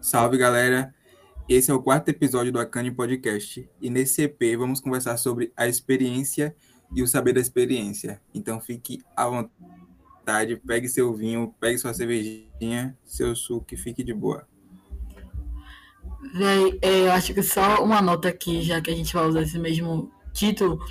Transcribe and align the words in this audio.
Salve 0.00 0.38
galera! 0.38 0.94
Esse 1.46 1.70
é 1.70 1.74
o 1.74 1.82
quarto 1.82 2.08
episódio 2.08 2.50
do 2.50 2.58
Acane 2.58 2.90
Podcast 2.90 3.68
e 3.82 3.90
nesse 3.90 4.22
EP 4.22 4.56
vamos 4.56 4.80
conversar 4.80 5.18
sobre 5.18 5.52
a 5.54 5.68
experiência 5.68 6.56
e 6.96 7.02
o 7.02 7.06
saber 7.06 7.34
da 7.34 7.40
experiência. 7.40 8.18
Então 8.34 8.58
fique 8.58 9.02
à 9.14 9.26
vontade, 9.28 10.56
pegue 10.56 10.88
seu 10.88 11.14
vinho, 11.14 11.54
pegue 11.60 11.76
sua 11.76 11.92
cervejinha, 11.92 12.96
seu 13.04 13.36
suco 13.36 13.66
e 13.74 13.76
fique 13.76 14.02
de 14.02 14.14
boa. 14.14 14.48
Véi, 16.32 16.78
é, 16.80 17.00
eu 17.00 17.12
acho 17.12 17.34
que 17.34 17.42
só 17.42 17.84
uma 17.84 18.00
nota 18.00 18.28
aqui, 18.28 18.62
já 18.62 18.80
que 18.80 18.90
a 18.90 18.96
gente 18.96 19.12
vai 19.12 19.28
usar 19.28 19.42
esse 19.42 19.58
mesmo 19.58 20.10
título, 20.32 20.82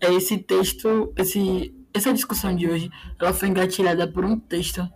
é 0.00 0.10
esse 0.14 0.38
texto, 0.38 1.12
esse, 1.14 1.74
essa 1.92 2.10
discussão 2.10 2.56
de 2.56 2.66
hoje, 2.66 2.90
ela 3.20 3.34
foi 3.34 3.48
engatilhada 3.48 4.10
por 4.10 4.24
um 4.24 4.40
texto, 4.40 4.88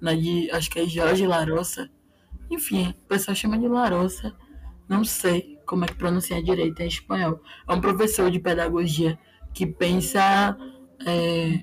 né, 0.00 0.14
de, 0.14 0.48
acho 0.52 0.70
que 0.70 0.78
é 0.78 0.86
Jorge 0.86 1.26
Larossa. 1.26 1.90
Enfim, 2.50 2.90
o 2.90 3.08
pessoal 3.08 3.34
chama 3.34 3.58
de 3.58 3.68
Larossa, 3.68 4.34
não 4.88 5.04
sei 5.04 5.58
como 5.66 5.84
é 5.84 5.88
que 5.88 5.94
pronuncia 5.94 6.42
direito 6.42 6.80
em 6.80 6.86
espanhol. 6.86 7.42
É 7.68 7.74
um 7.74 7.80
professor 7.80 8.30
de 8.30 8.38
pedagogia 8.38 9.18
que 9.52 9.66
pensa 9.66 10.56
é, 11.06 11.62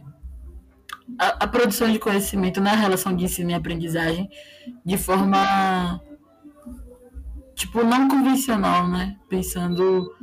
a, 1.20 1.44
a, 1.44 1.48
produção 1.48 1.92
de 1.92 1.98
conhecimento 1.98 2.62
na 2.62 2.76
relação 2.76 3.16
de 3.16 3.26
ensino 3.26 3.52
e 3.52 3.54
aprendizagem 3.54 4.30
de 4.86 4.98
forma 4.98 6.00
tipo 7.56 7.84
não 7.84 8.08
convencional, 8.08 8.88
né? 8.88 9.18
Pensando 9.28 10.14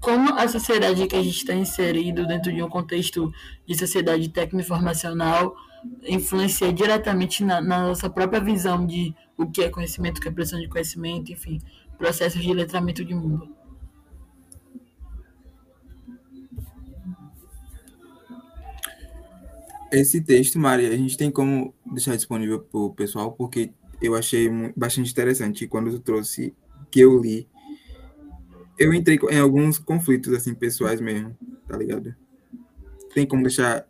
como 0.00 0.32
a 0.34 0.48
sociedade 0.48 1.06
que 1.06 1.16
a 1.16 1.22
gente 1.22 1.36
está 1.36 1.54
inserido 1.54 2.26
dentro 2.26 2.50
de 2.52 2.62
um 2.62 2.68
contexto 2.68 3.30
de 3.66 3.74
sociedade 3.76 4.28
técnico-informacional 4.30 5.54
influencia 6.06 6.72
diretamente 6.72 7.44
na, 7.44 7.60
na, 7.60 7.88
nossa 7.88 8.08
própria 8.08 8.40
visão 8.40 8.86
de 8.86 9.14
o 9.36 9.46
que 9.46 9.62
é 9.62 9.68
conhecimento, 9.68 10.18
o 10.18 10.20
que 10.20 10.28
é 10.28 10.30
produção 10.30 10.60
de 10.60 10.68
conhecimento, 10.68 11.32
enfim, 11.32 11.60
processos 11.96 12.42
de 12.42 12.52
letramento 12.52 13.04
de 13.04 13.14
mundo. 13.14 13.54
Esse 19.92 20.20
texto, 20.20 20.58
Maria, 20.58 20.88
a 20.88 20.96
gente 20.96 21.16
tem 21.16 21.30
como 21.30 21.74
deixar 21.84 22.14
disponível 22.14 22.60
para 22.60 22.80
o 22.80 22.94
pessoal, 22.94 23.32
porque 23.32 23.72
eu 24.00 24.14
achei 24.14 24.48
bastante 24.76 25.10
interessante. 25.10 25.66
Quando 25.66 25.90
tu 25.90 25.98
trouxe 25.98 26.54
que 26.90 27.00
eu 27.00 27.20
li, 27.20 27.48
eu 28.78 28.94
entrei 28.94 29.18
em 29.30 29.38
alguns 29.38 29.78
conflitos, 29.78 30.32
assim, 30.32 30.54
pessoais 30.54 31.00
mesmo, 31.00 31.36
tá 31.66 31.76
ligado? 31.76 32.14
Tem 33.12 33.26
como 33.26 33.42
deixar 33.42 33.86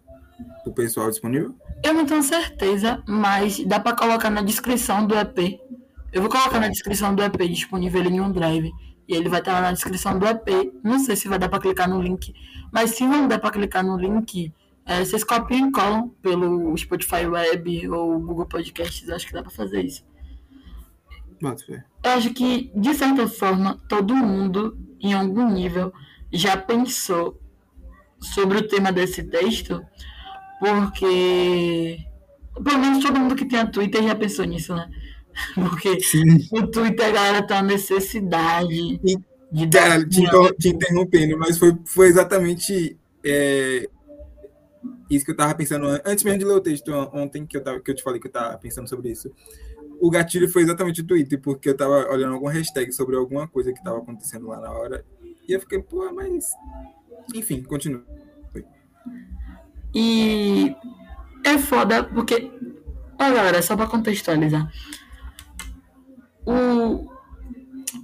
o 0.67 0.73
pessoal 0.73 1.11
disponível? 1.11 1.55
Eu 1.83 1.95
não 1.95 2.07
tenho 2.07 2.23
certeza, 2.23 3.03
mas 3.07 3.65
dá 3.65 3.81
para 3.81 3.97
colocar 3.97 4.31
na 4.31 4.43
descrição 4.43 5.07
do 5.07 5.15
EP. 5.15 5.61
Eu 6.13 6.23
vou 6.23 6.31
colocar 6.31 6.61
na 6.61 6.69
descrição 6.69 7.15
do 7.15 7.23
EP 7.23 7.37
disponível 7.49 8.03
em 8.03 8.21
um 8.21 8.31
drive. 8.31 8.71
E 9.09 9.15
ele 9.15 9.29
vai 9.29 9.41
estar 9.41 9.53
lá 9.55 9.61
na 9.63 9.73
descrição 9.73 10.19
do 10.19 10.27
EP. 10.27 10.73
Não 10.85 10.99
sei 10.99 11.17
se 11.17 11.29
vai 11.29 11.39
dar 11.39 11.49
para 11.49 11.61
clicar 11.61 11.89
no 11.89 12.01
link, 12.01 12.33
mas 12.73 12.91
se 12.91 13.05
não 13.05 13.27
der 13.27 13.39
para 13.39 13.51
clicar 13.51 13.85
no 13.85 13.97
link, 13.97 14.53
é, 14.87 15.05
vocês 15.05 15.25
copiam 15.25 15.69
e 15.69 15.73
colam 15.73 16.09
pelo 16.23 16.77
Spotify 16.77 17.27
Web 17.27 17.89
ou 17.89 18.19
Google 18.19 18.47
Podcasts, 18.47 19.09
acho 19.09 19.27
que 19.27 19.33
dá 19.33 19.43
para 19.43 19.51
fazer 19.51 19.85
isso. 19.85 20.05
Eu 22.03 22.11
acho 22.11 22.35
que, 22.35 22.71
de 22.75 22.95
certa 22.95 23.27
forma, 23.27 23.81
todo 23.89 24.15
mundo, 24.15 24.77
em 25.01 25.15
algum 25.15 25.51
nível, 25.51 25.93
já 26.33 26.57
pensou 26.57 27.41
sobre 28.21 28.59
o 28.59 28.69
tema 28.69 28.93
desse 28.93 29.23
texto, 29.23 29.85
porque 30.61 31.99
pelo 32.63 32.79
menos 32.79 33.03
todo 33.03 33.19
mundo 33.19 33.35
que 33.35 33.47
tem 33.47 33.59
a 33.59 33.67
Twitter 33.67 34.03
já 34.03 34.15
pensou 34.15 34.45
nisso, 34.45 34.75
né? 34.75 34.89
Porque 35.55 36.01
Sim. 36.01 36.47
o 36.51 36.67
Twitter 36.67 37.07
a 37.07 37.13
galera 37.13 37.47
tem 37.47 37.57
uma 37.57 37.63
necessidade 37.63 38.75
e, 38.75 39.17
de 39.51 39.67
dar. 39.67 40.07
Te, 40.07 40.23
te 40.59 40.69
interrompendo, 40.69 41.39
mas 41.39 41.57
foi, 41.57 41.77
foi 41.87 42.09
exatamente 42.09 42.99
é, 43.25 43.89
isso 45.09 45.25
que 45.25 45.31
eu 45.31 45.37
tava 45.37 45.55
pensando 45.55 45.87
antes 46.05 46.25
mesmo 46.25 46.41
de 46.41 46.45
ler 46.45 46.55
o 46.55 46.61
texto 46.61 46.93
ontem, 47.13 47.47
que 47.47 47.57
eu, 47.57 47.63
tava, 47.63 47.81
que 47.81 47.91
eu 47.91 47.95
te 47.95 48.03
falei 48.03 48.21
que 48.21 48.27
eu 48.27 48.33
tava 48.33 48.59
pensando 48.59 48.89
sobre 48.89 49.11
isso. 49.11 49.31
O 50.01 50.11
gatilho 50.11 50.49
foi 50.49 50.63
exatamente 50.63 51.01
o 51.01 51.07
Twitter, 51.07 51.41
porque 51.41 51.69
eu 51.69 51.77
tava 51.77 52.11
olhando 52.11 52.35
algum 52.35 52.47
hashtag 52.47 52.93
sobre 52.93 53.17
alguma 53.17 53.47
coisa 53.47 53.73
que 53.73 53.83
tava 53.83 53.99
acontecendo 53.99 54.49
lá 54.49 54.61
na 54.61 54.71
hora. 54.71 55.05
E 55.47 55.53
eu 55.53 55.61
fiquei, 55.61 55.81
pô, 55.81 56.13
mas. 56.13 56.51
Enfim, 57.35 57.63
continua. 57.63 58.05
E 59.95 60.75
é 61.45 61.59
foda 61.59 62.05
porque. 62.05 62.51
Ó, 63.19 63.33
galera, 63.33 63.61
só 63.63 63.77
pra 63.77 63.87
contextualizar. 63.87 64.71
O, 66.47 67.11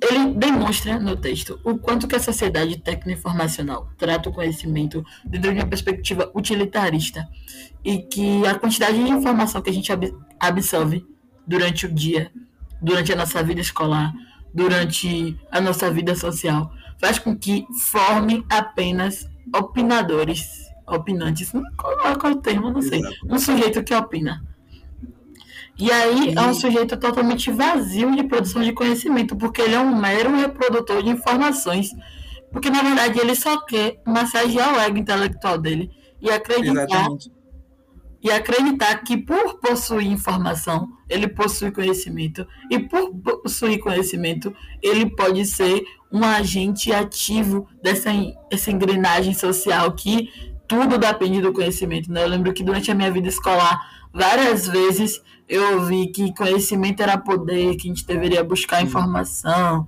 ele 0.03 0.35
demonstra 0.35 0.99
no 0.99 1.17
texto 1.17 1.59
o 1.65 1.79
quanto 1.79 2.07
que 2.07 2.17
a 2.17 2.21
sociedade 2.21 2.79
técnico-informacional 2.79 3.89
trata 3.97 4.29
o 4.29 4.33
conhecimento 4.33 5.05
dentro 5.25 5.53
de 5.53 5.61
uma 5.61 5.67
perspectiva 5.67 6.31
utilitarista 6.35 7.27
e 7.85 7.99
que 7.99 8.47
a 8.47 8.59
quantidade 8.59 9.03
de 9.03 9.11
informação 9.11 9.63
que 9.63 9.71
a 9.71 9.73
gente 9.73 9.91
absorve 10.39 11.07
durante 11.47 11.87
o 11.87 11.93
dia, 11.93 12.31
durante 12.83 13.13
a 13.13 13.17
nossa 13.17 13.43
vida 13.43 13.61
escolar, 13.61 14.13
durante 14.53 15.39
a 15.51 15.61
nossa 15.61 15.91
vida 15.91 16.15
social, 16.15 16.71
faz 17.01 17.19
com 17.19 17.37
que 17.37 17.67
forme 17.79 18.45
apenas 18.49 19.29
opinadores, 19.55 20.66
opinantes, 20.87 21.53
qual 21.77 22.01
é 22.03 22.35
o 22.35 22.37
termo, 22.37 22.71
não 22.71 22.83
sei, 22.83 23.03
um 23.29 23.39
sujeito 23.39 23.83
que 23.83 23.95
opina 23.95 24.43
e 25.79 25.93
aí 25.93 26.31
e... 26.31 26.35
é 26.39 26.43
um 26.43 26.55
sujeito 26.55 26.97
totalmente 26.97 27.51
vazio 27.51 28.15
de 28.17 28.25
produção 28.25 28.63
de 28.63 28.73
conhecimento, 28.73 29.37
porque 29.37 29.61
ele 29.61 29.75
é 29.75 29.81
um 29.81 29.95
mero 29.95 30.35
reprodutor 30.35 31.03
de 31.03 31.11
informações. 31.11 31.91
Porque, 32.51 32.71
na 32.71 32.83
verdade, 32.83 33.19
ele 33.19 33.35
só 33.35 33.61
quer 33.61 34.01
massagear 34.07 34.75
o 34.75 34.81
ego 34.81 34.97
intelectual 34.97 35.59
dele 35.59 35.91
e 36.23 36.31
acreditar, 36.31 37.09
e 38.23 38.31
acreditar 38.31 38.97
que 39.03 39.19
por 39.19 39.59
possuir 39.61 40.07
informação, 40.07 40.89
ele 41.11 41.29
possui 41.29 41.71
conhecimento. 41.71 42.47
E 42.71 42.79
por 42.79 43.13
possuir 43.43 43.79
conhecimento, 43.81 44.55
ele 44.83 45.11
pode 45.11 45.45
ser 45.45 45.85
um 46.11 46.25
agente 46.25 46.91
ativo 46.93 47.69
dessa, 47.83 48.11
dessa 48.51 48.71
engrenagem 48.71 49.35
social 49.35 49.93
que 49.93 50.31
tudo 50.67 50.99
depende 50.99 51.41
do 51.41 51.53
conhecimento. 51.53 52.11
Né? 52.11 52.23
Eu 52.23 52.29
lembro 52.29 52.53
que 52.53 52.63
durante 52.63 52.91
a 52.91 52.95
minha 52.95 53.11
vida 53.11 53.29
escolar, 53.29 53.81
várias 54.13 54.67
vezes 54.67 55.23
eu 55.49 55.79
ouvi 55.79 56.09
que 56.09 56.35
conhecimento 56.35 57.03
era 57.03 57.17
poder, 57.17 57.77
que 57.77 57.89
a 57.89 57.91
gente 57.91 58.07
deveria 58.07 58.43
buscar 58.43 58.83
informação 58.83 59.87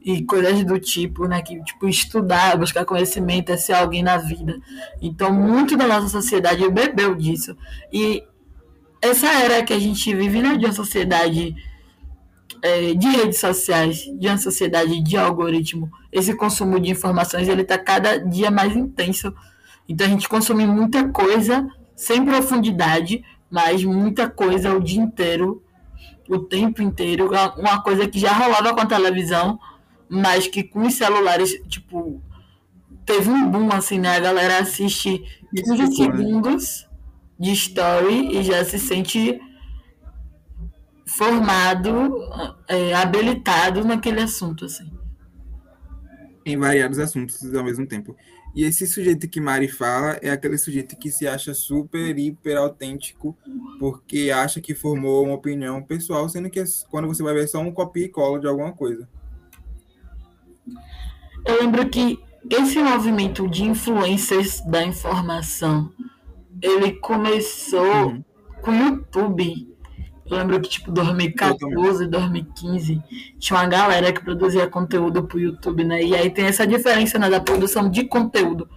e 0.00 0.22
coisas 0.22 0.64
do 0.64 0.78
tipo, 0.78 1.26
né? 1.26 1.42
Que 1.42 1.62
tipo 1.64 1.88
estudar, 1.88 2.56
buscar 2.56 2.84
conhecimento 2.84 3.50
é 3.50 3.56
ser 3.56 3.72
alguém 3.72 4.02
na 4.02 4.16
vida. 4.16 4.58
Então, 5.00 5.32
muito 5.32 5.76
da 5.76 5.86
nossa 5.86 6.08
sociedade 6.08 6.68
bebeu 6.70 7.14
disso. 7.14 7.56
E 7.92 8.22
essa 9.00 9.26
era 9.26 9.62
que 9.62 9.72
a 9.72 9.78
gente 9.78 10.14
vive, 10.14 10.42
né, 10.42 10.56
de 10.56 10.64
uma 10.64 10.72
sociedade 10.72 11.54
é, 12.62 12.94
de 12.94 13.06
redes 13.06 13.38
sociais, 13.38 13.98
de 14.18 14.26
uma 14.26 14.38
sociedade 14.38 15.00
de 15.02 15.16
algoritmo, 15.16 15.90
esse 16.10 16.34
consumo 16.34 16.80
de 16.80 16.90
informações 16.90 17.48
ele 17.48 17.62
está 17.62 17.78
cada 17.78 18.18
dia 18.18 18.50
mais 18.50 18.74
intenso. 18.76 19.32
Então 19.88 20.06
a 20.06 20.10
gente 20.10 20.28
consome 20.28 20.66
muita 20.66 21.08
coisa 21.08 21.66
sem 21.96 22.24
profundidade, 22.24 23.24
mas 23.50 23.82
muita 23.82 24.28
coisa 24.28 24.74
o 24.74 24.80
dia 24.80 25.00
inteiro, 25.00 25.62
o 26.28 26.38
tempo 26.38 26.82
inteiro, 26.82 27.30
uma 27.56 27.82
coisa 27.82 28.06
que 28.06 28.18
já 28.18 28.32
rolava 28.32 28.74
com 28.74 28.80
a 28.80 28.86
televisão, 28.86 29.58
mas 30.08 30.46
que 30.46 30.62
com 30.62 30.86
os 30.86 30.94
celulares, 30.94 31.52
tipo, 31.68 32.22
teve 33.04 33.30
um 33.30 33.50
boom, 33.50 33.72
assim, 33.72 33.98
né? 33.98 34.16
A 34.16 34.20
galera 34.20 34.58
assiste 34.58 35.24
15 35.54 35.76
né? 35.76 35.86
segundos 35.86 36.88
de 37.38 37.52
story 37.52 38.36
e 38.36 38.42
já 38.42 38.64
se 38.64 38.78
sente 38.78 39.40
formado, 41.06 42.20
é, 42.68 42.94
habilitado 42.94 43.84
naquele 43.84 44.20
assunto, 44.20 44.66
assim. 44.66 44.90
Em 46.44 46.56
variados 46.56 46.98
assuntos 46.98 47.54
ao 47.54 47.64
mesmo 47.64 47.86
tempo. 47.86 48.14
E 48.58 48.64
esse 48.64 48.88
sujeito 48.88 49.28
que 49.28 49.40
Mari 49.40 49.68
fala 49.68 50.18
é 50.20 50.30
aquele 50.30 50.58
sujeito 50.58 50.96
que 50.96 51.12
se 51.12 51.28
acha 51.28 51.54
super, 51.54 52.18
hiper 52.18 52.56
autêntico, 52.56 53.38
porque 53.78 54.32
acha 54.32 54.60
que 54.60 54.74
formou 54.74 55.22
uma 55.22 55.34
opinião 55.34 55.80
pessoal, 55.80 56.28
sendo 56.28 56.50
que 56.50 56.60
quando 56.90 57.06
você 57.06 57.22
vai 57.22 57.34
ver 57.34 57.44
é 57.44 57.46
só 57.46 57.60
um 57.60 57.70
copia 57.70 58.06
e 58.06 58.08
cola 58.08 58.40
de 58.40 58.48
alguma 58.48 58.72
coisa. 58.72 59.08
Eu 61.46 61.60
lembro 61.60 61.88
que 61.88 62.18
esse 62.50 62.82
movimento 62.82 63.46
de 63.48 63.62
influências 63.62 64.60
da 64.62 64.82
informação, 64.82 65.92
ele 66.60 66.94
começou 66.94 68.08
uhum. 68.08 68.24
com 68.60 68.72
o 68.72 68.74
YouTube 68.74 69.68
eu 70.30 70.36
lembro 70.36 70.60
que, 70.60 70.68
tipo, 70.68 70.90
2014, 70.92 72.06
2015, 72.06 73.02
tinha 73.38 73.58
uma 73.58 73.66
galera 73.66 74.12
que 74.12 74.22
produzia 74.22 74.66
conteúdo 74.66 75.24
pro 75.24 75.40
YouTube, 75.40 75.84
né? 75.84 76.02
E 76.02 76.14
aí 76.14 76.30
tem 76.30 76.46
essa 76.46 76.66
diferença 76.66 77.18
né, 77.18 77.30
da 77.30 77.40
produção 77.40 77.88
de 77.88 78.04
conteúdo. 78.04 78.68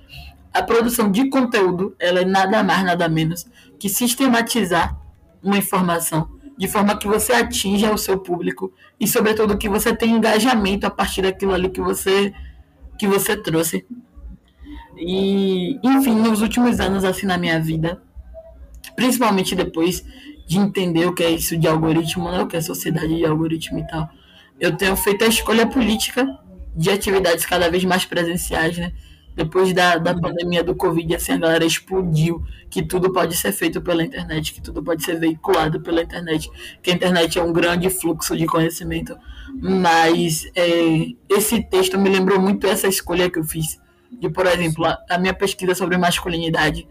A 0.54 0.64
produção 0.64 1.12
de 1.12 1.30
conteúdo, 1.30 1.96
ela 2.00 2.22
é 2.22 2.26
nada 2.26 2.64
mais, 2.64 2.84
nada 2.84 3.08
menos 3.10 3.46
que 3.80 3.90
sistematizar 3.90 4.98
uma 5.44 5.58
informação 5.58 6.30
de 6.58 6.68
forma 6.68 6.98
que 6.98 7.08
você 7.08 7.34
atinja 7.34 7.92
o 7.92 7.98
seu 7.98 8.20
público 8.20 8.72
e, 9.00 9.08
sobretudo, 9.08 9.58
que 9.58 9.68
você 9.68 9.96
tenha 9.96 10.16
engajamento 10.16 10.86
a 10.86 10.92
partir 10.92 11.22
daquilo 11.22 11.54
ali 11.54 11.70
que 11.70 11.82
você, 11.82 12.34
que 12.98 13.08
você 13.08 13.36
trouxe. 13.36 13.86
E, 14.96 15.80
enfim, 15.84 16.16
nos 16.16 16.42
últimos 16.42 16.80
anos, 16.80 17.04
assim, 17.04 17.26
na 17.26 17.38
minha 17.38 17.60
vida, 17.60 18.02
principalmente 18.96 19.56
depois 19.56 20.06
de 20.52 20.60
entender 20.60 21.06
o 21.06 21.16
que 21.16 21.24
é 21.24 21.32
isso 21.32 21.56
de 21.56 21.66
algoritmo, 21.66 22.30
né, 22.30 22.42
o 22.42 22.46
que 22.46 22.58
é 22.58 22.62
sociedade 22.62 23.16
de 23.16 23.26
algoritmo 23.26 23.80
e 23.80 23.88
tal, 23.88 24.10
eu 24.60 24.76
tenho 24.76 24.98
feito 24.98 25.24
a 25.24 25.28
escolha 25.28 25.66
política 25.66 26.28
de 26.76 26.90
atividades 26.90 27.46
cada 27.46 27.72
vez 27.72 27.86
mais 27.86 28.04
presenciais, 28.04 28.78
né? 28.78 28.92
Depois 29.34 29.72
da, 29.72 29.98
da 29.98 30.14
pandemia 30.14 30.62
do 30.62 30.76
Covid, 30.76 31.16
assim, 31.16 31.32
a 31.32 31.38
galera 31.38 31.64
explodiu 31.64 32.44
que 32.70 32.84
tudo 32.84 33.14
pode 33.14 33.38
ser 33.38 33.54
feito 33.54 33.80
pela 33.82 34.04
internet, 34.04 34.54
que 34.54 34.62
tudo 34.62 34.84
pode 34.84 35.06
ser 35.06 35.18
veiculado 35.18 35.80
pela 35.80 36.02
internet, 36.02 36.52
que 36.84 36.92
a 36.92 36.94
internet 36.94 37.40
é 37.40 37.42
um 37.42 37.54
grande 37.54 37.90
fluxo 37.90 38.36
de 38.36 38.46
conhecimento. 38.46 39.18
Mas 39.54 40.52
é, 40.54 41.14
esse 41.30 41.64
texto 41.64 41.98
me 41.98 42.10
lembrou 42.10 42.42
muito 42.42 42.68
essa 42.68 42.90
escolha 42.90 43.30
que 43.30 43.40
eu 43.40 43.46
fiz. 43.46 43.80
De, 44.12 44.30
por 44.30 44.46
exemplo, 44.48 44.84
a, 44.84 44.98
a 45.10 45.18
minha 45.18 45.34
pesquisa 45.34 45.74
sobre 45.76 45.98
masculinidade, 45.98 46.86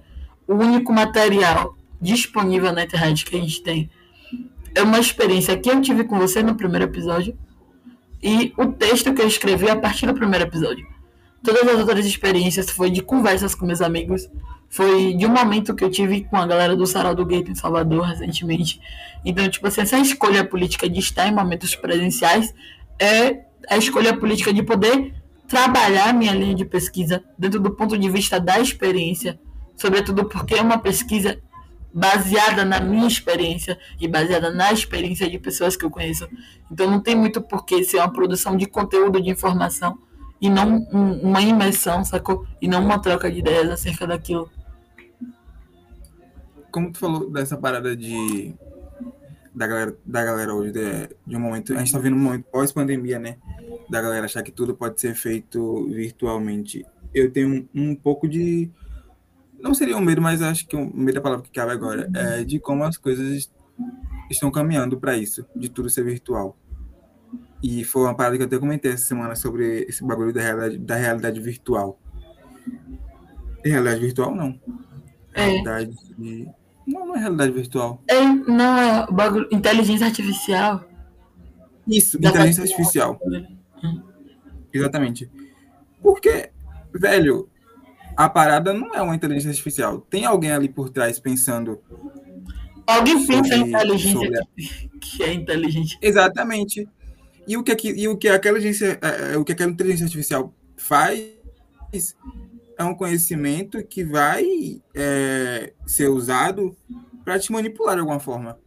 o 0.49 0.55
único 0.55 0.95
material 0.95 1.77
disponível 2.00 2.73
na 2.73 2.85
internet 2.85 3.25
que 3.25 3.37
a 3.37 3.41
gente 3.41 3.62
tem 3.62 3.91
é 4.75 4.82
uma 4.82 4.99
experiência 4.99 5.56
que 5.56 5.69
eu 5.69 5.81
tive 5.81 6.05
com 6.05 6.19
você 6.19 6.43
no 6.43 6.55
primeiro 6.55 6.85
episódio 6.85 7.37
e 8.23 8.52
o 8.56 8.67
texto 8.67 9.12
que 9.12 9.23
eu 9.23 9.26
escrevi 9.26 9.69
a 9.69 9.76
partir 9.76 10.06
do 10.06 10.14
primeiro 10.14 10.44
episódio. 10.44 10.87
Todas 11.43 11.67
as 11.67 11.79
outras 11.79 12.05
experiências 12.05 12.70
foi 12.70 12.91
de 12.91 13.02
conversas 13.02 13.55
com 13.55 13.64
meus 13.64 13.81
amigos, 13.81 14.29
foi 14.69 15.14
de 15.14 15.26
um 15.26 15.31
momento 15.31 15.75
que 15.75 15.82
eu 15.82 15.91
tive 15.91 16.25
com 16.25 16.37
a 16.37 16.47
galera 16.47 16.76
do 16.76 16.87
Sarau 16.87 17.14
do 17.14 17.25
Gate 17.25 17.49
em 17.49 17.55
Salvador 17.55 18.02
recentemente. 18.05 18.81
Então, 19.25 19.49
tipo 19.49 19.67
assim, 19.67 19.81
essa 19.81 19.99
escolha 19.99 20.44
política 20.44 20.88
de 20.88 21.00
estar 21.00 21.26
em 21.26 21.35
momentos 21.35 21.75
presenciais 21.75 22.55
é 22.99 23.41
a 23.69 23.76
escolha 23.76 24.17
política 24.17 24.52
de 24.52 24.62
poder 24.62 25.14
trabalhar 25.49 26.14
minha 26.14 26.32
linha 26.32 26.55
de 26.55 26.64
pesquisa 26.64 27.25
dentro 27.37 27.58
do 27.58 27.73
ponto 27.73 27.99
de 27.99 28.08
vista 28.08 28.38
da 28.38 28.61
experiência, 28.61 29.41
sobretudo 29.76 30.26
porque 30.26 30.55
é 30.55 30.62
uma 30.62 30.79
pesquisa 30.79 31.41
baseada 31.93 32.65
na 32.65 32.81
minha 32.81 33.07
experiência 33.07 33.79
e 34.01 34.07
baseada 34.07 34.51
na 34.51 34.73
experiência 34.73 35.29
de 35.29 35.39
pessoas 35.39 35.77
que 35.77 35.85
eu 35.85 35.91
conheço. 35.91 36.29
Então 36.71 36.91
não 36.91 37.01
tem 37.01 37.15
muito 37.15 37.41
porquê 37.41 37.83
ser 37.83 37.99
uma 37.99 38.13
produção 38.13 38.57
de 38.57 38.67
conteúdo 38.67 39.21
de 39.21 39.31
informação 39.31 39.99
e 40.41 40.49
não 40.49 40.87
um, 40.93 41.21
uma 41.23 41.43
imersão, 41.43 42.05
sacou? 42.05 42.47
E 42.61 42.69
não 42.69 42.85
uma 42.85 43.01
troca 43.01 43.31
de 43.31 43.41
ideias 43.41 43.69
acerca 43.69 44.07
daquilo. 44.07 44.51
Como 46.71 46.93
tu 46.93 46.99
falou 46.99 47.29
dessa 47.29 47.57
parada 47.57 47.97
de 47.97 48.55
da 49.55 49.67
galera, 49.67 49.97
da 50.07 50.25
galera 50.25 50.55
hoje, 50.55 50.73
de, 50.73 51.09
de 51.27 51.37
um 51.37 51.41
momento, 51.41 51.75
a 51.75 51.79
gente 51.79 51.93
tá 51.93 51.99
vendo 51.99 52.17
um 52.17 52.21
momento 52.21 52.45
pós-pandemia, 52.45 53.19
né? 53.19 53.37
Da 53.89 54.01
galera 54.01 54.25
achar 54.25 54.43
que 54.43 54.53
tudo 54.53 54.75
pode 54.75 55.01
ser 55.01 55.15
feito 55.15 55.89
virtualmente. 55.89 56.87
Eu 57.13 57.31
tenho 57.33 57.69
um, 57.75 57.91
um 57.91 57.95
pouco 57.95 58.29
de 58.29 58.71
não 59.62 59.75
seria 59.75 59.97
um 59.97 60.01
medo, 60.01 60.23
mas 60.23 60.43
acho 60.43 60.67
que 60.67 60.77
o 60.77 60.81
um 60.81 60.93
medo 60.93 61.17
da 61.17 61.21
palavra 61.21 61.45
que 61.45 61.51
cabe 61.51 61.73
agora 61.73 62.11
é 62.15 62.45
de 62.45 62.59
como 62.59 62.85
as 62.85 62.97
coisas 62.97 63.51
estão 64.31 64.51
caminhando 64.51 64.99
para 64.99 65.17
isso, 65.17 65.47
de 65.55 65.69
tudo 65.69 65.91
ser 65.91 66.05
virtual. 66.05 66.57
E 67.62 67.85
foi 67.85 68.03
uma 68.03 68.15
parada 68.15 68.37
que 68.37 68.43
eu 68.43 68.47
até 68.47 68.59
comentei 68.59 68.93
essa 68.93 69.05
semana 69.05 69.35
sobre 69.35 69.85
esse 69.89 70.05
bagulho 70.05 70.33
da 70.33 70.41
realidade, 70.41 70.79
da 70.79 70.97
realidade 70.97 71.41
virtual. 71.41 72.01
Realidade 73.62 74.01
virtual, 74.01 74.35
não. 74.35 74.59
É. 75.35 75.45
Realidade. 75.45 75.95
Não, 76.87 77.07
não 77.07 77.17
é 77.17 77.19
realidade 77.19 77.53
virtual. 77.53 78.03
É, 78.09 78.25
não, 78.25 78.79
é 78.79 79.07
bagulho. 79.12 79.47
Inteligência 79.53 80.07
artificial. 80.07 80.85
Isso, 81.87 82.19
da 82.19 82.31
inteligência 82.31 82.62
artificial. 82.62 83.21
Hum. 83.85 84.03
Exatamente. 84.73 85.31
Porque, 86.03 86.51
velho, 86.95 87.49
a 88.21 88.29
parada 88.29 88.75
não 88.75 88.95
é 88.95 89.01
uma 89.01 89.15
inteligência 89.15 89.49
artificial. 89.49 90.03
Tem 90.11 90.27
alguém 90.27 90.51
ali 90.51 90.69
por 90.69 90.91
trás 90.91 91.19
pensando. 91.19 91.81
Alguém 92.87 93.27
pensa 93.27 93.57
em 93.57 93.69
inteligência 93.69 94.45
sobre... 94.55 94.91
que 95.01 95.23
é 95.23 95.33
inteligente. 95.33 95.99
Exatamente. 96.03 96.87
E 97.49 97.57
o 97.57 97.63
que, 97.63 97.75
e 97.89 98.07
o 98.09 98.19
que 98.19 98.29
aquela 98.29 98.59
inteligência, 98.59 98.99
é, 99.01 99.33
é, 99.33 99.39
o 99.39 99.45
que 99.45 99.53
aquela 99.53 99.71
inteligência 99.71 100.05
artificial 100.05 100.55
faz 100.77 101.19
é 102.77 102.85
um 102.85 102.95
conhecimento 102.95 103.83
que 103.85 104.05
vai 104.05 104.45
é, 104.95 105.73
ser 105.87 106.09
usado 106.09 106.77
para 107.25 107.39
te 107.39 107.51
manipular 107.51 107.95
de 107.95 108.01
alguma 108.01 108.21
forma. 108.21 108.59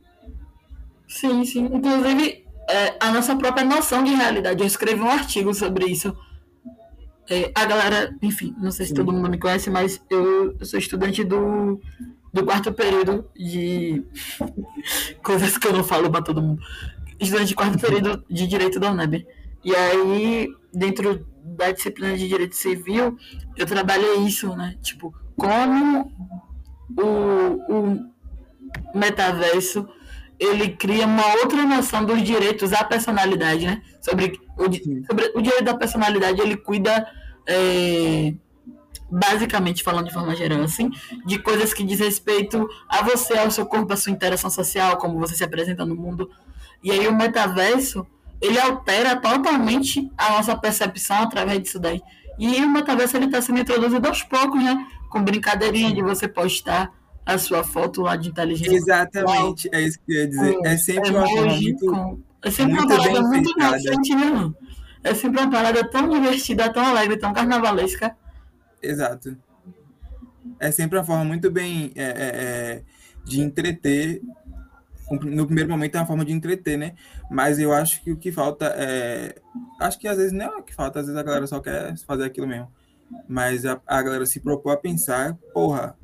Sim, 1.07 1.45
sim. 1.45 1.65
Inclusive, 1.65 2.43
é, 2.67 2.95
a 2.99 3.11
nossa 3.11 3.35
própria 3.35 3.63
noção 3.63 4.03
de 4.03 4.15
realidade. 4.15 4.61
Eu 4.61 4.67
escrevi 4.67 4.99
um 4.99 5.11
artigo 5.11 5.53
sobre 5.53 5.85
isso. 5.85 6.17
É, 7.29 7.51
a 7.55 7.65
galera, 7.65 8.15
enfim, 8.21 8.53
não 8.57 8.71
sei 8.71 8.85
se 8.85 8.93
todo 8.93 9.11
mundo 9.11 9.29
me 9.29 9.37
conhece, 9.37 9.69
mas 9.69 10.01
eu, 10.09 10.55
eu 10.59 10.65
sou 10.65 10.77
estudante 10.77 11.23
do, 11.23 11.79
do 12.33 12.45
quarto 12.45 12.73
período 12.73 13.25
de 13.35 14.03
coisas 15.23 15.57
que 15.57 15.67
eu 15.67 15.73
não 15.73 15.83
falo 15.83 16.11
para 16.11 16.21
todo 16.21 16.41
mundo 16.41 16.61
estudante 17.23 17.49
de 17.49 17.55
quarto 17.55 17.79
período 17.79 18.23
de 18.29 18.47
Direito 18.47 18.79
da 18.79 18.91
UNEB. 18.91 19.25
E 19.63 19.75
aí, 19.75 20.53
dentro 20.73 21.25
da 21.43 21.71
disciplina 21.71 22.17
de 22.17 22.27
Direito 22.27 22.55
Civil, 22.55 23.17
eu 23.55 23.65
trabalhei 23.65 24.17
isso, 24.19 24.55
né? 24.55 24.75
Tipo, 24.81 25.13
como 25.35 26.11
o, 26.97 27.73
o 27.73 28.13
metaverso 28.93 29.87
ele 30.39 30.69
cria 30.69 31.05
uma 31.05 31.25
outra 31.35 31.63
noção 31.63 32.03
dos 32.03 32.21
direitos 32.21 32.73
à 32.73 32.83
personalidade, 32.83 33.65
né? 33.65 33.81
Sobre 34.01 34.39
o, 34.57 34.63
sobre 35.05 35.31
o 35.35 35.41
direito 35.41 35.63
da 35.63 35.75
personalidade, 35.75 36.41
ele 36.41 36.57
cuida, 36.57 37.07
é, 37.47 38.33
basicamente 39.09 39.83
falando 39.83 40.07
de 40.07 40.13
forma 40.13 40.35
geral, 40.35 40.61
assim, 40.61 40.89
de 41.25 41.39
coisas 41.39 41.73
que 41.73 41.83
diz 41.83 41.99
respeito 41.99 42.67
a 42.89 43.03
você, 43.03 43.37
ao 43.37 43.51
seu 43.51 43.65
corpo, 43.65 43.93
à 43.93 43.97
sua 43.97 44.11
interação 44.11 44.49
social, 44.49 44.97
como 44.97 45.19
você 45.19 45.35
se 45.35 45.43
apresenta 45.43 45.85
no 45.85 45.95
mundo, 45.95 46.29
e 46.83 46.91
aí 46.91 47.07
o 47.07 47.15
metaverso, 47.15 48.05
ele 48.41 48.59
altera 48.59 49.15
totalmente 49.15 50.11
a 50.17 50.31
nossa 50.31 50.55
percepção 50.57 51.23
através 51.23 51.61
disso 51.61 51.79
daí. 51.79 52.01
E 52.37 52.57
o 52.57 52.69
metaverso 52.69 53.15
ele 53.15 53.27
está 53.27 53.41
sendo 53.41 53.59
introduzido 53.59 54.07
aos 54.07 54.23
poucos, 54.23 54.61
né? 54.61 54.85
Com 55.09 55.23
brincadeirinha 55.23 55.93
de 55.93 56.01
você 56.01 56.27
postar 56.27 56.91
a 57.25 57.37
sua 57.37 57.63
foto 57.63 58.01
lá 58.01 58.15
de 58.15 58.29
inteligência. 58.29 58.75
Exatamente, 58.75 59.69
é 59.71 59.81
isso 59.81 59.99
que 60.05 60.13
eu 60.13 60.21
ia 60.21 60.27
dizer. 60.27 60.57
É, 60.63 60.73
é 60.73 60.77
sempre 60.77 61.09
uma 61.09 61.27
forma 61.27 61.55
muito. 61.55 61.85
Com... 61.85 62.19
É 62.41 62.51
sempre 62.51 62.73
uma 62.73 62.87
parada 62.87 63.21
muito 63.21 63.51
inocente, 63.51 64.15
né? 64.15 64.53
É 65.03 65.13
sempre 65.13 65.41
uma 65.41 65.49
parada 65.49 65.89
tão 65.89 66.09
divertida, 66.09 66.71
tão 66.71 66.85
alegre, 66.85 67.17
tão 67.17 67.33
carnavalesca. 67.33 68.15
Exato. 68.81 69.37
É 70.59 70.71
sempre 70.71 70.97
uma 70.97 71.05
forma 71.05 71.23
muito 71.23 71.49
bem 71.49 71.91
é, 71.95 72.03
é, 72.03 72.13
é 72.15 72.83
de 73.25 73.39
entreter 73.39 74.21
no 75.11 75.45
primeiro 75.45 75.69
momento 75.69 75.95
é 75.95 75.99
uma 75.99 76.07
forma 76.07 76.25
de 76.25 76.31
entreter, 76.31 76.77
né? 76.77 76.95
Mas 77.29 77.59
eu 77.59 77.73
acho 77.73 78.01
que 78.01 78.11
o 78.11 78.17
que 78.17 78.31
falta 78.31 78.73
é. 78.77 79.35
Acho 79.79 79.99
que 79.99 80.07
às 80.07 80.17
vezes 80.17 80.31
não 80.31 80.45
é 80.45 80.57
o 80.57 80.63
que 80.63 80.73
falta, 80.73 80.99
às 80.99 81.05
vezes 81.05 81.19
a 81.19 81.23
galera 81.23 81.45
só 81.45 81.59
quer 81.59 81.95
fazer 81.99 82.23
aquilo 82.23 82.47
mesmo. 82.47 82.71
Mas 83.27 83.65
a, 83.65 83.79
a 83.85 84.01
galera 84.01 84.25
se 84.25 84.39
propõe 84.39 84.73
a 84.73 84.77
pensar, 84.77 85.35
porra, 85.53 85.95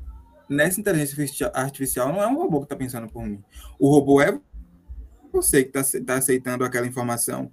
nessa 0.50 0.80
inteligência 0.80 1.50
artificial 1.54 2.12
não 2.12 2.20
é 2.20 2.26
um 2.26 2.34
robô 2.34 2.58
que 2.58 2.64
está 2.64 2.76
pensando 2.76 3.08
por 3.08 3.24
mim. 3.24 3.42
O 3.78 3.88
robô 3.88 4.20
é 4.20 4.38
você 5.32 5.62
que 5.62 5.78
está 5.78 6.00
tá 6.00 6.14
aceitando 6.16 6.64
aquela 6.64 6.86
informação 6.86 7.52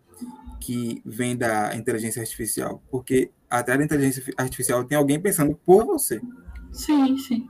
que 0.59 1.01
vem 1.05 1.37
da 1.37 1.75
inteligência 1.75 2.21
artificial. 2.21 2.81
Porque 2.89 3.29
atrás 3.49 3.77
da 3.79 3.85
inteligência 3.85 4.33
artificial 4.35 4.83
tem 4.83 4.97
alguém 4.97 5.19
pensando 5.19 5.55
por 5.63 5.85
você. 5.85 6.19
Sim, 6.71 7.17
sim. 7.19 7.47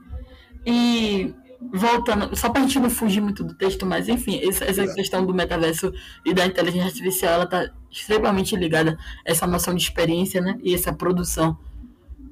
E 0.66 1.34
voltando, 1.72 2.36
só 2.36 2.50
para 2.50 2.62
a 2.62 2.66
gente 2.66 2.78
não 2.78 2.90
fugir 2.90 3.22
muito 3.22 3.42
do 3.42 3.54
texto, 3.54 3.86
mas 3.86 4.08
enfim, 4.08 4.40
essa, 4.46 4.64
essa 4.64 4.94
questão 4.94 5.24
do 5.24 5.34
metaverso 5.34 5.92
e 6.24 6.34
da 6.34 6.46
inteligência 6.46 6.88
artificial, 6.88 7.32
ela 7.32 7.44
está 7.44 7.70
extremamente 7.90 8.54
ligada 8.54 8.98
a 9.26 9.30
essa 9.30 9.46
noção 9.46 9.74
de 9.74 9.82
experiência, 9.82 10.42
né? 10.42 10.58
E 10.62 10.74
essa 10.74 10.92
produção 10.92 11.58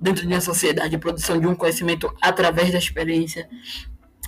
dentro 0.01 0.27
de 0.27 0.33
uma 0.33 0.41
sociedade, 0.41 0.97
a 0.97 0.99
produção 0.99 1.39
de 1.41 1.47
um 1.47 1.55
conhecimento 1.55 2.13
através 2.21 2.73
da 2.73 2.79
experiência. 2.79 3.49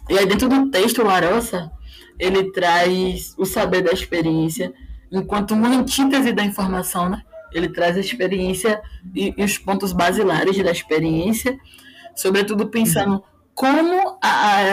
E 0.09 0.19
aí 0.19 0.27
dentro 0.27 0.49
do 0.49 0.71
texto, 0.71 1.03
Larossa, 1.03 1.71
ele 2.19 2.51
traz 2.53 3.35
o 3.39 3.45
saber 3.45 3.83
da 3.83 3.93
experiência 3.93 4.73
enquanto 5.11 5.53
uma 5.53 5.69
antítese 5.69 6.33
da 6.33 6.45
informação, 6.45 7.09
né? 7.09 7.23
Ele 7.53 7.69
traz 7.69 7.97
a 7.97 8.01
experiência 8.01 8.81
e, 9.15 9.35
e 9.37 9.45
os 9.45 9.57
pontos 9.57 9.93
basilares 9.93 10.63
da 10.63 10.71
experiência, 10.71 11.59
sobretudo 12.15 12.69
pensando 12.69 13.23
como 13.55 14.19
a, 14.23 14.67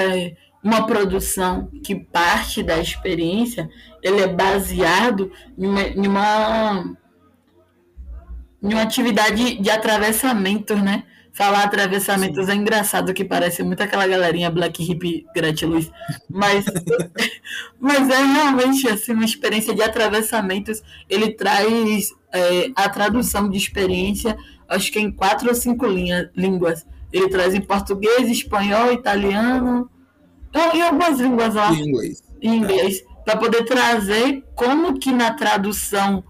uma 0.64 0.86
produção 0.86 1.70
que 1.84 1.96
parte 1.96 2.64
da 2.64 2.80
experiência 2.80 3.70
ele 4.02 4.22
é 4.22 4.28
baseado 4.28 5.32
em 5.58 5.68
uma, 5.68 5.82
em 5.82 6.08
uma, 6.08 6.98
em 8.66 8.74
uma 8.74 8.82
atividade 8.82 9.62
de 9.62 9.70
atravessamento, 9.70 10.76
né? 10.76 11.04
Falar 11.32 11.66
atravessamentos 11.66 12.46
Sim. 12.46 12.52
é 12.52 12.56
engraçado, 12.56 13.14
que 13.14 13.24
parece 13.24 13.62
muito 13.62 13.84
aquela 13.84 14.08
galerinha 14.08 14.50
Black 14.50 14.82
Hip 14.82 15.26
Gratiluz. 15.36 15.92
Mas, 16.30 16.66
mas 17.80 18.10
é 18.10 18.24
realmente 18.24 18.88
assim, 18.88 19.12
uma 19.12 19.26
experiência 19.26 19.76
de 19.76 19.84
atravessamentos. 19.84 20.82
Ele 21.10 21.32
traz 21.32 22.12
é, 22.34 22.72
a 22.76 22.90
tradução 22.90 23.50
de 23.50 23.58
experiência, 23.58 24.36
acho 24.68 24.92
que 24.92 25.00
em 25.00 25.12
quatro 25.12 25.50
ou 25.50 25.56
cinco 25.56 25.86
linha, 25.86 26.32
línguas. 26.36 26.86
Ele 27.14 27.30
traz 27.30 27.54
em 27.54 27.62
português, 27.62 28.30
espanhol, 28.30 28.92
italiano, 28.92 29.90
e 30.74 30.82
algumas 30.82 31.20
línguas 31.20 31.54
lá. 31.54 31.72
Em 31.72 31.90
inglês. 31.90 32.24
Em 32.42 32.56
inglês. 32.58 33.04
Para 33.24 33.38
poder 33.38 33.64
trazer 33.66 34.44
como 34.56 34.98
que 34.98 35.12
na 35.12 35.34
tradução 35.34 36.24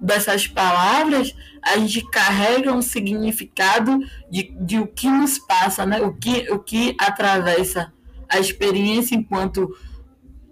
dessas 0.00 0.46
palavras 0.46 1.34
a 1.62 1.76
gente 1.76 2.02
carrega 2.10 2.72
um 2.72 2.80
significado 2.80 3.98
de, 4.30 4.54
de 4.60 4.78
o 4.78 4.86
que 4.86 5.08
nos 5.08 5.38
passa, 5.38 5.84
né? 5.84 6.00
o, 6.00 6.12
que, 6.12 6.50
o 6.50 6.58
que 6.58 6.96
atravessa 6.98 7.92
a 8.28 8.38
experiência 8.38 9.14
enquanto 9.14 9.68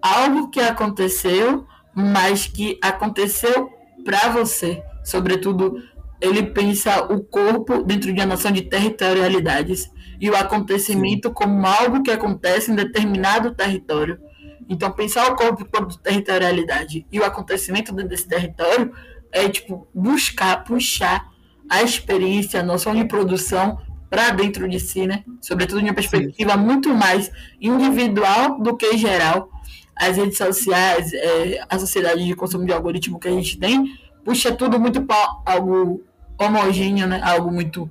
algo 0.02 0.50
que 0.50 0.60
aconteceu, 0.60 1.66
mas 1.94 2.46
que 2.46 2.78
aconteceu 2.82 3.70
para 4.04 4.28
você. 4.28 4.82
Sobretudo, 5.02 5.82
ele 6.20 6.42
pensa 6.42 7.04
o 7.12 7.22
corpo 7.22 7.82
dentro 7.82 8.12
de 8.12 8.20
uma 8.20 8.26
noção 8.26 8.50
de 8.50 8.62
territorialidades 8.62 9.90
e 10.20 10.28
o 10.28 10.36
acontecimento 10.36 11.30
como 11.30 11.66
algo 11.66 12.02
que 12.02 12.10
acontece 12.10 12.70
em 12.70 12.74
determinado 12.74 13.54
território. 13.54 14.20
Então, 14.68 14.90
pensar 14.90 15.32
o 15.32 15.36
corpo 15.36 15.64
como 15.64 15.96
territorialidade 15.96 17.06
e 17.10 17.18
o 17.18 17.24
acontecimento 17.24 17.92
dentro 17.92 18.10
desse 18.10 18.28
território 18.28 18.92
é 19.32 19.48
tipo 19.48 19.86
buscar 19.94 20.64
puxar 20.64 21.30
a 21.68 21.82
experiência, 21.82 22.60
a 22.60 22.62
noção 22.62 22.94
de 22.94 23.04
produção 23.04 23.78
para 24.08 24.30
dentro 24.30 24.68
de 24.68 24.80
si, 24.80 25.06
né? 25.06 25.24
Sobretudo 25.40 25.80
em 25.80 25.84
uma 25.84 25.94
perspectiva 25.94 26.52
Sim. 26.52 26.58
muito 26.58 26.94
mais 26.94 27.30
individual 27.60 28.60
do 28.60 28.76
que 28.76 28.96
geral. 28.96 29.50
As 29.94 30.16
redes 30.16 30.38
sociais, 30.38 31.12
é, 31.12 31.64
a 31.68 31.78
sociedade 31.78 32.24
de 32.24 32.34
consumo 32.34 32.64
de 32.64 32.72
algoritmo 32.72 33.18
que 33.18 33.28
a 33.28 33.32
gente 33.32 33.58
tem, 33.58 33.98
puxa 34.24 34.54
tudo 34.54 34.78
muito 34.78 35.02
para 35.02 35.42
algo 35.44 36.02
homogêneo, 36.38 37.06
né? 37.06 37.20
Algo 37.22 37.50
muito 37.50 37.90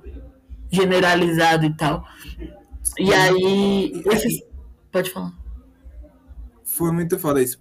generalizado 0.70 1.66
e 1.66 1.74
tal. 1.74 2.04
E 2.98 3.12
aí, 3.12 4.02
esses... 4.06 4.42
pode 4.90 5.10
falar. 5.10 5.32
Foi 6.64 6.90
muito 6.92 7.18
foda 7.18 7.42
isso, 7.42 7.58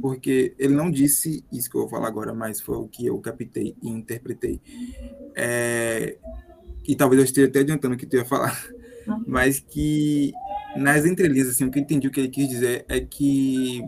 porque 0.00 0.54
ele 0.58 0.74
não 0.74 0.90
disse 0.90 1.44
isso 1.52 1.70
que 1.70 1.76
eu 1.76 1.82
vou 1.82 1.90
falar 1.90 2.08
agora, 2.08 2.32
mas 2.32 2.60
foi 2.60 2.76
o 2.76 2.86
que 2.86 3.06
eu 3.06 3.18
captei 3.18 3.74
e 3.82 3.88
interpretei. 3.88 4.60
É, 5.34 6.16
e 6.86 6.94
talvez 6.94 7.20
eu 7.20 7.24
esteja 7.24 7.48
até 7.48 7.60
adiantando 7.60 7.94
o 7.94 7.98
que 7.98 8.06
tu 8.06 8.16
ia 8.16 8.24
falar, 8.24 8.58
mas 9.26 9.60
que 9.60 10.32
nas 10.76 11.04
entrelinhas, 11.04 11.48
assim, 11.48 11.64
o 11.64 11.70
que 11.70 11.78
eu 11.78 11.82
entendi 11.82 12.06
o 12.06 12.10
que 12.10 12.20
ele 12.20 12.28
quis 12.28 12.48
dizer 12.48 12.84
é 12.88 13.00
que 13.00 13.82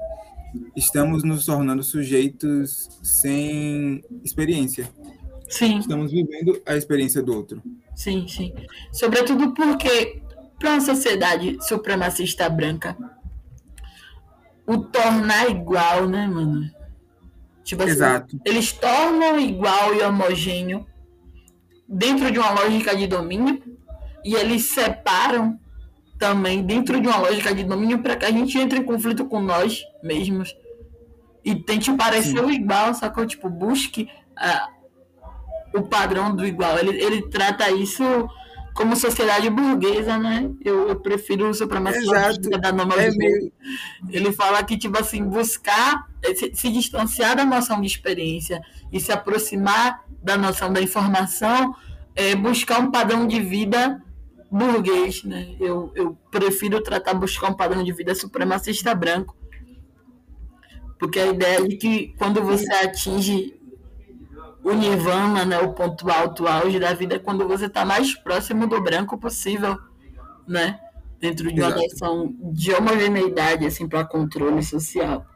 estamos 0.76 1.22
nos 1.22 1.46
tornando 1.46 1.82
sujeitos 1.82 2.88
sem 3.02 4.02
experiência. 4.24 4.88
Sim. 5.48 5.78
Estamos 5.78 6.12
vivendo 6.12 6.60
a 6.66 6.76
experiência 6.76 7.22
do 7.22 7.34
outro. 7.34 7.62
Sim, 7.94 8.26
sim. 8.28 8.52
Sobretudo 8.92 9.52
porque, 9.52 10.20
para 10.58 10.72
uma 10.72 10.80
sociedade 10.80 11.58
supremacista 11.66 12.48
branca, 12.48 12.96
o 14.70 14.78
tornar 14.78 15.50
igual, 15.50 16.08
né, 16.08 16.28
mano? 16.28 16.70
Tipo 17.64 17.82
assim, 17.82 17.92
Exato. 17.92 18.40
eles 18.44 18.72
tornam 18.72 19.38
igual 19.40 19.94
e 19.94 20.02
homogêneo 20.02 20.86
dentro 21.88 22.30
de 22.30 22.38
uma 22.38 22.50
lógica 22.50 22.96
de 22.96 23.08
domínio 23.08 23.60
e 24.24 24.34
eles 24.34 24.66
separam 24.66 25.58
também 26.18 26.62
dentro 26.62 27.00
de 27.00 27.08
uma 27.08 27.18
lógica 27.18 27.52
de 27.52 27.64
domínio 27.64 28.00
para 28.00 28.14
que 28.14 28.24
a 28.24 28.30
gente 28.30 28.56
entre 28.58 28.78
em 28.78 28.84
conflito 28.84 29.24
com 29.24 29.40
nós 29.40 29.82
mesmos 30.04 30.54
e 31.44 31.56
tente 31.56 31.92
parecer 31.96 32.44
o 32.44 32.50
igual, 32.50 32.94
sacou? 32.94 33.26
Tipo, 33.26 33.48
busque 33.48 34.08
uh, 34.38 35.78
o 35.78 35.82
padrão 35.82 36.36
do 36.36 36.46
igual. 36.46 36.78
Ele, 36.78 37.02
ele 37.02 37.28
trata 37.28 37.70
isso 37.70 38.04
como 38.80 38.96
sociedade 38.96 39.50
burguesa, 39.50 40.16
né? 40.16 40.50
Eu, 40.64 40.88
eu 40.88 40.96
prefiro 40.98 41.50
o 41.50 41.52
supremacismo 41.52 42.10
da 42.58 42.72
norma 42.72 42.94
é. 42.96 43.10
Ele 44.08 44.32
fala 44.32 44.64
que, 44.64 44.78
tipo 44.78 44.98
assim, 44.98 45.22
buscar, 45.22 46.08
eh, 46.22 46.34
se, 46.34 46.50
se, 46.54 46.70
distanciar 46.70 47.36
da 47.36 47.44
noção 47.44 47.78
de 47.82 47.86
experiência 47.86 48.58
e 48.90 48.98
se 48.98 49.12
aproximar 49.12 50.02
da 50.22 50.38
noção 50.38 50.72
da 50.72 50.80
informação, 50.80 51.76
é 52.16 52.34
buscar 52.34 52.80
um 52.80 52.90
padrão 52.90 53.26
de 53.26 53.38
vida 53.38 54.02
burguês, 54.50 55.24
né? 55.24 55.54
Eu, 55.60 55.92
eu 55.94 56.16
prefiro 56.30 56.82
tratar, 56.82 57.12
buscar 57.12 57.50
um 57.50 57.54
padrão 57.54 57.84
de 57.84 57.92
vida 57.92 58.14
supremacista 58.14 58.94
branco. 58.94 59.36
Porque 60.98 61.20
a 61.20 61.26
ideia 61.26 61.58
é 61.58 61.68
de 61.68 61.76
que 61.76 62.14
quando 62.16 62.42
você 62.42 62.72
atinge 62.72 63.59
o 64.62 64.72
nirvana, 64.72 65.44
né, 65.44 65.58
o 65.58 65.72
ponto 65.72 66.10
alto, 66.10 66.44
o 66.44 66.48
auge 66.48 66.78
da 66.78 66.92
vida, 66.92 67.16
é 67.16 67.18
quando 67.18 67.46
você 67.48 67.66
está 67.66 67.84
mais 67.84 68.14
próximo 68.14 68.66
do 68.66 68.80
branco 68.80 69.16
possível, 69.18 69.78
né? 70.46 70.78
Dentro 71.18 71.52
de 71.52 71.60
uma 71.60 71.70
noção 71.70 72.34
de 72.52 72.72
homogeneidade, 72.72 73.66
assim, 73.66 73.88
para 73.88 74.04
controle 74.04 74.62
social. 74.62 75.26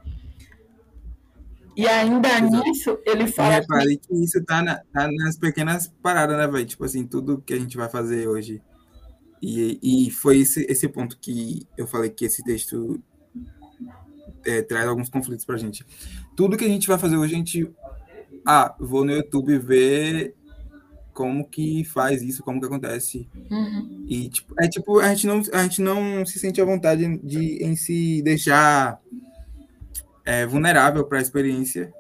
E 1.77 1.87
ainda 1.89 2.29
Exato. 2.29 2.69
nisso, 2.69 2.99
ele 3.05 3.27
fala. 3.27 3.55
Repare 3.55 3.97
que... 3.97 4.09
que 4.09 4.25
isso 4.25 4.43
tá, 4.45 4.63
na, 4.63 4.81
tá, 4.93 5.09
nas 5.11 5.37
pequenas 5.37 5.93
paradas, 6.03 6.37
né, 6.37 6.47
velho? 6.47 6.65
Tipo 6.65 6.85
assim, 6.85 7.07
tudo 7.07 7.43
que 7.45 7.53
a 7.53 7.59
gente 7.59 7.77
vai 7.77 7.89
fazer 7.89 8.29
hoje. 8.29 8.63
E, 9.43 10.07
e 10.07 10.11
foi 10.11 10.39
esse, 10.39 10.65
esse 10.71 10.89
ponto 10.89 11.19
que 11.19 11.67
eu 11.77 11.87
falei 11.87 12.09
que 12.09 12.25
esse 12.25 12.43
texto 12.43 13.03
é, 14.45 14.63
traz 14.63 14.87
alguns 14.87 15.09
conflitos 15.09 15.45
pra 15.45 15.57
gente. 15.57 15.85
Tudo 16.37 16.57
que 16.57 16.65
a 16.65 16.69
gente 16.69 16.87
vai 16.87 16.99
fazer 16.99 17.17
hoje, 17.17 17.35
a 17.35 17.39
gente 17.39 17.71
ah, 18.45 18.75
vou 18.79 19.05
no 19.05 19.13
YouTube 19.13 19.59
ver 19.59 20.35
como 21.13 21.49
que 21.49 21.85
faz 21.85 22.23
isso, 22.23 22.43
como 22.43 22.61
que 22.61 22.67
acontece. 22.67 23.29
Uhum. 23.51 24.05
E 24.09 24.29
tipo, 24.29 24.55
é 24.59 24.69
tipo, 24.69 24.99
a 24.99 25.09
gente 25.09 25.27
não, 25.27 25.43
a 25.53 25.63
gente 25.63 25.81
não 25.81 26.27
se 26.27 26.39
sente 26.39 26.61
à 26.61 26.65
vontade 26.65 27.19
de 27.19 27.65
em 27.65 27.77
se 27.77 28.21
deixar 28.23 29.01
é, 30.25 30.45
vulnerável 30.45 31.05
para 31.05 31.19
a 31.19 31.23
experiência. 31.23 31.93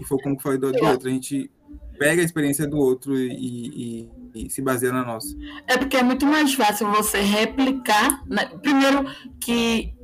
E 0.00 0.04
foi 0.04 0.18
como 0.22 0.36
que 0.36 0.42
falei 0.42 0.58
do, 0.58 0.72
do 0.72 0.84
outro, 0.84 1.08
a 1.08 1.12
gente 1.12 1.50
pega 1.98 2.20
a 2.20 2.24
experiência 2.24 2.66
do 2.66 2.76
outro 2.76 3.16
e, 3.16 4.08
e, 4.34 4.46
e, 4.46 4.50
se 4.50 4.60
baseia 4.60 4.92
na 4.92 5.04
nossa. 5.04 5.36
É 5.66 5.78
porque 5.78 5.96
é 5.96 6.02
muito 6.02 6.26
mais 6.26 6.54
fácil 6.54 6.90
você 6.90 7.20
replicar. 7.20 8.22
Né? 8.26 8.46
Primeiro 8.62 9.04
que 9.40 9.94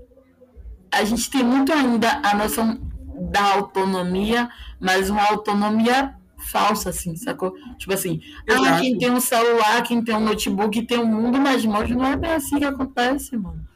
a 0.91 1.05
gente 1.05 1.31
tem 1.31 1.45
muito 1.45 1.73
ainda 1.73 2.21
a 2.23 2.35
noção 2.35 2.92
da 3.15 3.55
autonomia, 3.55 4.49
mas 4.81 5.11
uma 5.11 5.23
autonomia 5.29 6.15
falsa, 6.51 6.91
assim, 6.91 7.17
sacou? 7.17 7.55
Tipo 7.79 7.95
assim, 7.95 8.21
ah, 8.49 8.81
quem 8.81 8.99
tem 8.99 9.11
um 9.11 9.21
celular, 9.21 9.83
quem 9.83 10.03
tem 10.03 10.15
um 10.15 10.21
notebook, 10.21 10.83
tem 10.83 10.99
um 10.99 11.07
mundo 11.07 11.39
nas 11.39 11.65
mãos, 11.65 11.89
não 11.91 12.05
é 12.05 12.17
bem 12.17 12.33
assim 12.33 12.59
que 12.59 12.65
acontece, 12.65 13.37
mano. 13.37 13.67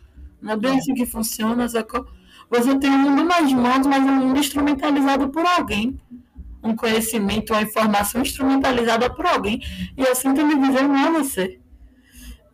Não 0.41 0.53
é 0.53 0.57
bem 0.57 0.79
assim 0.79 0.95
que 0.95 1.07
funciona, 1.07 1.69
sacou? 1.69 2.07
Você 2.51 2.79
tem 2.79 2.91
um 2.91 2.99
mundo 2.99 3.25
nas 3.25 3.53
mãos, 3.53 3.87
mas 3.87 4.07
é 4.07 4.11
um 4.11 4.27
mundo 4.27 4.39
instrumentalizado 4.39 5.29
por 5.29 5.45
alguém. 5.45 6.01
Um 6.63 6.75
conhecimento, 6.75 7.53
uma 7.53 7.63
informação 7.63 8.23
instrumentalizada 8.23 9.13
por 9.13 9.27
alguém. 9.27 9.61
E 9.97 10.03
assim 10.07 10.33
que 10.35 10.43
me 10.43 10.55
dizer, 10.57 10.83
não 10.83 10.97
é 10.97 11.11
você. 11.11 11.59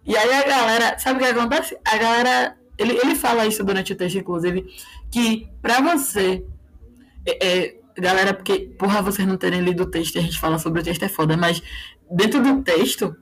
E 0.05 0.17
aí 0.17 0.33
a 0.33 0.49
galera, 0.49 0.99
sabe 0.99 1.23
o 1.23 1.23
que 1.23 1.31
acontece? 1.31 1.77
A 1.85 1.97
galera, 1.97 2.57
ele, 2.79 2.99
ele 3.03 3.15
fala 3.15 3.47
isso 3.47 3.63
durante 3.63 3.93
o 3.93 3.97
texto, 3.97 4.19
inclusive, 4.19 4.67
que 5.11 5.49
para 5.61 5.81
você 5.81 6.45
é, 7.27 7.47
é, 7.47 7.75
galera, 7.99 8.35
porque, 8.35 8.73
porra, 8.79 9.03
vocês 9.03 9.27
não 9.27 9.37
terem 9.37 9.61
lido 9.61 9.85
o 9.85 9.91
texto 9.91 10.17
e 10.17 10.19
a 10.19 10.23
gente 10.23 10.39
fala 10.39 10.59
sobre 10.59 10.81
o 10.81 10.85
texto 10.85 11.03
é 11.03 11.09
foda, 11.09 11.37
mas 11.37 11.63
dentro 12.11 12.43
do 12.43 12.63
texto, 12.63 13.15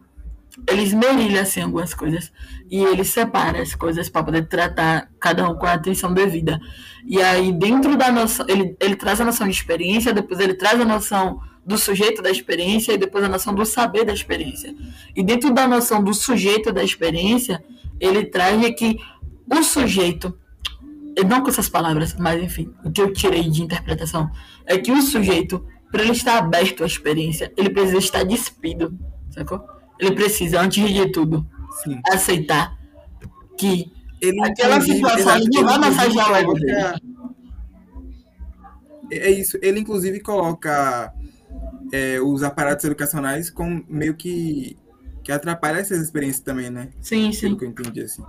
eles 0.68 0.92
merilham 0.92 1.42
assim 1.42 1.60
algumas 1.60 1.94
coisas 1.94 2.32
e 2.70 2.82
ele 2.82 3.04
separa 3.04 3.62
as 3.62 3.74
coisas 3.74 4.08
para 4.08 4.24
poder 4.24 4.46
tratar 4.48 5.08
cada 5.18 5.48
um 5.48 5.54
com 5.54 5.66
a 5.66 5.74
atenção 5.74 6.12
devida. 6.12 6.60
E 7.06 7.20
aí, 7.20 7.52
dentro 7.52 7.96
da 7.96 8.10
noção, 8.10 8.46
ele, 8.48 8.76
ele 8.80 8.96
traz 8.96 9.20
a 9.20 9.24
noção 9.24 9.46
de 9.46 9.54
experiência, 9.54 10.12
depois 10.12 10.40
ele 10.40 10.54
traz 10.54 10.80
a 10.80 10.84
noção 10.84 11.40
do 11.64 11.76
sujeito 11.76 12.22
da 12.22 12.30
experiência 12.30 12.92
e 12.92 12.98
depois 12.98 13.22
a 13.24 13.28
noção 13.28 13.54
do 13.54 13.64
saber 13.64 14.04
da 14.04 14.12
experiência. 14.12 14.74
E 15.14 15.22
dentro 15.22 15.52
da 15.52 15.68
noção 15.68 16.02
do 16.02 16.12
sujeito 16.14 16.72
da 16.72 16.82
experiência, 16.82 17.62
ele 17.98 18.24
traz 18.24 18.60
que 18.74 18.98
o 19.50 19.62
sujeito 19.62 20.36
não 21.28 21.42
com 21.42 21.48
essas 21.48 21.68
palavras, 21.68 22.14
mas 22.14 22.42
enfim, 22.42 22.72
o 22.84 22.90
que 22.90 23.00
eu 23.00 23.12
tirei 23.12 23.48
de 23.48 23.62
interpretação 23.62 24.30
é 24.66 24.78
que 24.78 24.92
o 24.92 25.02
sujeito, 25.02 25.64
para 25.90 26.02
ele 26.02 26.12
estar 26.12 26.38
aberto 26.38 26.82
à 26.82 26.86
experiência, 26.86 27.52
ele 27.56 27.70
precisa 27.70 27.98
estar 27.98 28.24
despido, 28.24 28.96
sacou? 29.30 29.64
Ele 29.98 30.14
precisa, 30.14 30.60
antes 30.60 30.88
de 30.92 31.10
tudo, 31.10 31.46
Sim. 31.82 32.00
aceitar 32.10 32.78
que 33.58 33.92
ele, 34.20 34.40
aquela 34.42 34.80
situação 34.80 35.38
não 35.52 35.64
vai 35.64 35.78
massagear 35.78 36.30
o 36.30 36.34
ego 36.34 36.54
dele. 36.54 36.74
É 39.12 39.30
isso, 39.30 39.58
ele 39.60 39.80
inclusive 39.80 40.20
coloca 40.20 41.12
é, 41.92 42.20
os 42.20 42.42
aparatos 42.42 42.84
educacionais 42.84 43.50
como 43.50 43.84
meio 43.88 44.14
que 44.14 44.78
que 45.22 45.32
atrapalha 45.32 45.78
essas 45.78 46.00
experiências 46.00 46.42
também, 46.42 46.70
né? 46.70 46.88
Sim, 47.00 47.30
sim. 47.32 47.54
Pelo 47.54 47.58
que 47.58 47.64
eu 47.64 47.68
entendi, 47.68 48.00
assim. 48.02 48.22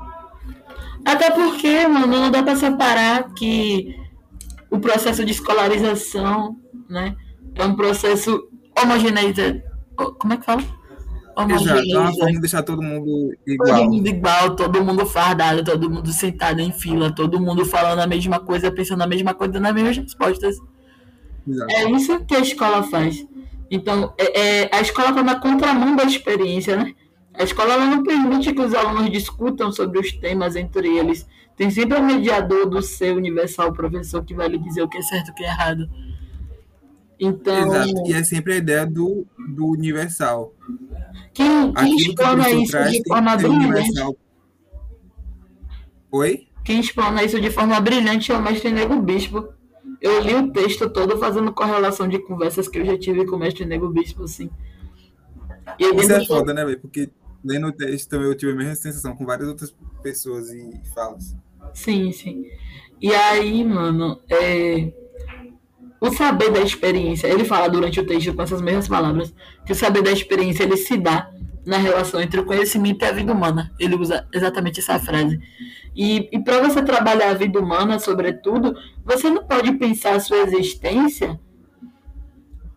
Até 1.05 1.31
porque, 1.31 1.87
mano, 1.87 2.07
não 2.07 2.31
dá 2.31 2.43
pra 2.43 2.55
separar 2.55 3.33
que 3.33 3.95
o 4.69 4.79
processo 4.79 5.25
de 5.25 5.31
escolarização, 5.31 6.55
né, 6.89 7.15
é 7.55 7.65
um 7.65 7.75
processo 7.75 8.47
homogeneizado. 8.79 9.61
Como 9.95 10.33
é 10.33 10.37
que 10.37 10.45
fala? 10.45 10.63
Exato, 11.49 11.89
é 11.89 11.97
uma 11.97 12.13
forma 12.13 12.31
de 12.33 12.39
deixar 12.39 12.61
todo 12.61 12.81
mundo 12.81 13.33
igual. 13.47 13.77
Todo 13.77 13.91
mundo 13.91 14.07
igual, 14.07 14.55
todo 14.55 14.83
mundo 14.83 15.05
fardado, 15.05 15.63
todo 15.63 15.89
mundo 15.89 16.11
sentado 16.11 16.59
em 16.59 16.71
fila, 16.71 17.11
todo 17.11 17.39
mundo 17.39 17.65
falando 17.65 17.99
a 17.99 18.07
mesma 18.07 18.39
coisa, 18.39 18.71
pensando 18.71 19.01
a 19.01 19.07
mesma 19.07 19.33
coisa, 19.33 19.59
nas 19.59 19.73
mesmas 19.73 19.97
respostas. 19.97 20.57
Exato. 21.47 21.71
É 21.71 21.89
isso 21.91 22.25
que 22.25 22.35
a 22.35 22.39
escola 22.39 22.83
faz. 22.83 23.25
Então, 23.69 24.13
é, 24.17 24.39
é, 24.39 24.69
a 24.73 24.81
escola 24.81 25.09
está 25.09 25.23
na 25.23 25.39
contramão 25.39 25.95
da 25.95 26.03
experiência, 26.03 26.75
né? 26.75 26.93
A 27.33 27.43
escola 27.43 27.77
não 27.77 28.03
permite 28.03 28.53
que 28.53 28.61
os 28.61 28.73
alunos 28.73 29.09
discutam 29.09 29.71
sobre 29.71 29.99
os 29.99 30.11
temas 30.11 30.55
entre 30.55 30.87
eles. 30.97 31.27
Tem 31.55 31.69
sempre 31.69 31.97
o 31.97 32.03
mediador 32.03 32.69
do 32.69 32.81
seu 32.81 33.15
universal, 33.15 33.69
o 33.69 33.73
professor, 33.73 34.23
que 34.23 34.33
vai 34.33 34.47
lhe 34.47 34.57
dizer 34.57 34.81
o 34.81 34.89
que 34.89 34.97
é 34.97 35.01
certo 35.01 35.29
e 35.29 35.31
o 35.31 35.35
que 35.35 35.43
é 35.43 35.47
errado. 35.47 35.89
Então, 37.19 37.67
Exato. 37.67 38.07
E 38.07 38.13
é 38.13 38.23
sempre 38.23 38.53
a 38.53 38.57
ideia 38.57 38.85
do, 38.85 39.27
do 39.37 39.67
universal. 39.67 40.53
Quem, 41.33 41.71
quem 41.73 41.95
explana 41.95 42.45
que 42.45 42.51
isso 42.51 42.83
de 42.89 43.03
forma 43.07 43.37
brilhante. 43.37 44.17
Oi? 46.11 46.47
Quem 46.63 46.79
explana 46.79 47.23
isso 47.23 47.39
de 47.39 47.49
forma 47.49 47.79
brilhante 47.79 48.31
é 48.31 48.35
o 48.35 48.41
mestre 48.41 48.71
Nego 48.71 48.99
Bispo. 48.99 49.49
Eu 50.01 50.19
li 50.21 50.33
o 50.33 50.51
texto 50.51 50.89
todo 50.89 51.17
fazendo 51.19 51.53
correlação 51.53 52.07
de 52.07 52.19
conversas 52.19 52.67
que 52.67 52.79
eu 52.79 52.85
já 52.85 52.97
tive 52.97 53.25
com 53.25 53.35
o 53.35 53.39
mestre 53.39 53.65
Nego 53.65 53.87
Bispo, 53.89 54.23
assim. 54.23 54.49
Isso 55.77 56.11
é 56.11 56.25
foda, 56.25 56.53
né, 56.53 56.65
velho? 56.65 56.79
Porque 56.79 57.09
lendo 57.43 57.67
o 57.67 57.71
texto 57.71 58.13
eu 58.15 58.35
tive 58.35 58.53
a 58.53 58.55
mesma 58.55 58.75
sensação 58.75 59.15
com 59.15 59.25
várias 59.25 59.47
outras 59.47 59.75
pessoas 60.01 60.49
e 60.51 60.81
falas. 60.93 61.35
Sim, 61.73 62.11
sim. 62.11 62.45
E 63.01 63.13
aí, 63.13 63.63
mano, 63.63 64.19
é... 64.29 64.91
o 65.99 66.11
saber 66.11 66.51
da 66.51 66.61
experiência, 66.61 67.27
ele 67.27 67.45
fala 67.45 67.67
durante 67.67 67.99
o 67.99 68.05
texto 68.05 68.33
com 68.33 68.41
essas 68.41 68.61
mesmas 68.61 68.87
palavras, 68.87 69.33
que 69.65 69.71
o 69.71 69.75
saber 69.75 70.03
da 70.03 70.11
experiência 70.11 70.63
ele 70.63 70.77
se 70.77 70.97
dá 70.97 71.31
na 71.65 71.77
relação 71.77 72.19
entre 72.21 72.39
o 72.39 72.45
conhecimento 72.45 73.03
e 73.03 73.07
a 73.07 73.11
vida 73.11 73.31
humana. 73.31 73.71
Ele 73.79 73.95
usa 73.95 74.27
exatamente 74.33 74.79
essa 74.79 74.99
frase. 74.99 75.39
E, 75.95 76.29
e 76.31 76.39
para 76.39 76.61
você 76.61 76.81
trabalhar 76.81 77.31
a 77.31 77.35
vida 77.35 77.59
humana, 77.59 77.99
sobretudo, 77.99 78.75
você 79.03 79.29
não 79.29 79.45
pode 79.45 79.73
pensar 79.73 80.15
a 80.15 80.19
sua 80.19 80.37
existência 80.37 81.39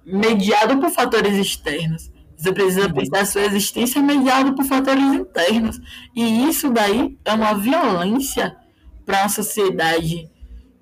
mediado 0.05 0.79
por 0.79 0.91
fatores 0.91 1.35
externos. 1.35 2.13
Você 2.37 2.53
precisa 2.53 2.87
uhum. 2.87 2.93
pensar 2.95 3.21
a 3.21 3.27
sua 3.27 3.43
existência 3.43 4.03
mediado 4.03 4.55
por 4.55 4.65
fatores 4.65 5.03
internos. 5.03 5.81
E 6.15 6.49
isso 6.49 6.71
daí 6.71 7.17
é 7.25 7.33
uma 7.33 7.55
violência 7.55 8.57
para 9.05 9.23
uma 9.23 9.29
sociedade 9.29 10.31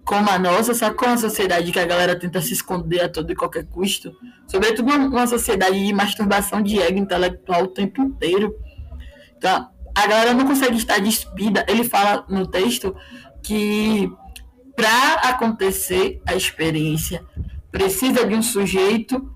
como 0.04 0.28
a 0.28 0.38
nossa, 0.38 0.74
sacou? 0.74 1.08
Uma 1.08 1.16
sociedade 1.16 1.70
que 1.70 1.78
a 1.78 1.86
galera 1.86 2.18
tenta 2.18 2.40
se 2.40 2.52
esconder 2.52 3.00
a 3.00 3.08
todo 3.08 3.30
e 3.30 3.36
qualquer 3.36 3.64
custo. 3.66 4.12
Sobretudo 4.48 4.90
uma 4.92 5.26
sociedade 5.26 5.84
de 5.84 5.92
masturbação 5.92 6.60
de 6.60 6.80
ego 6.80 6.98
intelectual 6.98 7.64
o 7.64 7.68
tempo 7.68 8.02
inteiro. 8.02 8.54
Então, 9.36 9.68
a 9.94 10.06
galera 10.06 10.34
não 10.34 10.46
consegue 10.46 10.76
estar 10.76 10.98
despida. 10.98 11.64
Ele 11.68 11.84
fala 11.84 12.24
no 12.28 12.46
texto 12.46 12.94
que 13.42 14.10
para 14.74 15.14
acontecer 15.28 16.20
a 16.26 16.34
experiência 16.34 17.24
precisa 17.70 18.26
de 18.26 18.34
um 18.34 18.42
sujeito 18.42 19.30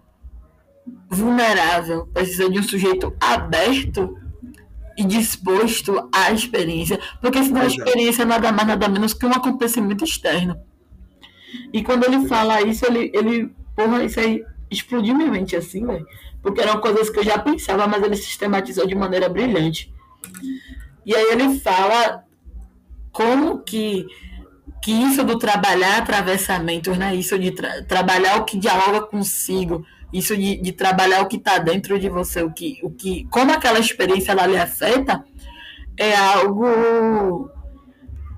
vulnerável, 1.08 2.06
precisa 2.06 2.50
de 2.50 2.58
um 2.58 2.62
sujeito 2.62 3.14
aberto 3.20 4.16
e 4.96 5.04
disposto 5.04 6.08
à 6.12 6.32
experiência, 6.32 6.98
porque 7.20 7.42
senão 7.42 7.62
a 7.62 7.66
experiência 7.66 8.22
é 8.22 8.26
nada 8.26 8.50
mais 8.50 8.66
nada 8.66 8.88
menos 8.88 9.12
que 9.12 9.26
um 9.26 9.32
acontecimento 9.32 10.04
externo. 10.04 10.58
E 11.72 11.82
quando 11.82 12.04
ele 12.04 12.26
fala 12.26 12.62
isso, 12.62 12.84
ele, 12.86 13.10
ele 13.14 13.54
porra, 13.74 14.04
isso 14.04 14.18
aí 14.18 14.42
explodiu 14.70 15.14
minha 15.14 15.30
mente 15.30 15.54
assim, 15.54 15.86
velho, 15.86 16.06
porque 16.42 16.60
eram 16.60 16.80
coisas 16.80 17.10
que 17.10 17.18
eu 17.18 17.24
já 17.24 17.38
pensava, 17.38 17.86
mas 17.86 18.02
ele 18.02 18.16
sistematizou 18.16 18.86
de 18.86 18.94
maneira 18.94 19.28
brilhante. 19.28 19.92
E 21.04 21.14
aí 21.14 21.32
ele 21.32 21.58
fala 21.60 22.24
como 23.12 23.60
que 23.60 24.06
que 24.82 24.92
isso 24.92 25.24
do 25.24 25.38
trabalhar 25.38 25.98
atravessamentos, 25.98 26.96
né? 26.96 27.14
Isso 27.14 27.36
de 27.38 27.50
tra 27.50 27.82
trabalhar 27.82 28.36
o 28.36 28.44
que 28.44 28.56
dialoga 28.56 29.02
consigo, 29.02 29.84
isso 30.16 30.36
de, 30.36 30.56
de 30.56 30.72
trabalhar 30.72 31.22
o 31.22 31.28
que 31.28 31.36
está 31.36 31.58
dentro 31.58 31.98
de 31.98 32.08
você, 32.08 32.42
o 32.42 32.50
que, 32.50 32.78
o 32.82 32.90
que, 32.90 33.26
como 33.30 33.52
aquela 33.52 33.78
experiência 33.78 34.32
ela 34.32 34.46
lhe 34.46 34.56
afeta, 34.56 35.24
é 35.96 36.14
algo 36.14 37.50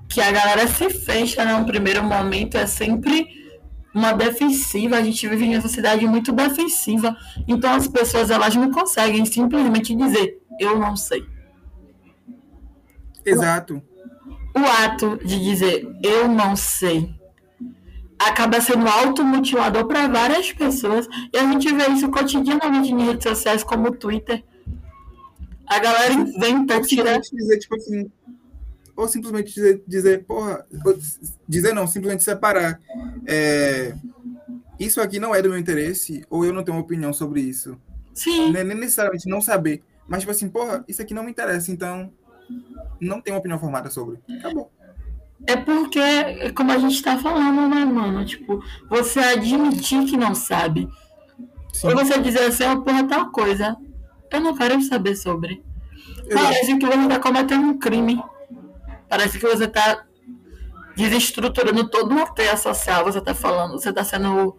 que 0.09 0.19
a 0.21 0.31
galera 0.31 0.67
se 0.67 0.89
fecha 0.89 1.45
num 1.45 1.65
primeiro 1.65 2.03
momento, 2.03 2.57
é 2.57 2.65
sempre 2.65 3.27
uma 3.93 4.11
defensiva, 4.11 4.97
a 4.97 5.01
gente 5.01 5.27
vive 5.27 5.45
em 5.45 5.55
uma 5.55 5.61
sociedade 5.61 6.05
muito 6.05 6.31
defensiva, 6.31 7.15
então 7.47 7.73
as 7.73 7.87
pessoas 7.87 8.29
elas 8.29 8.55
não 8.55 8.71
conseguem 8.71 9.25
simplesmente 9.25 9.95
dizer, 9.95 10.41
eu 10.59 10.77
não 10.79 10.95
sei. 10.95 11.23
Exato. 13.25 13.81
O 14.55 14.83
ato 14.83 15.19
de 15.23 15.39
dizer, 15.39 15.87
eu 16.03 16.27
não 16.27 16.55
sei, 16.55 17.13
acaba 18.19 18.59
sendo 18.59 18.87
automutilador 18.87 19.85
para 19.85 20.07
várias 20.07 20.51
pessoas. 20.51 21.07
E 21.33 21.37
a 21.37 21.51
gente 21.51 21.73
vê 21.73 21.87
isso 21.87 22.09
cotidianamente 22.09 22.91
em 22.91 23.05
redes 23.05 23.23
sociais 23.23 23.63
como 23.63 23.87
o 23.87 23.95
Twitter. 23.95 24.43
A 25.65 25.79
galera 25.79 26.13
inventa 26.13 26.81
tirar. 26.81 27.19
Dizer, 27.19 27.59
tipo 27.59 27.75
assim, 27.75 28.11
ou 28.95 29.07
simplesmente 29.07 29.53
dizer, 29.53 29.81
dizer 29.87 30.25
porra, 30.25 30.65
dizer 31.47 31.73
não, 31.73 31.87
simplesmente 31.87 32.23
separar. 32.23 32.81
É, 33.25 33.95
isso 34.77 34.99
aqui 34.99 35.19
não 35.19 35.33
é 35.33 35.41
do 35.41 35.49
meu 35.49 35.57
interesse, 35.57 36.25
ou 36.29 36.43
eu 36.43 36.51
não 36.51 36.63
tenho 36.63 36.75
uma 36.77 36.83
opinião 36.83 37.13
sobre 37.13 37.39
isso. 37.39 37.77
Sim. 38.13 38.51
Nem, 38.51 38.63
nem 38.63 38.77
necessariamente 38.77 39.29
não 39.29 39.39
saber. 39.39 39.81
Mas, 40.07 40.21
tipo 40.21 40.31
assim, 40.31 40.49
porra, 40.49 40.83
isso 40.87 41.01
aqui 41.01 41.13
não 41.13 41.23
me 41.23 41.31
interessa, 41.31 41.71
então 41.71 42.11
não 42.99 43.21
tenho 43.21 43.35
uma 43.35 43.39
opinião 43.39 43.59
formada 43.59 43.89
sobre. 43.89 44.19
Acabou. 44.39 44.71
É 45.47 45.55
porque, 45.55 46.51
como 46.55 46.71
a 46.71 46.77
gente 46.77 47.01
tá 47.01 47.17
falando, 47.17 47.67
né, 47.67 47.85
mano? 47.85 48.25
Tipo, 48.25 48.63
você 48.89 49.19
admitir 49.19 50.05
que 50.05 50.17
não 50.17 50.35
sabe. 50.35 50.87
Sim. 51.73 51.87
Ou 51.87 51.95
você 51.95 52.19
dizer 52.19 52.43
assim, 52.43 52.65
oh, 52.65 52.81
porra, 52.81 53.07
tal 53.07 53.31
coisa. 53.31 53.77
Eu 54.31 54.41
não 54.41 54.55
quero 54.55 54.81
saber 54.83 55.15
sobre. 55.15 55.63
Parece 56.31 56.77
que 56.77 56.85
você 56.85 57.07
tá 57.07 57.19
cometendo 57.19 57.63
um 57.63 57.79
crime. 57.79 58.21
Parece 59.07 59.39
que 59.39 59.47
você 59.47 59.67
tá 59.67 60.05
desestruturando 60.95 61.89
todo 61.89 62.11
uma 62.11 62.27
teia 62.27 62.55
social. 62.57 63.03
Você 63.05 63.21
tá 63.21 63.33
falando, 63.33 63.71
você 63.71 63.91
tá 63.91 64.03
sendo 64.03 64.57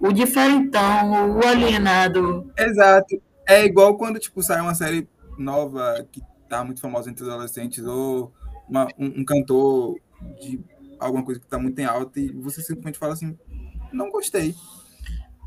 o, 0.00 0.08
o 0.08 0.12
diferentão, 0.12 1.38
o 1.38 1.46
alienado. 1.46 2.50
Exato. 2.56 3.20
É 3.46 3.64
igual 3.64 3.96
quando, 3.98 4.18
tipo, 4.18 4.42
sai 4.42 4.60
uma 4.60 4.74
série 4.74 5.08
nova 5.36 6.06
que 6.10 6.22
tá 6.48 6.64
muito 6.64 6.80
famosa 6.80 7.10
entre 7.10 7.24
os 7.24 7.28
adolescentes, 7.28 7.84
ou 7.84 8.32
uma, 8.68 8.86
um, 8.98 9.20
um 9.20 9.24
cantor 9.24 9.96
de 10.40 10.60
alguma 10.98 11.24
coisa 11.24 11.40
que 11.40 11.46
está 11.46 11.58
muito 11.58 11.78
em 11.78 11.84
alta 11.84 12.20
e 12.20 12.30
você 12.30 12.60
simplesmente 12.60 12.98
fala 12.98 13.14
assim, 13.14 13.38
não 13.92 14.10
gostei. 14.10 14.54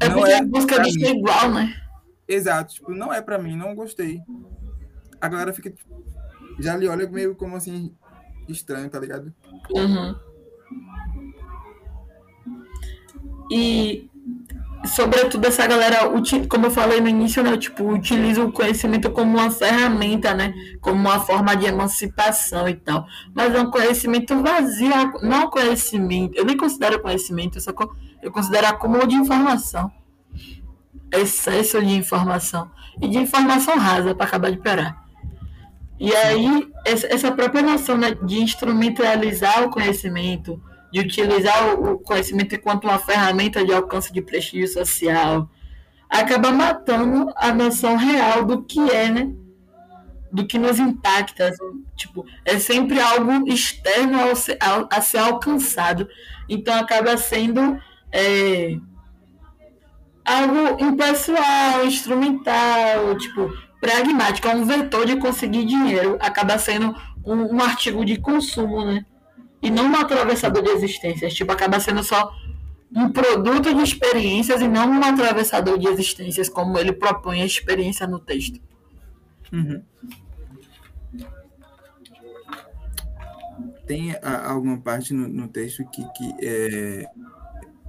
É 0.01 0.09
não 0.09 0.17
porque 0.17 0.31
é 0.31 0.37
a 0.37 0.43
busca 0.43 0.81
de 0.81 0.91
ser 0.91 1.15
igual, 1.15 1.51
né? 1.51 1.73
Exato, 2.27 2.73
tipo, 2.75 2.91
não 2.91 3.13
é 3.13 3.21
para 3.21 3.37
mim, 3.37 3.55
não 3.55 3.75
gostei. 3.75 4.21
A 5.21 5.27
galera 5.27 5.53
fica, 5.53 5.69
tipo, 5.69 6.03
já 6.59 6.75
lhe 6.75 6.87
olha 6.87 7.07
meio 7.07 7.35
como 7.35 7.55
assim, 7.55 7.95
estranho, 8.47 8.89
tá 8.89 8.99
ligado? 8.99 9.33
Uhum. 9.71 10.15
E 13.51 14.09
sobretudo 14.85 15.45
essa 15.45 15.65
galera, 15.65 16.09
como 16.49 16.65
eu 16.65 16.71
falei 16.71 16.99
no 16.99 17.07
início, 17.07 17.43
né, 17.43 17.57
tipo, 17.57 17.83
utiliza 17.91 18.43
o 18.43 18.51
conhecimento 18.51 19.09
como 19.11 19.37
uma 19.37 19.49
ferramenta, 19.49 20.33
né, 20.33 20.53
como 20.81 20.99
uma 20.99 21.19
forma 21.19 21.55
de 21.55 21.65
emancipação 21.65 22.67
e 22.67 22.75
tal. 22.75 23.05
Mas 23.33 23.53
é 23.53 23.61
um 23.61 23.71
conhecimento 23.71 24.41
vazio, 24.41 24.91
não 25.21 25.43
é 25.43 25.49
conhecimento, 25.49 26.37
eu 26.37 26.45
nem 26.45 26.57
considero 26.57 27.01
conhecimento, 27.01 27.57
eu, 27.57 27.61
só, 27.61 27.71
eu 28.21 28.31
considero 28.31 28.67
acúmulo 28.67 29.07
de 29.07 29.15
informação. 29.15 29.91
Excesso 31.11 31.79
de 31.79 31.93
informação. 31.93 32.71
E 33.01 33.07
de 33.07 33.17
informação 33.17 33.77
rasa, 33.77 34.15
para 34.15 34.25
acabar 34.25 34.51
de 34.51 34.57
piorar. 34.57 35.03
E 35.99 36.13
aí, 36.13 36.67
essa 36.85 37.31
própria 37.31 37.61
noção 37.61 37.97
né, 37.97 38.13
de 38.13 38.41
instrumentalizar 38.41 39.63
o 39.63 39.69
conhecimento, 39.69 40.61
de 40.93 40.99
utilizar 40.99 41.73
o 41.73 41.97
conhecimento 41.97 42.53
enquanto 42.53 42.83
uma 42.83 42.99
ferramenta 42.99 43.65
de 43.65 43.73
alcance 43.73 44.13
de 44.13 44.21
prestígio 44.21 44.67
social, 44.67 45.49
acaba 46.07 46.51
matando 46.51 47.33
a 47.35 47.51
noção 47.51 47.95
real 47.97 48.45
do 48.45 48.61
que 48.61 48.79
é, 48.91 49.09
né? 49.09 49.33
Do 50.31 50.45
que 50.45 50.59
nos 50.59 50.77
impacta. 50.77 51.51
Tipo, 51.95 52.23
é 52.45 52.59
sempre 52.59 52.99
algo 52.99 53.51
externo 53.51 54.19
ao, 54.19 54.29
ao, 54.69 54.89
a 54.91 55.01
ser 55.01 55.17
alcançado. 55.17 56.07
Então 56.47 56.75
acaba 56.75 57.17
sendo 57.17 57.75
é, 58.11 58.77
algo 60.23 60.79
impessoal, 60.79 61.85
instrumental, 61.87 63.17
tipo, 63.17 63.51
pragmático, 63.81 64.47
é 64.47 64.55
um 64.55 64.63
vetor 64.63 65.07
de 65.07 65.15
conseguir 65.15 65.65
dinheiro, 65.65 66.19
acaba 66.21 66.59
sendo 66.59 66.95
um, 67.25 67.55
um 67.55 67.59
artigo 67.63 68.05
de 68.05 68.17
consumo, 68.17 68.85
né? 68.85 69.03
E 69.63 69.71
não 69.71 69.85
um 69.85 69.95
atravessador 69.95 70.61
de 70.61 70.69
existências. 70.69 71.33
Tipo, 71.33 71.53
acaba 71.53 71.79
sendo 71.79 72.03
só 72.03 72.31
um 72.95 73.11
produto 73.11 73.73
de 73.73 73.81
experiências 73.81 74.61
e 74.61 74.67
não 74.67 74.87
um 74.89 75.03
atravessador 75.03 75.79
de 75.79 75.87
existências, 75.87 76.49
como 76.49 76.77
ele 76.77 76.91
propõe 76.91 77.41
a 77.41 77.45
experiência 77.45 78.05
no 78.05 78.19
texto. 78.19 78.61
Uhum. 79.51 79.81
Tem 83.87 84.11
a, 84.21 84.51
alguma 84.51 84.77
parte 84.79 85.13
no, 85.13 85.27
no 85.27 85.47
texto 85.47 85.83
que, 85.85 86.03
que 86.13 86.33
é, 86.45 87.05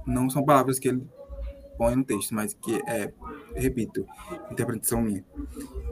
não 0.07 0.29
são 0.29 0.43
palavras 0.43 0.79
que 0.79 0.87
ele 0.87 1.05
põe 1.77 1.95
no 1.95 2.03
texto, 2.03 2.33
mas 2.33 2.53
que 2.53 2.81
é, 2.87 3.11
repito, 3.55 4.05
interpretação 4.51 5.01
minha. 5.01 5.23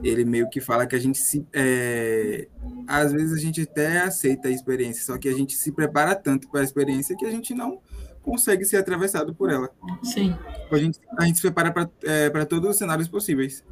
Ele 0.04 0.26
meio 0.26 0.50
que 0.50 0.60
fala 0.60 0.86
que 0.86 0.96
a 0.96 1.00
gente 1.00 1.17
se. 1.17 1.46
É, 1.54 2.48
às 2.88 3.12
vezes 3.12 3.34
a 3.34 3.41
gente 3.41 3.62
até 3.62 4.02
aceita 4.02 4.48
a 4.48 4.52
experiência, 4.52 5.04
só 5.04 5.17
que 5.17 5.30
a 5.30 5.34
gente 5.34 5.56
se 5.56 5.72
prepara 5.72 6.15
tanto 6.15 6.50
para 6.50 6.62
a 6.62 6.63
experiência 6.63 7.15
que 7.15 7.26
a 7.26 7.32
gente 7.32 7.54
não 7.54 7.82
consegue 8.22 8.63
ser 8.65 8.78
atravessado 8.78 9.36
por 9.36 9.52
ela. 9.52 9.69
Sim. 10.02 10.36
A 10.72 10.78
gente, 10.78 11.00
a 11.17 11.26
gente 11.26 11.36
se 11.36 11.41
prepara 11.41 11.72
para 11.72 11.89
é, 12.04 12.46
todos 12.46 12.72
os 12.72 12.78
cenários 12.78 13.08
possíveis. 13.08 13.63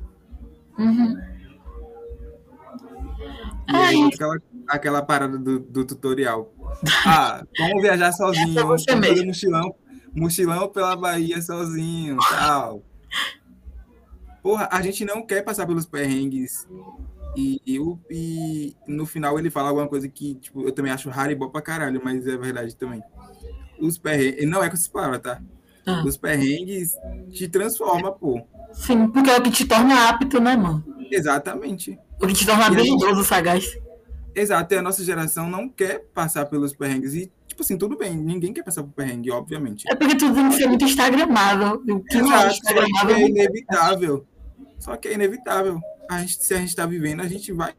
Uhum. 0.78 1.18
E 3.70 3.76
aí, 3.76 4.04
aquela, 4.04 4.42
aquela 4.68 5.02
parada 5.02 5.38
do, 5.38 5.60
do 5.60 5.86
tutorial. 5.86 6.54
Ah, 7.06 7.46
vamos 7.58 7.82
viajar 7.82 8.12
sozinho, 8.12 8.54
vamos 8.62 8.84
fazer 8.84 9.26
mochilão, 9.26 9.74
mochilão 10.14 10.68
pela 10.68 10.96
Bahia 10.96 11.42
sozinho, 11.42 12.18
tal. 12.30 12.84
Porra, 14.42 14.68
a 14.72 14.82
gente 14.82 15.06
não 15.06 15.26
quer 15.26 15.44
passar 15.44 15.66
pelos 15.68 15.86
perrengues. 15.86 16.68
E, 17.36 17.62
e, 17.66 17.80
e, 18.10 18.76
no 18.86 19.06
final 19.06 19.40
ele 19.40 19.50
fala 19.50 19.70
alguma 19.70 19.88
coisa 19.88 20.10
que 20.10 20.36
tipo, 20.36 20.64
eu 20.64 20.72
também 20.72 20.92
acho 20.92 21.10
raro 21.10 21.32
e 21.32 21.36
bom 21.36 21.50
pra 21.50 21.62
caralho, 21.62 22.02
mas 22.04 22.28
é 22.28 22.36
verdade 22.36 22.76
também. 22.76 23.02
Os 23.80 23.98
perrengues. 23.98 24.46
Não 24.48 24.64
é 24.64 24.68
com 24.68 24.76
essas 24.76 24.88
palavras, 24.88 25.22
tá? 25.22 25.42
Ah. 25.86 26.04
Os 26.06 26.18
perrengues 26.18 26.94
te 27.32 27.48
transforma, 27.48 28.12
pô. 28.12 28.42
Sim, 28.74 29.08
porque 29.08 29.30
é 29.30 29.38
o 29.38 29.44
que 29.44 29.52
te 29.52 29.66
torna 29.66 30.10
apto, 30.10 30.40
né, 30.40 30.56
mano? 30.56 30.84
Exatamente. 31.12 31.98
O 32.22 32.28
que 32.28 32.34
te 32.34 32.46
torna 32.46 32.68
habilidoso, 32.68 33.24
sagaz. 33.24 33.78
Exato, 34.34 34.74
e 34.74 34.78
a 34.78 34.82
nossa 34.82 35.04
geração 35.04 35.50
não 35.50 35.68
quer 35.68 36.06
passar 36.14 36.46
pelos 36.46 36.74
perrengues. 36.74 37.14
E, 37.14 37.32
tipo 37.52 37.62
assim, 37.64 37.78
tudo 37.78 37.98
bem, 37.98 38.16
ninguém 38.16 38.54
quer 38.54 38.64
passar 38.64 38.82
por 38.82 38.94
perrengue, 38.94 39.30
obviamente. 39.30 39.84
É 39.90 39.96
porque 39.96 40.16
tudo 40.16 40.34
tem 40.34 40.50
que 40.50 40.56
ser 40.56 40.68
muito 40.68 40.86
instagramável. 40.86 41.82
O 41.90 42.00
que 42.02 42.18
Exato, 42.18 42.30
não 42.30 42.42
é 42.42 42.48
instagramável 42.48 43.16
é 43.16 43.22
inevitável. 43.28 44.26
Só 44.80 44.96
que 44.96 45.10
é 45.10 45.14
inevitável. 45.14 45.80
A 46.10 46.20
gente, 46.22 46.44
se 46.44 46.54
a 46.54 46.58
gente 46.58 46.76
tá 46.76 46.86
vivendo, 46.86 47.22
a 47.22 47.28
gente 47.28 47.52
vai 47.52 47.74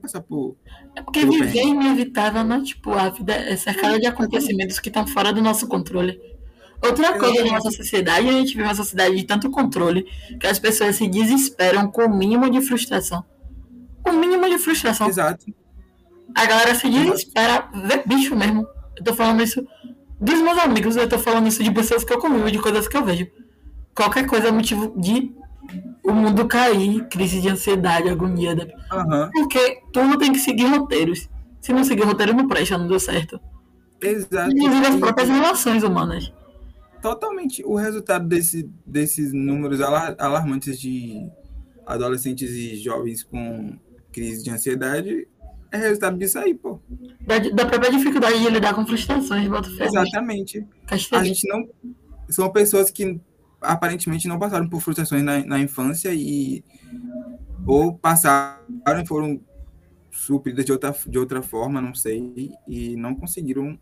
passar 0.00 0.20
por. 0.20 0.56
É 0.94 1.02
porque 1.02 1.24
viver 1.24 1.58
é 1.58 1.66
inevitável, 1.66 2.44
não 2.44 2.56
é 2.56 2.62
tipo, 2.62 2.92
a 2.92 3.08
vida 3.10 3.34
é 3.34 3.56
cercada 3.56 3.98
de 3.98 4.06
acontecimentos 4.06 4.78
que 4.78 4.88
estão 4.88 5.06
fora 5.06 5.32
do 5.32 5.42
nosso 5.42 5.66
controle. 5.66 6.20
Outra 6.82 7.18
coisa 7.18 7.44
na 7.44 7.52
nossa 7.52 7.70
sociedade, 7.70 8.28
a 8.28 8.32
gente 8.32 8.54
vive 8.54 8.62
uma 8.62 8.74
sociedade 8.74 9.16
de 9.16 9.24
tanto 9.24 9.50
controle 9.50 10.06
que 10.38 10.46
as 10.46 10.58
pessoas 10.58 10.96
se 10.96 11.08
desesperam 11.08 11.90
com 11.90 12.04
o 12.04 12.14
mínimo 12.14 12.50
de 12.50 12.60
frustração. 12.60 13.24
O 14.06 14.12
mínimo 14.12 14.46
de 14.48 14.58
frustração. 14.58 15.08
Exato. 15.08 15.46
A 16.34 16.44
galera 16.44 16.74
se 16.74 16.88
desespera, 16.90 17.70
vê 17.86 18.02
bicho 18.04 18.36
mesmo. 18.36 18.66
Eu 18.96 19.04
tô 19.04 19.14
falando 19.14 19.42
isso 19.42 19.66
dos 20.20 20.40
meus 20.40 20.58
amigos, 20.58 20.96
eu 20.96 21.08
tô 21.08 21.18
falando 21.18 21.46
isso 21.48 21.62
de 21.62 21.70
pessoas 21.70 22.04
que 22.04 22.12
eu 22.12 22.18
convivo, 22.18 22.50
de 22.50 22.58
coisas 22.58 22.88
que 22.88 22.96
eu 22.96 23.04
vejo. 23.04 23.26
Qualquer 23.94 24.26
coisa 24.26 24.48
é 24.48 24.52
motivo 24.52 24.92
de 25.00 25.34
o 26.02 26.12
mundo 26.12 26.46
cair, 26.46 27.06
crise 27.08 27.40
de 27.40 27.48
ansiedade, 27.48 28.08
agonia. 28.08 28.52
Uhum. 28.52 29.30
Porque 29.32 29.80
tudo 29.92 30.18
tem 30.18 30.32
que 30.32 30.38
seguir 30.38 30.66
roteiros. 30.66 31.28
Se 31.60 31.72
não 31.72 31.84
seguir 31.84 32.04
roteiro, 32.04 32.34
não 32.34 32.46
presta, 32.46 32.76
não 32.76 32.88
deu 32.88 33.00
certo. 33.00 33.40
Exato. 34.00 34.50
Inclusive 34.50 34.86
as 34.86 34.96
próprias 34.96 35.28
relações 35.28 35.82
humanas. 35.82 36.32
Totalmente. 37.00 37.64
O 37.64 37.74
resultado 37.74 38.26
desse, 38.26 38.68
desses 38.84 39.32
números 39.32 39.80
alarmantes 39.80 40.78
de 40.78 41.26
adolescentes 41.86 42.50
e 42.50 42.76
jovens 42.76 43.22
com 43.22 43.78
crise 44.12 44.42
de 44.42 44.50
ansiedade 44.50 45.26
é 45.74 45.76
resultado 45.76 46.18
disso 46.18 46.38
aí, 46.38 46.54
pô. 46.54 46.80
Da, 47.20 47.38
da 47.38 47.66
própria 47.66 47.90
dificuldade 47.90 48.38
de 48.38 48.50
lidar 48.50 48.74
com 48.74 48.86
frustrações, 48.86 49.48
bota 49.48 49.70
fé. 49.70 49.86
Exatamente. 49.86 50.66
A 50.88 51.24
gente 51.24 51.48
não. 51.48 51.68
São 52.28 52.50
pessoas 52.50 52.90
que 52.90 53.20
aparentemente 53.60 54.28
não 54.28 54.38
passaram 54.38 54.68
por 54.68 54.80
frustrações 54.80 55.22
na, 55.22 55.44
na 55.44 55.58
infância 55.58 56.10
e 56.14 56.62
ou 57.66 57.94
passaram 57.94 58.60
e 59.02 59.06
foram 59.06 59.40
supridas 60.10 60.64
de 60.64 60.72
outra, 60.72 60.94
de 61.06 61.18
outra 61.18 61.42
forma, 61.42 61.80
não 61.80 61.94
sei, 61.94 62.52
e 62.68 62.94
não 62.96 63.14
conseguiram 63.14 63.78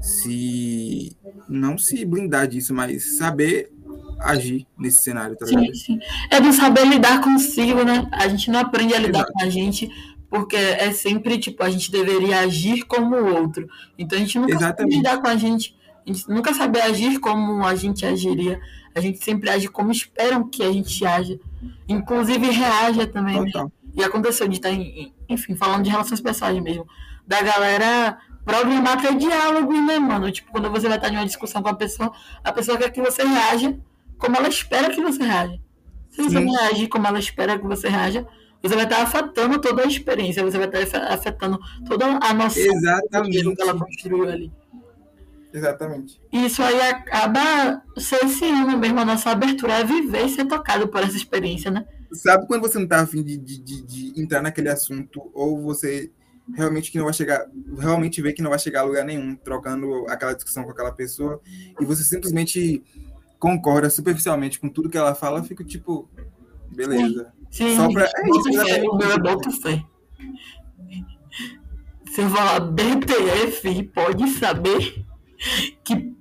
se 0.00 1.16
não 1.48 1.76
se 1.76 2.04
blindar 2.04 2.46
disso, 2.46 2.72
mas 2.72 3.16
saber 3.16 3.72
agir 4.20 4.66
nesse 4.78 5.02
cenário, 5.02 5.36
tá 5.36 5.46
sim, 5.46 5.74
sim. 5.74 5.98
É 6.30 6.40
do 6.40 6.52
saber 6.52 6.84
lidar 6.86 7.20
consigo, 7.20 7.82
né? 7.82 8.08
A 8.12 8.28
gente 8.28 8.50
não 8.50 8.60
aprende 8.60 8.94
a 8.94 8.98
lidar 8.98 9.20
Exato. 9.20 9.32
com 9.32 9.44
a 9.44 9.50
gente 9.50 9.90
porque 10.30 10.56
é 10.56 10.92
sempre 10.92 11.38
tipo 11.38 11.62
a 11.62 11.68
gente 11.68 11.90
deveria 11.90 12.38
agir 12.38 12.84
como 12.84 13.16
o 13.16 13.34
outro. 13.34 13.68
Então 13.98 14.16
a 14.16 14.20
gente 14.20 14.38
nunca 14.38 14.54
Exatamente. 14.54 14.78
sabe 14.78 14.96
lidar 14.96 15.20
com 15.20 15.28
a 15.28 15.36
gente. 15.36 15.76
A 16.06 16.12
gente 16.12 16.30
nunca 16.30 16.54
sabe 16.54 16.80
agir 16.80 17.18
como 17.18 17.66
a 17.66 17.74
gente 17.74 18.06
agiria. 18.06 18.60
A 18.94 19.00
gente 19.00 19.22
sempre 19.22 19.50
age 19.50 19.68
como 19.68 19.90
esperam 19.90 20.48
que 20.48 20.62
a 20.62 20.72
gente 20.72 21.04
haja. 21.04 21.38
Inclusive 21.88 22.48
reaja 22.50 23.06
também. 23.06 23.40
Né? 23.40 23.50
E 23.94 24.02
aconteceu 24.04 24.46
de 24.48 24.56
estar, 24.56 24.70
tá 24.70 24.76
enfim, 25.28 25.56
falando 25.56 25.82
de 25.82 25.90
relações 25.90 26.20
pessoais 26.20 26.60
mesmo. 26.62 26.86
Da 27.26 27.42
galera 27.42 28.18
programar 28.44 28.98
até 28.98 29.12
diálogo, 29.12 29.72
né, 29.72 29.98
mano? 29.98 30.30
Tipo, 30.30 30.50
quando 30.50 30.70
você 30.70 30.88
vai 30.88 30.96
estar 30.96 31.12
em 31.12 31.16
uma 31.16 31.26
discussão 31.26 31.62
com 31.62 31.68
a 31.68 31.74
pessoa, 31.74 32.12
a 32.42 32.52
pessoa 32.52 32.78
quer 32.78 32.90
que 32.90 33.00
você 33.00 33.22
reaja 33.22 33.76
como 34.16 34.36
ela 34.36 34.48
espera 34.48 34.90
que 34.90 35.00
você 35.00 35.22
reaja. 35.22 35.58
Se 36.08 36.22
você 36.22 36.40
não 36.40 36.52
reagir 36.52 36.88
como 36.88 37.06
ela 37.06 37.18
espera 37.18 37.58
que 37.58 37.66
você 37.66 37.88
reaja, 37.88 38.26
você 38.62 38.74
vai 38.74 38.84
estar 38.84 39.02
afetando 39.02 39.58
toda 39.60 39.82
a 39.82 39.86
experiência, 39.86 40.42
você 40.44 40.58
vai 40.58 40.68
estar 40.68 41.12
afetando 41.12 41.58
toda 41.86 42.06
a 42.06 42.34
noção 42.34 42.62
Exatamente. 42.62 43.54
que 43.54 43.62
ela 43.62 43.78
construiu 43.78 44.28
ali. 44.28 44.52
Exatamente. 45.52 46.20
Isso 46.32 46.62
aí 46.62 46.80
acaba 46.80 47.82
cerceando 47.98 48.76
mesmo 48.78 49.00
a 49.00 49.04
nossa 49.04 49.30
abertura 49.30 49.78
a 49.78 49.82
viver 49.82 50.26
e 50.26 50.28
ser 50.28 50.46
tocado 50.46 50.88
por 50.88 51.02
essa 51.02 51.16
experiência, 51.16 51.70
né? 51.70 51.84
Sabe 52.12 52.46
quando 52.46 52.62
você 52.62 52.78
não 52.78 52.86
tá 52.86 53.00
afim 53.00 53.22
de, 53.22 53.36
de, 53.36 53.58
de, 53.58 53.82
de 53.82 54.20
entrar 54.20 54.42
naquele 54.42 54.68
assunto, 54.68 55.30
ou 55.32 55.60
você 55.60 56.10
realmente 56.54 56.90
que 56.90 56.98
não 56.98 57.04
vai 57.04 57.14
chegar, 57.14 57.46
realmente 57.78 58.20
vê 58.20 58.32
que 58.32 58.42
não 58.42 58.50
vai 58.50 58.58
chegar 58.58 58.80
a 58.80 58.84
lugar 58.84 59.04
nenhum, 59.04 59.36
trocando 59.36 60.06
aquela 60.08 60.34
discussão 60.34 60.64
com 60.64 60.70
aquela 60.70 60.92
pessoa, 60.92 61.40
e 61.80 61.84
você 61.84 62.02
simplesmente 62.02 62.82
concorda 63.38 63.88
superficialmente 63.88 64.58
com 64.58 64.68
tudo 64.68 64.90
que 64.90 64.98
ela 64.98 65.14
fala, 65.14 65.42
fica 65.42 65.64
tipo, 65.64 66.08
beleza. 66.74 67.24
Sim, 67.24 67.39
Só 67.50 67.92
pra... 67.92 68.04
é 68.04 68.30
isso, 68.30 68.64
fé, 68.64 68.82
o 68.82 68.96
meu 68.96 69.12
é 69.12 69.18
boto 69.18 69.50
fé. 69.60 69.84
Se 72.10 72.22
eu 72.22 72.30
falar 72.30 72.60
BTF, 72.60 73.84
pode 73.94 74.28
saber 74.30 75.04
que 75.84 76.12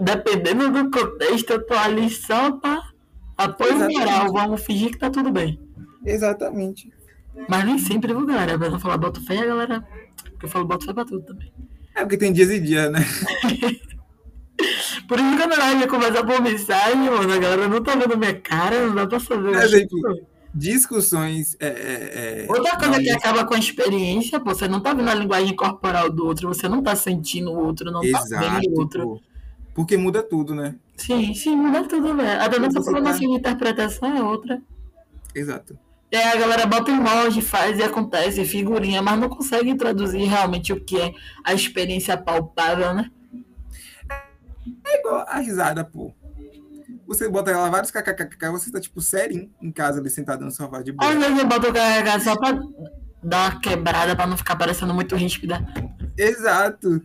dependendo 0.00 0.70
do 0.70 0.90
contexto, 0.90 1.50
eu 1.50 1.66
tô 1.66 1.74
ali 1.74 2.10
só 2.10 2.52
pra 2.52 2.80
apoio 3.36 3.78
moral. 3.90 4.32
Vamos 4.32 4.62
fingir 4.62 4.90
que 4.90 4.98
tá 4.98 5.10
tudo 5.10 5.30
bem. 5.30 5.60
Exatamente. 6.04 6.92
Mas 7.48 7.64
nem 7.64 7.78
sempre, 7.78 8.12
viu, 8.12 8.26
galera? 8.26 8.58
Pra 8.58 8.70
não 8.70 8.78
falar 8.78 8.98
boto 8.98 9.24
fé, 9.24 9.38
a 9.40 9.46
galera. 9.46 9.88
Porque 10.30 10.46
eu 10.46 10.50
falo 10.50 10.64
boto 10.64 10.86
fé 10.86 10.92
pra 10.92 11.04
tudo 11.04 11.22
também. 11.22 11.52
É 11.94 12.00
porque 12.00 12.16
tem 12.16 12.32
dias 12.32 12.50
e 12.50 12.60
dias, 12.60 12.90
né? 12.90 13.00
por 15.08 15.18
isso 15.18 15.30
que 15.30 15.36
quando 15.36 15.52
ela 15.52 15.72
ia 15.72 15.86
conversar 15.86 16.24
por 16.24 16.40
mensagem, 16.40 17.10
mano, 17.10 17.32
a 17.32 17.38
galera 17.38 17.68
não 17.68 17.82
tá 17.82 17.94
vendo 17.94 18.16
minha 18.16 18.34
cara, 18.34 18.86
não 18.86 18.94
dá 18.94 19.06
pra 19.06 19.20
saber. 19.20 19.54
É, 19.54 19.66
tipo, 19.66 19.96
discussões. 20.54 21.56
É, 21.58 21.66
é, 21.66 22.44
é, 22.44 22.46
Outra 22.48 22.76
coisa 22.76 23.00
que 23.00 23.10
acaba 23.10 23.44
com 23.44 23.54
a 23.54 23.58
experiência, 23.58 24.38
pô, 24.38 24.54
você 24.54 24.68
não 24.68 24.80
tá 24.80 24.94
vendo 24.94 25.10
a 25.10 25.14
linguagem 25.14 25.56
corporal 25.56 26.08
do 26.08 26.26
outro, 26.26 26.48
você 26.48 26.68
não 26.68 26.82
tá 26.82 26.94
sentindo 26.94 27.50
o 27.50 27.64
outro, 27.64 27.90
não 27.90 28.02
Exato, 28.04 28.28
tá 28.30 28.58
vendo 28.58 28.72
o 28.72 28.80
outro. 28.80 29.20
Porque 29.74 29.96
muda 29.96 30.22
tudo, 30.22 30.54
né? 30.54 30.76
Sim, 30.96 31.34
sim, 31.34 31.56
muda 31.56 31.82
tudo, 31.88 32.14
velho. 32.14 32.40
A 32.40 32.58
nossa 32.60 32.80
formação 32.80 33.20
tá... 33.20 33.26
de 33.26 33.26
interpretação 33.26 34.16
é 34.16 34.22
outra. 34.22 34.62
Exato. 35.34 35.76
E 36.12 36.16
aí 36.16 36.28
a 36.28 36.36
galera 36.36 36.64
bota 36.64 36.92
emoji, 36.92 37.42
faz 37.42 37.76
e 37.76 37.82
acontece, 37.82 38.44
figurinha, 38.44 39.02
mas 39.02 39.18
não 39.18 39.28
consegue 39.28 39.74
traduzir 39.74 40.22
realmente 40.26 40.72
o 40.72 40.80
que 40.80 41.00
é 41.00 41.12
a 41.42 41.52
experiência 41.52 42.16
palpável, 42.16 42.94
né? 42.94 43.10
É 44.86 45.00
igual 45.00 45.24
a 45.28 45.38
risada, 45.38 45.84
pô 45.84 46.14
você 47.06 47.28
bota 47.28 47.56
lá 47.56 47.68
vários 47.68 47.90
kkkk, 47.90 48.48
você 48.50 48.70
tá 48.70 48.80
tipo 48.80 49.00
sério 49.00 49.50
em 49.60 49.70
casa 49.70 50.00
ali 50.00 50.10
sentado 50.10 50.44
no 50.44 50.50
sofá 50.50 50.82
de 50.82 50.92
boa. 50.92 51.10
Às 51.10 51.18
vezes 51.18 51.38
eu 51.38 51.46
boto 51.46 51.68
o 51.68 51.72
kkk 51.72 52.20
só 52.20 52.36
pra 52.36 52.52
dar 53.22 53.50
uma 53.52 53.60
quebrada 53.60 54.16
pra 54.16 54.26
não 54.26 54.36
ficar 54.36 54.56
parecendo 54.56 54.94
muito 54.94 55.14
ríspida. 55.14 55.64
Exato. 56.16 57.02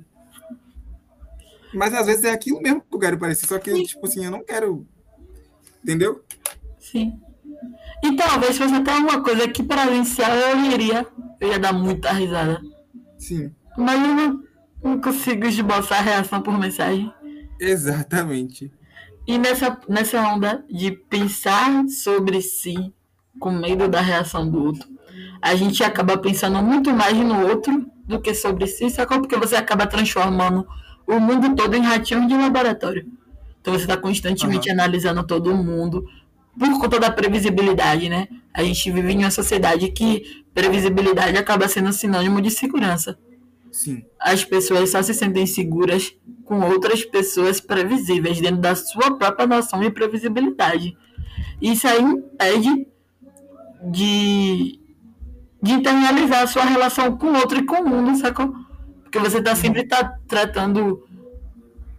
Mas 1.73 1.93
às 1.93 2.05
vezes 2.07 2.23
é 2.23 2.31
aquilo 2.31 2.61
mesmo 2.61 2.81
que 2.81 2.95
eu 2.95 2.99
quero 2.99 3.19
parecer, 3.19 3.45
só 3.45 3.59
que, 3.59 3.71
Sim. 3.71 3.83
tipo 3.83 4.05
assim, 4.05 4.25
eu 4.25 4.31
não 4.31 4.43
quero. 4.43 4.87
Entendeu? 5.83 6.23
Sim. 6.79 7.19
E 8.03 8.15
talvez 8.15 8.57
fosse 8.57 8.73
até 8.73 8.93
uma 8.93 9.21
coisa 9.21 9.47
que 9.47 9.61
para 9.61 9.91
iniciar 9.91 10.35
eu 10.35 10.65
iria, 10.65 11.05
eu 11.39 11.49
ia 11.49 11.59
dar 11.59 11.73
muita 11.73 12.11
risada. 12.11 12.61
Sim. 13.17 13.53
Mas 13.77 14.01
eu 14.01 14.15
não, 14.15 14.43
não 14.83 15.01
consigo 15.01 15.45
esboçar 15.45 15.99
a 15.99 16.01
reação 16.01 16.41
por 16.41 16.57
mensagem. 16.57 17.13
Exatamente. 17.59 18.71
E 19.27 19.37
nessa, 19.37 19.79
nessa 19.87 20.21
onda 20.21 20.63
de 20.69 20.91
pensar 20.91 21.87
sobre 21.87 22.41
si 22.41 22.93
com 23.39 23.51
medo 23.51 23.87
da 23.87 24.01
reação 24.01 24.49
do 24.49 24.63
outro, 24.63 24.87
a 25.41 25.55
gente 25.55 25.83
acaba 25.83 26.17
pensando 26.17 26.61
muito 26.61 26.91
mais 26.91 27.15
no 27.15 27.47
outro 27.47 27.85
do 28.05 28.19
que 28.19 28.33
sobre 28.33 28.67
si, 28.67 28.89
sacou? 28.89 29.19
Porque 29.19 29.37
você 29.37 29.55
acaba 29.55 29.85
transformando 29.85 30.67
o 31.07 31.19
mundo 31.19 31.55
todo 31.55 31.75
em 31.75 31.81
ratinho 31.81 32.27
de 32.27 32.35
laboratório. 32.35 33.05
Então 33.61 33.73
você 33.73 33.83
está 33.83 33.97
constantemente 33.97 34.69
uhum. 34.69 34.73
analisando 34.73 35.23
todo 35.23 35.55
mundo 35.55 36.03
por 36.57 36.79
conta 36.79 36.99
da 36.99 37.11
previsibilidade, 37.11 38.09
né? 38.09 38.27
A 38.53 38.63
gente 38.63 38.91
vive 38.91 39.13
em 39.13 39.19
uma 39.19 39.31
sociedade 39.31 39.89
que 39.89 40.43
previsibilidade 40.53 41.37
acaba 41.37 41.67
sendo 41.67 41.93
sinônimo 41.93 42.41
de 42.41 42.49
segurança. 42.49 43.17
Sim. 43.71 44.03
As 44.19 44.43
pessoas 44.43 44.89
só 44.89 45.01
se 45.01 45.13
sentem 45.13 45.45
seguras 45.45 46.13
com 46.45 46.59
outras 46.61 47.05
pessoas 47.05 47.59
previsíveis 47.61 48.41
dentro 48.41 48.61
da 48.61 48.75
sua 48.75 49.17
própria 49.17 49.45
noção 49.45 49.79
de 49.79 49.91
previsibilidade. 49.91 50.97
Isso 51.61 51.87
aí 51.87 52.01
impede 52.01 52.87
de, 53.91 54.79
de 55.61 55.71
internalizar 55.71 56.43
a 56.43 56.47
sua 56.47 56.63
relação 56.63 57.15
com 57.17 57.27
o 57.27 57.35
outro 57.35 57.59
e 57.59 57.65
com 57.65 57.81
o 57.81 57.87
mundo, 57.87 58.17
sacou? 58.17 58.53
Porque 59.03 59.19
você 59.19 59.37
está 59.39 59.55
sempre 59.55 59.85
tá 59.85 60.17
tratando 60.27 61.03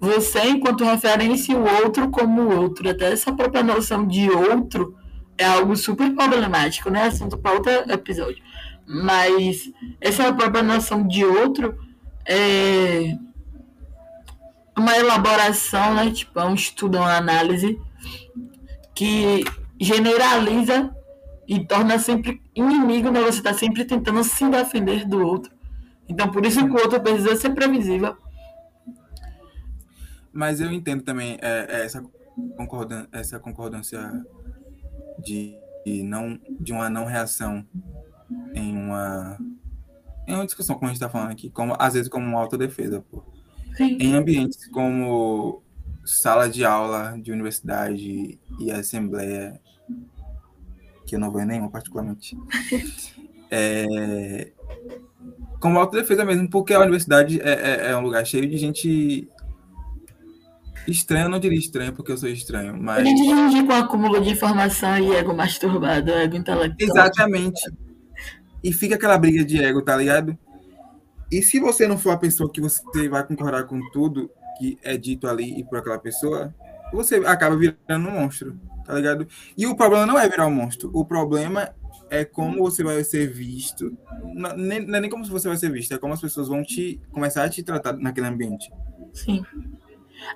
você 0.00 0.40
enquanto 0.48 0.84
referência 0.84 1.52
e 1.52 1.56
o 1.56 1.64
outro 1.84 2.10
como 2.10 2.50
outro. 2.50 2.88
Até 2.88 3.12
essa 3.12 3.32
própria 3.32 3.62
noção 3.62 4.06
de 4.06 4.30
outro 4.30 4.96
é 5.36 5.44
algo 5.44 5.76
super 5.76 6.12
problemático, 6.14 6.90
né? 6.90 7.04
Assunto 7.04 7.36
para 7.38 7.52
outro 7.52 7.70
episódio. 7.92 8.42
Mas 8.92 9.70
essa 10.00 10.32
própria 10.32 10.62
noção 10.62 11.06
de 11.06 11.24
outro 11.24 11.78
é 12.26 13.16
uma 14.76 14.96
elaboração, 14.96 15.94
né? 15.94 16.10
Tipo, 16.10 16.40
é 16.40 16.44
um 16.44 16.54
estudo, 16.54 16.98
uma 16.98 17.16
análise 17.16 17.80
que 18.94 19.44
generaliza 19.80 20.94
e 21.46 21.64
torna 21.64 21.98
sempre 21.98 22.42
inimigo, 22.54 23.10
né? 23.10 23.20
Você 23.20 23.38
está 23.38 23.54
sempre 23.54 23.84
tentando 23.84 24.22
se 24.24 24.48
defender 24.48 25.06
do 25.06 25.24
outro. 25.24 25.52
Então, 26.08 26.30
por 26.30 26.44
isso 26.44 26.64
que 26.64 26.70
o 26.70 26.80
outro 26.80 27.00
precisa 27.00 27.36
ser 27.36 27.50
previsível 27.50 28.16
mas 30.32 30.60
eu 30.60 30.70
entendo 30.72 31.02
também 31.02 31.38
é, 31.40 31.66
é 31.68 31.84
essa, 31.84 32.04
concordância, 32.56 33.08
essa 33.12 33.38
concordância 33.38 34.24
de, 35.18 35.56
de, 35.84 36.02
não, 36.02 36.38
de 36.58 36.72
uma 36.72 36.88
não 36.88 37.04
reação 37.04 37.66
em 38.54 38.76
uma, 38.76 39.38
em 40.26 40.34
uma 40.34 40.44
discussão, 40.44 40.76
como 40.76 40.86
a 40.86 40.88
gente 40.88 40.96
está 40.96 41.08
falando 41.08 41.30
aqui, 41.30 41.50
como, 41.50 41.74
às 41.78 41.94
vezes 41.94 42.08
como 42.08 42.26
uma 42.26 42.40
autodefesa. 42.40 43.04
Pô. 43.10 43.22
Sim. 43.76 43.96
Em 44.00 44.14
ambientes 44.14 44.66
como 44.68 45.62
sala 46.04 46.48
de 46.48 46.64
aula 46.64 47.16
de 47.20 47.30
universidade 47.32 48.38
e 48.58 48.70
assembleia, 48.70 49.60
que 51.06 51.16
eu 51.16 51.20
não 51.20 51.30
vou 51.30 51.40
em 51.40 51.46
nenhuma 51.46 51.70
particularmente, 51.70 52.36
é, 53.50 54.52
como 55.60 55.78
autodefesa 55.78 56.24
mesmo, 56.24 56.48
porque 56.48 56.74
a 56.74 56.80
universidade 56.80 57.40
é, 57.40 57.52
é, 57.52 57.90
é 57.90 57.96
um 57.96 58.00
lugar 58.00 58.24
cheio 58.26 58.48
de 58.48 58.56
gente 58.56 59.28
Estranho, 60.86 61.26
eu 61.26 61.28
não 61.28 61.38
diria 61.38 61.58
estranho 61.58 61.92
porque 61.92 62.10
eu 62.10 62.16
sou 62.16 62.28
estranho, 62.28 62.76
mas. 62.80 63.06
Ele 63.06 63.14
dirige 63.14 63.64
com 63.64 63.72
acúmulo 63.72 64.20
de 64.20 64.30
informação 64.30 64.98
e 64.98 65.14
ego 65.14 65.34
masturbado, 65.34 66.10
ego 66.10 66.36
intelectual. 66.36 66.76
Exatamente. 66.78 67.60
E 68.62 68.72
fica 68.72 68.94
aquela 68.94 69.16
briga 69.18 69.44
de 69.44 69.62
ego, 69.62 69.82
tá 69.82 69.96
ligado? 69.96 70.38
E 71.30 71.42
se 71.42 71.60
você 71.60 71.86
não 71.86 71.96
for 71.96 72.10
a 72.10 72.16
pessoa 72.16 72.50
que 72.50 72.60
você 72.60 73.08
vai 73.08 73.24
concordar 73.24 73.64
com 73.64 73.80
tudo 73.90 74.30
que 74.58 74.78
é 74.82 74.96
dito 74.96 75.28
ali 75.28 75.58
e 75.58 75.64
por 75.64 75.78
aquela 75.78 75.98
pessoa, 75.98 76.54
você 76.92 77.16
acaba 77.16 77.56
virando 77.56 78.08
um 78.08 78.20
monstro, 78.20 78.58
tá 78.84 78.94
ligado? 78.94 79.26
E 79.56 79.66
o 79.66 79.76
problema 79.76 80.04
não 80.04 80.18
é 80.18 80.28
virar 80.28 80.46
um 80.46 80.50
monstro. 80.50 80.90
O 80.92 81.04
problema 81.04 81.72
é 82.10 82.24
como 82.24 82.58
você 82.58 82.82
vai 82.82 83.02
ser 83.04 83.32
visto. 83.32 83.96
Não, 84.34 84.56
nem, 84.56 84.84
não 84.84 84.98
é 84.98 85.00
nem 85.00 85.08
como 85.08 85.24
você 85.24 85.48
vai 85.48 85.56
ser 85.56 85.70
visto, 85.70 85.94
é 85.94 85.98
como 85.98 86.12
as 86.12 86.20
pessoas 86.20 86.48
vão 86.48 86.62
te 86.62 87.00
começar 87.12 87.44
a 87.44 87.48
te 87.48 87.62
tratar 87.62 87.96
naquele 87.96 88.26
ambiente. 88.26 88.70
Sim. 89.14 89.42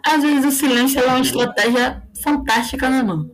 Às 0.06 0.22
vezes 0.22 0.44
o 0.46 0.50
silêncio 0.56 1.00
é 1.00 1.06
uma 1.06 1.20
estratégia 1.20 2.02
fantástica, 2.22 2.88
né, 2.88 3.02
mano? 3.02 3.30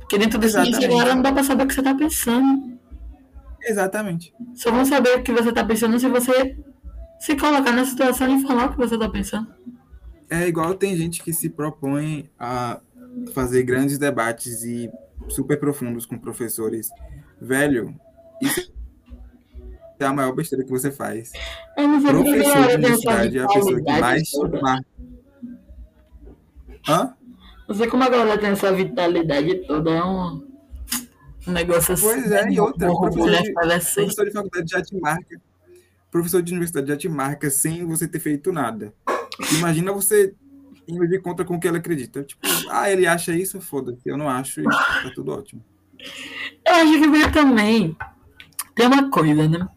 Porque 0.00 0.18
dentro 0.18 0.38
do 0.38 0.48
silêncio 0.48 0.84
agora 0.84 1.14
não 1.14 1.22
dá 1.22 1.32
pra 1.32 1.42
saber 1.42 1.64
o 1.64 1.66
que 1.66 1.74
você 1.74 1.82
tá 1.82 1.94
pensando. 1.94 2.75
Exatamente. 3.66 4.32
Só 4.54 4.70
vão 4.70 4.84
saber 4.84 5.18
o 5.18 5.22
que 5.22 5.32
você 5.32 5.52
tá 5.52 5.64
pensando 5.64 5.98
se 5.98 6.08
você 6.08 6.56
se 7.18 7.36
colocar 7.36 7.72
na 7.72 7.84
situação 7.84 8.38
e 8.38 8.42
falar 8.42 8.66
o 8.66 8.70
que 8.70 8.78
você 8.78 8.96
tá 8.96 9.08
pensando. 9.08 9.48
É 10.30 10.46
igual 10.46 10.74
tem 10.74 10.96
gente 10.96 11.22
que 11.22 11.32
se 11.32 11.50
propõe 11.50 12.30
a 12.38 12.80
fazer 13.32 13.62
grandes 13.64 13.98
debates 13.98 14.62
e 14.62 14.90
super 15.28 15.58
profundos 15.58 16.06
com 16.06 16.18
professores. 16.18 16.90
Velho, 17.40 17.94
isso 18.40 18.72
é 19.98 20.04
a 20.04 20.12
maior 20.12 20.32
besteira 20.32 20.64
que 20.64 20.70
você 20.70 20.90
faz. 20.90 21.32
Professor 21.74 22.68
de 22.68 22.74
universidade 22.74 23.38
é 23.38 23.42
a 23.42 23.48
pessoa 23.48 23.82
que 23.82 24.00
mais 24.00 24.30
Hã? 26.88 27.14
Não 27.68 27.74
sei 27.74 27.88
como 27.88 28.04
a 28.04 28.08
galera 28.08 28.38
tem 28.38 28.50
essa 28.50 28.72
vitalidade 28.72 29.66
toda, 29.66 29.90
é 29.90 30.04
um, 30.04 30.45
um 31.46 31.52
negócio 31.52 31.94
assim. 31.94 32.04
Pois 32.04 32.30
é, 32.30 32.50
e 32.50 32.60
outra, 32.60 32.88
professor 32.88 33.42
de, 33.42 33.52
professor 33.52 34.24
de 34.24 34.32
faculdade 34.32 34.70
já 34.70 34.82
te 34.82 35.00
marca, 35.00 35.40
professor 36.10 36.42
de 36.42 36.52
universidade 36.52 36.88
já 36.88 36.96
te 36.96 37.08
marca 37.08 37.50
sem 37.50 37.84
você 37.84 38.08
ter 38.08 38.20
feito 38.20 38.52
nada. 38.52 38.92
Imagina 39.52 39.92
você 39.92 40.34
indo 40.88 41.06
de 41.06 41.18
conta 41.18 41.44
com 41.44 41.56
o 41.56 41.60
que 41.60 41.68
ele 41.68 41.78
acredita. 41.78 42.22
Tipo, 42.22 42.46
ah, 42.70 42.90
ele 42.90 43.06
acha 43.06 43.34
isso, 43.34 43.60
foda-se, 43.60 44.08
eu 44.08 44.16
não 44.16 44.28
acho, 44.28 44.60
e 44.60 44.64
tá 44.64 45.10
tudo 45.14 45.32
ótimo. 45.32 45.64
Eu 46.64 46.74
acho 46.74 47.00
que 47.00 47.32
também 47.32 47.96
tem 48.74 48.86
uma 48.86 49.10
coisa, 49.10 49.48
né? 49.48 49.68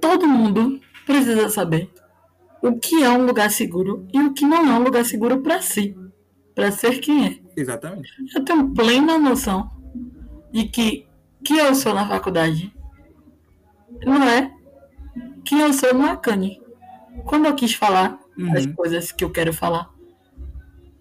Todo 0.00 0.26
mundo 0.26 0.80
precisa 1.06 1.48
saber 1.48 1.90
o 2.62 2.78
que 2.78 3.02
é 3.02 3.10
um 3.10 3.24
lugar 3.26 3.50
seguro 3.50 4.06
e 4.12 4.20
o 4.20 4.32
que 4.32 4.44
não 4.44 4.66
é 4.70 4.78
um 4.78 4.82
lugar 4.82 5.04
seguro 5.04 5.40
para 5.40 5.60
si, 5.62 5.96
para 6.54 6.70
ser 6.70 6.98
quem 7.00 7.26
é. 7.26 7.43
Exatamente. 7.56 8.12
Eu 8.34 8.44
tenho 8.44 8.74
plena 8.74 9.18
noção 9.18 9.70
de 10.52 10.64
que 10.64 11.06
quem 11.44 11.58
eu 11.58 11.74
sou 11.74 11.94
na 11.94 12.08
faculdade 12.08 12.72
não 14.04 14.22
é 14.22 14.52
quem 15.44 15.60
eu 15.60 15.72
sou 15.72 15.94
no 15.94 16.06
Acane. 16.06 16.60
Quando 17.26 17.46
eu 17.46 17.54
quis 17.54 17.74
falar 17.74 18.18
uhum. 18.36 18.56
as 18.56 18.66
coisas 18.66 19.12
que 19.12 19.24
eu 19.24 19.30
quero 19.30 19.52
falar, 19.52 19.90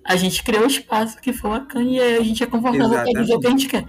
a 0.06 0.16
gente 0.16 0.44
criou 0.44 0.64
o 0.64 0.68
espaço 0.68 1.20
que 1.22 1.34
foi 1.34 1.50
o 1.50 1.54
Acane 1.54 1.96
e 1.96 2.02
aí 2.02 2.18
a 2.18 2.24
gente 2.24 2.44
é 2.44 2.46
confortável 2.46 2.90
para 2.90 3.22
dizer 3.22 3.36
o 3.36 3.40
que 3.40 3.48
a 3.48 3.52
gente 3.52 3.68
quer. 3.68 3.86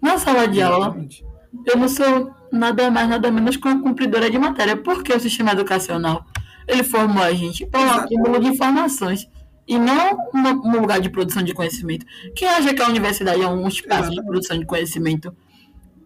Na 0.00 0.18
sala 0.18 0.48
de 0.48 0.60
Exatamente. 0.60 1.22
aula, 1.22 1.36
eu 1.66 1.76
não 1.76 1.88
sou 1.88 2.34
nada 2.50 2.90
mais, 2.90 3.08
nada 3.08 3.30
menos 3.30 3.56
que 3.56 3.68
uma 3.68 3.82
cumpridora 3.82 4.30
de 4.30 4.38
matéria. 4.38 4.76
Porque 4.76 5.12
o 5.12 5.20
sistema 5.20 5.52
educacional 5.52 6.24
ele 6.66 6.82
formou 6.82 7.22
a 7.22 7.32
gente 7.32 7.66
para 7.66 7.80
um 7.80 7.90
acúmulo 7.90 8.40
de 8.40 8.48
informações 8.48 9.28
e 9.70 9.78
não 9.78 10.18
um 10.34 10.80
lugar 10.80 11.00
de 11.00 11.08
produção 11.08 11.44
de 11.44 11.54
conhecimento. 11.54 12.04
Quem 12.34 12.48
acha 12.48 12.74
que 12.74 12.82
a 12.82 12.88
universidade 12.88 13.40
é 13.40 13.46
um 13.46 13.68
espaço 13.68 14.10
de 14.10 14.20
produção 14.24 14.58
de 14.58 14.66
conhecimento 14.66 15.32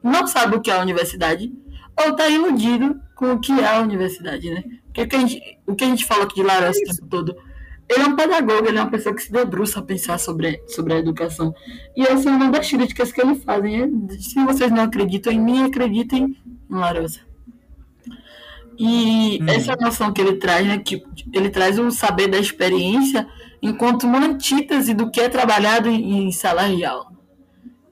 não 0.03 0.27
sabe 0.27 0.57
o 0.57 0.61
que 0.61 0.71
é 0.71 0.75
a 0.75 0.83
universidade 0.83 1.51
ou 1.99 2.11
está 2.11 2.29
iludido 2.29 3.01
com 3.15 3.33
o 3.33 3.41
que 3.41 3.53
é 3.53 3.67
a 3.67 3.81
universidade, 3.81 4.51
né? 4.51 4.63
Porque 4.85 5.01
o 5.01 5.09
que 5.09 5.17
a 5.17 5.19
gente, 5.19 5.59
o 5.67 5.75
que 5.75 5.85
a 5.85 5.87
gente 5.87 6.05
fala 6.05 6.25
aqui 6.25 6.35
de 6.35 6.43
Laros 6.43 6.77
o 6.77 6.85
tempo 6.85 7.07
todo, 7.09 7.37
ele 7.89 8.03
é 8.03 8.07
um 8.07 8.15
pedagogo, 8.15 8.69
ele 8.69 8.77
é 8.77 8.83
uma 8.83 8.91
pessoa 8.91 9.15
que 9.15 9.23
se 9.23 9.33
debruça 9.33 9.79
a 9.79 9.83
pensar 9.83 10.19
sobre, 10.19 10.63
sobre 10.69 10.93
a 10.93 10.99
educação. 10.99 11.55
E 11.97 12.03
essa 12.03 12.29
é 12.29 12.33
uma 12.33 12.51
das 12.51 12.69
críticas 12.69 13.13
que 13.13 13.21
ele 13.23 13.37
fazem. 13.37 13.81
É, 13.81 13.89
se 14.19 14.45
vocês 14.45 14.71
não 14.71 14.83
acreditam 14.83 15.33
em 15.33 15.41
mim, 15.41 15.65
acreditem 15.65 16.37
em 16.71 16.75
Larosa. 16.75 17.21
E 18.79 19.39
hum. 19.41 19.47
essa 19.49 19.75
noção 19.77 20.13
que 20.13 20.21
ele 20.21 20.35
traz, 20.35 20.67
né, 20.67 20.79
que 20.79 21.03
ele 21.33 21.49
traz 21.49 21.79
o 21.79 21.91
saber 21.91 22.29
da 22.29 22.39
experiência 22.39 23.27
enquanto 23.65 24.05
uma 24.05 24.19
antítese 24.19 24.93
do 24.93 25.11
que 25.11 25.19
é 25.23 25.29
trabalhado 25.29 25.89
em, 25.89 26.27
em 26.27 26.33
sala 26.33 26.69
de 26.69 26.85
aula. 26.85 27.07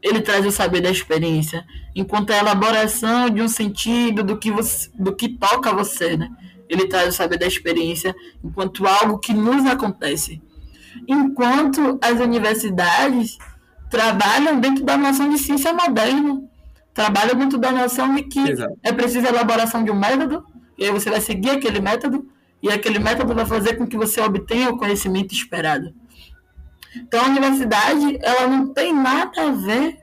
Ele 0.02 0.20
traz 0.20 0.44
o 0.44 0.50
saber 0.50 0.82
da 0.82 0.90
experiência 0.90 1.64
enquanto 1.94 2.30
a 2.30 2.38
elaboração 2.38 3.30
de 3.30 3.40
um 3.40 3.48
sentido 3.48 4.22
do 4.22 4.36
que, 4.36 4.50
você, 4.50 4.90
do 4.94 5.14
que 5.14 5.30
toca 5.30 5.72
você, 5.72 6.14
né? 6.16 6.28
Ele 6.68 6.86
traz 6.88 7.08
o 7.08 7.12
saber 7.12 7.38
da 7.38 7.46
experiência 7.46 8.14
enquanto 8.44 8.86
algo 8.86 9.18
que 9.18 9.32
nos 9.32 9.64
acontece. 9.64 10.42
Enquanto 11.08 11.98
as 12.02 12.20
universidades 12.20 13.38
trabalham 13.90 14.60
dentro 14.60 14.84
da 14.84 14.98
noção 14.98 15.30
de 15.30 15.38
ciência 15.38 15.72
moderna, 15.72 16.42
trabalham 16.92 17.34
dentro 17.34 17.56
da 17.58 17.72
noção 17.72 18.14
de 18.14 18.24
que 18.24 18.40
Exato. 18.40 18.78
é 18.82 18.92
preciso 18.92 19.26
a 19.26 19.30
elaboração 19.30 19.82
de 19.82 19.90
um 19.90 19.98
método, 19.98 20.44
e 20.76 20.84
aí 20.84 20.90
você 20.90 21.08
vai 21.08 21.20
seguir 21.20 21.50
aquele 21.50 21.80
método, 21.80 22.26
e 22.62 22.70
aquele 22.70 22.98
método 22.98 23.34
vai 23.34 23.44
fazer 23.44 23.76
com 23.76 23.86
que 23.86 23.96
você 23.96 24.20
obtenha 24.20 24.70
o 24.70 24.78
conhecimento 24.78 25.34
esperado. 25.34 25.92
Então 26.94 27.22
a 27.22 27.28
universidade 27.28 28.18
ela 28.22 28.46
não 28.46 28.72
tem 28.72 28.94
nada 28.94 29.48
a 29.48 29.50
ver 29.50 29.98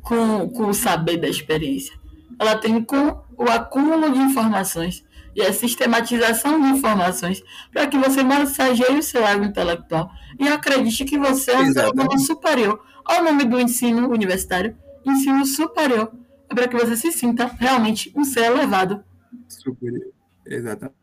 com, 0.00 0.48
com 0.48 0.66
o 0.66 0.74
saber 0.74 1.18
da 1.18 1.28
experiência. 1.28 1.98
Ela 2.38 2.56
tem 2.56 2.82
com 2.82 3.20
o 3.36 3.44
acúmulo 3.44 4.10
de 4.10 4.18
informações 4.18 5.04
e 5.34 5.42
a 5.42 5.52
sistematização 5.52 6.60
de 6.60 6.68
informações 6.68 7.42
para 7.72 7.86
que 7.86 7.98
você 7.98 8.22
massageie 8.22 8.98
o 8.98 9.02
seu 9.02 9.24
ego 9.26 9.44
intelectual 9.44 10.10
e 10.38 10.48
acredite 10.48 11.04
que 11.04 11.18
você 11.18 11.50
é 11.50 11.58
um 11.58 11.90
humano 11.92 12.18
superior. 12.18 12.80
Olha 13.08 13.20
o 13.20 13.24
nome 13.24 13.44
do 13.44 13.60
ensino 13.60 14.08
universitário, 14.08 14.76
ensino 15.04 15.44
superior. 15.44 16.12
É 16.48 16.54
para 16.54 16.66
que 16.66 16.76
você 16.76 16.96
se 16.96 17.12
sinta 17.12 17.46
realmente 17.46 18.12
um 18.16 18.24
ser 18.24 18.44
elevado. 18.44 19.04
Superior, 19.48 20.12
exatamente. 20.46 21.00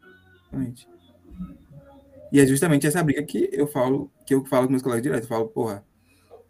E 2.32 2.40
é 2.40 2.46
justamente 2.46 2.86
essa 2.86 3.04
briga 3.04 3.24
que 3.24 3.50
eu 3.52 3.68
falo, 3.68 4.12
que 4.26 4.34
eu 4.34 4.44
falo 4.46 4.66
com 4.66 4.72
meus 4.72 4.84
colegas 4.84 5.04
direto. 5.04 5.24
Eu 5.24 5.28
falo, 5.28 5.48
porra, 5.48 5.84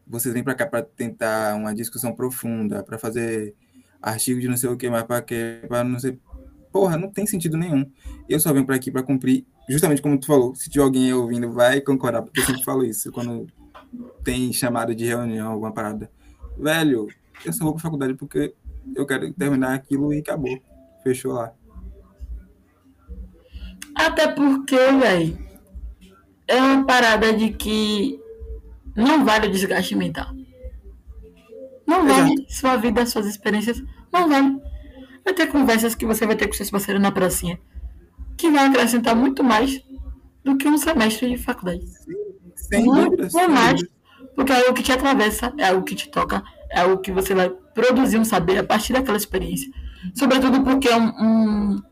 vocês 0.05 0.33
vêm 0.33 0.43
para 0.43 0.55
cá 0.55 0.65
para 0.65 0.81
tentar 0.81 1.55
uma 1.55 1.73
discussão 1.73 2.13
profunda, 2.13 2.83
para 2.83 2.97
fazer 2.97 3.55
artigo 4.01 4.39
de 4.39 4.47
não 4.47 4.57
sei 4.57 4.69
o 4.69 4.77
que 4.77 4.89
mais, 4.89 5.03
para 5.03 5.21
quê, 5.21 5.61
para 5.67 5.83
não 5.83 5.99
sei. 5.99 6.19
Porra, 6.71 6.97
não 6.97 7.11
tem 7.11 7.25
sentido 7.25 7.57
nenhum. 7.57 7.89
Eu 8.27 8.39
só 8.39 8.53
venho 8.53 8.65
para 8.65 8.75
aqui 8.75 8.91
para 8.91 9.03
cumprir, 9.03 9.45
justamente 9.69 10.01
como 10.01 10.19
tu 10.19 10.27
falou. 10.27 10.55
Se 10.55 10.69
tiver 10.69 10.83
alguém 10.83 11.13
ouvindo, 11.13 11.51
vai 11.51 11.81
concordar, 11.81 12.21
porque 12.21 12.39
eu 12.39 12.45
sempre 12.45 12.63
falo 12.63 12.83
isso 12.83 13.11
quando 13.11 13.47
tem 14.23 14.51
chamada 14.53 14.93
de 14.95 15.05
reunião, 15.05 15.51
alguma 15.51 15.71
parada. 15.71 16.09
Velho, 16.57 17.07
eu 17.45 17.53
só 17.53 17.63
vou 17.63 17.73
para 17.73 17.83
faculdade 17.83 18.13
porque 18.15 18.53
eu 18.95 19.05
quero 19.05 19.31
terminar 19.33 19.73
aquilo 19.73 20.13
e 20.13 20.19
acabou. 20.19 20.59
Fechou 21.03 21.33
lá. 21.33 21.53
Até 23.97 24.27
porque, 24.27 24.75
velho, 24.75 25.37
é 26.47 26.61
uma 26.61 26.85
parada 26.85 27.33
de 27.33 27.49
que 27.51 28.19
não 28.95 29.25
vale 29.25 29.47
o 29.47 29.51
desgaste 29.51 29.95
mental. 29.95 30.27
Não 31.85 32.05
vale 32.05 32.33
Exato. 32.33 32.53
sua 32.53 32.77
vida, 32.77 33.05
suas 33.05 33.25
experiências. 33.25 33.81
Não 34.11 34.29
vale. 34.29 34.61
Vai 35.23 35.33
ter 35.33 35.47
conversas 35.47 35.95
que 35.95 36.05
você 36.05 36.25
vai 36.25 36.35
ter 36.35 36.47
com 36.47 36.53
seus 36.53 36.69
parceiros 36.69 37.01
na 37.01 37.11
pracinha 37.11 37.59
que 38.37 38.51
vai 38.51 38.67
acrescentar 38.67 39.15
muito 39.15 39.43
mais 39.43 39.83
do 40.45 40.55
que 40.55 40.67
um 40.67 40.77
semestre 40.77 41.29
de 41.29 41.37
faculdade. 41.37 41.83
Sem 42.55 42.85
muito 42.85 43.49
mais. 43.49 43.81
Porque 44.35 44.51
é 44.51 44.57
algo 44.57 44.73
que 44.75 44.83
te 44.83 44.91
atravessa, 44.91 45.51
é 45.57 45.67
algo 45.67 45.83
que 45.83 45.95
te 45.95 46.09
toca, 46.09 46.43
é 46.69 46.81
algo 46.81 46.99
que 46.99 47.11
você 47.11 47.33
vai 47.33 47.49
produzir 47.49 48.19
um 48.19 48.23
saber 48.23 48.59
a 48.59 48.63
partir 48.63 48.93
daquela 48.93 49.17
experiência. 49.17 49.69
Sobretudo 50.13 50.63
porque 50.63 50.87
é 50.87 50.95
um, 50.95 51.07
um, 51.07 51.83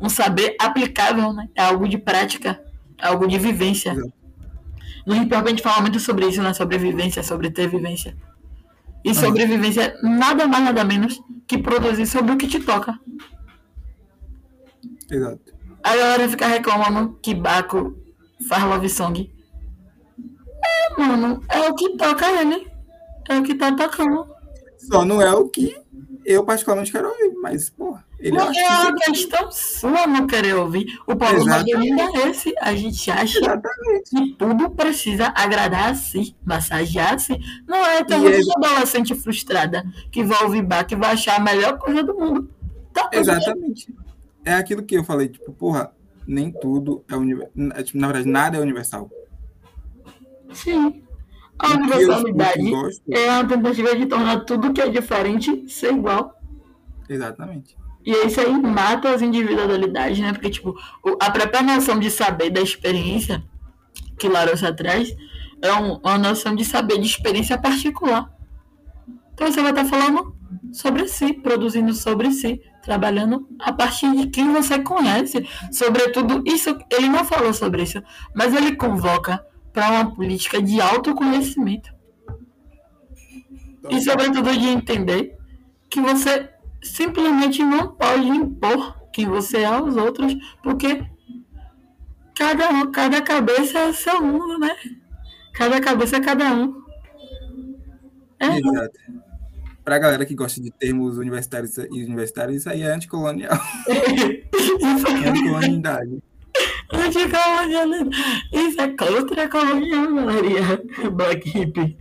um 0.00 0.08
saber 0.08 0.56
aplicável, 0.60 1.32
né? 1.32 1.48
É 1.54 1.62
algo 1.62 1.88
de 1.88 1.98
prática, 1.98 2.62
é 3.00 3.06
algo 3.06 3.26
de 3.26 3.38
vivência. 3.38 3.92
Exato. 3.92 4.12
No 5.06 5.14
hip 5.16 5.34
hop 5.34 5.46
a 5.46 5.50
gente 5.50 5.62
fala 5.62 5.82
muito 5.82 6.00
sobre 6.00 6.26
isso, 6.26 6.42
né? 6.42 6.54
Sobre 6.54 6.78
vivência, 6.78 7.22
sobre 7.22 7.50
ter 7.50 7.68
vivência. 7.68 8.16
E 9.04 9.10
ah. 9.10 9.14
sobrevivência 9.14 9.98
nada 10.02 10.46
mais, 10.46 10.64
nada 10.64 10.84
menos 10.84 11.20
que 11.46 11.58
produzir 11.58 12.06
sobre 12.06 12.32
o 12.32 12.38
que 12.38 12.48
te 12.48 12.58
toca. 12.60 12.98
Exato. 15.10 15.54
A 15.82 15.94
galera 15.94 16.28
fica 16.28 16.46
reclamando 16.46 17.18
que 17.22 17.34
Baco 17.34 17.94
faz 18.48 18.64
love 18.64 18.88
song. 18.88 19.30
É, 20.64 21.00
mano, 21.00 21.42
é 21.50 21.68
o 21.68 21.74
que 21.74 21.96
toca 21.96 22.26
ele. 22.40 22.66
É 23.28 23.38
o 23.38 23.42
que 23.42 23.54
tá 23.54 23.72
tocando. 23.72 24.26
Só 24.78 25.04
não 25.04 25.20
é 25.20 25.32
o 25.32 25.48
que 25.48 25.76
eu 26.24 26.44
particularmente 26.44 26.92
quero 26.92 27.08
ouvir, 27.08 27.34
mas, 27.40 27.68
porra. 27.68 28.03
Ele 28.24 28.38
não 28.38 28.50
é 28.50 28.80
uma 28.80 28.94
questão 28.94 29.52
sua 29.52 30.06
não 30.06 30.26
querer 30.26 30.54
ouvir. 30.54 30.98
O 31.06 31.14
problema 31.14 31.56
ainda 31.56 32.02
é 32.04 32.30
esse. 32.30 32.54
A 32.58 32.74
gente 32.74 33.10
acha 33.10 33.38
Exatamente. 33.38 34.10
que 34.10 34.32
tudo 34.38 34.70
precisa 34.70 35.30
agradar 35.36 35.90
a 35.90 35.94
si, 35.94 36.34
massagear 36.42 37.12
a 37.12 37.18
si. 37.18 37.38
Não 37.68 37.84
é 37.84 38.02
ter 38.02 38.14
uma 38.14 38.66
adolescente 38.66 39.14
frustrada 39.14 39.84
que 40.10 40.24
vai 40.24 40.42
ouvir 40.42 40.62
bar, 40.62 40.86
que 40.86 40.96
vai 40.96 41.12
achar 41.12 41.36
a 41.36 41.40
melhor 41.40 41.76
coisa 41.76 42.02
do 42.02 42.14
mundo. 42.14 42.48
Tá 42.94 43.10
Exatamente. 43.12 43.92
Bem. 43.92 44.04
É 44.46 44.54
aquilo 44.54 44.82
que 44.82 44.96
eu 44.96 45.04
falei, 45.04 45.28
tipo, 45.28 45.52
porra, 45.52 45.92
nem 46.26 46.50
tudo 46.50 47.04
é 47.10 47.16
universal. 47.16 47.52
É, 47.74 47.82
tipo, 47.82 47.98
na 47.98 48.06
verdade, 48.06 48.28
nada 48.30 48.56
é 48.56 48.60
universal. 48.60 49.10
Sim. 50.50 51.04
A 51.58 51.74
universalidade 51.74 52.72
é 53.10 53.28
a 53.28 53.44
tentativa 53.44 53.94
de 53.94 54.06
tornar 54.06 54.40
tudo 54.46 54.72
que 54.72 54.80
é 54.80 54.88
diferente 54.88 55.68
ser 55.68 55.92
igual. 55.92 56.40
Exatamente. 57.06 57.83
E 58.04 58.12
isso 58.26 58.40
aí 58.40 58.52
mata 58.60 59.10
as 59.10 59.22
individualidades, 59.22 60.18
né? 60.18 60.32
Porque, 60.32 60.50
tipo, 60.50 60.76
a 61.20 61.30
própria 61.30 61.62
noção 61.62 61.98
de 61.98 62.10
saber 62.10 62.50
da 62.50 62.60
experiência 62.60 63.42
que 64.18 64.28
Larousse 64.28 64.70
traz 64.74 65.14
é 65.62 65.72
uma 65.72 66.18
noção 66.18 66.54
de 66.54 66.64
saber 66.64 66.98
de 66.98 67.06
experiência 67.06 67.56
particular. 67.56 68.30
Então 69.32 69.50
você 69.50 69.62
vai 69.62 69.70
estar 69.70 69.84
falando 69.86 70.36
sobre 70.72 71.08
si, 71.08 71.32
produzindo 71.32 71.92
sobre 71.94 72.30
si, 72.30 72.60
trabalhando 72.82 73.48
a 73.58 73.72
partir 73.72 74.14
de 74.14 74.26
quem 74.28 74.52
você 74.52 74.78
conhece. 74.80 75.48
Sobretudo, 75.72 76.42
isso 76.46 76.78
ele 76.90 77.08
não 77.08 77.24
falou 77.24 77.52
sobre 77.54 77.82
isso, 77.82 78.02
mas 78.34 78.54
ele 78.54 78.76
convoca 78.76 79.44
para 79.72 79.90
uma 79.90 80.14
política 80.14 80.62
de 80.62 80.80
autoconhecimento. 80.80 81.92
E 83.90 84.00
sobretudo 84.00 84.52
de 84.52 84.68
entender 84.68 85.36
que 85.90 86.00
você 86.00 86.50
simplesmente 86.84 87.62
não 87.62 87.88
pode 87.88 88.28
impor 88.28 88.96
quem 89.12 89.26
você 89.26 89.58
é 89.58 89.64
aos 89.64 89.96
outros, 89.96 90.34
porque 90.62 91.04
cada, 92.34 92.86
cada 92.88 93.22
cabeça 93.22 93.78
é 93.78 93.92
seu 93.92 94.20
mundo, 94.22 94.58
né? 94.58 94.76
Cada 95.54 95.80
cabeça 95.80 96.16
é 96.16 96.20
cada 96.20 96.52
um. 96.52 96.82
É. 98.40 98.58
Exato. 98.58 98.98
Pra 99.84 99.98
galera 99.98 100.24
que 100.24 100.34
gosta 100.34 100.60
de 100.60 100.70
termos 100.70 101.18
universitários 101.18 101.76
e 101.76 102.04
universitários, 102.04 102.58
isso 102.58 102.70
aí 102.70 102.82
é 102.82 102.92
anticolonial. 102.92 103.52
é 103.88 105.28
anticolonialidade. 105.28 106.22
Anticolonialidade. 106.90 108.10
Isso 108.52 108.80
é 108.80 108.88
contra 108.88 109.44
a 109.44 109.48
colonial, 109.48 110.14
galerinha. 110.14 110.82
Black 111.12 111.48
hippie. 111.50 111.98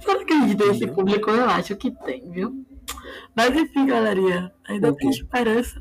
Será 0.00 0.24
que 0.24 0.32
a 0.32 0.40
gente 0.40 0.56
tem 0.56 0.70
esse 0.70 0.86
público? 0.86 1.30
Eu 1.30 1.46
acho 1.46 1.76
que 1.76 1.90
tem, 1.90 2.30
viu? 2.30 2.65
Mas 3.36 3.54
enfim, 3.54 3.86
galerinha, 3.86 4.50
ainda 4.66 4.94
tem 4.94 5.10
esperança. 5.10 5.80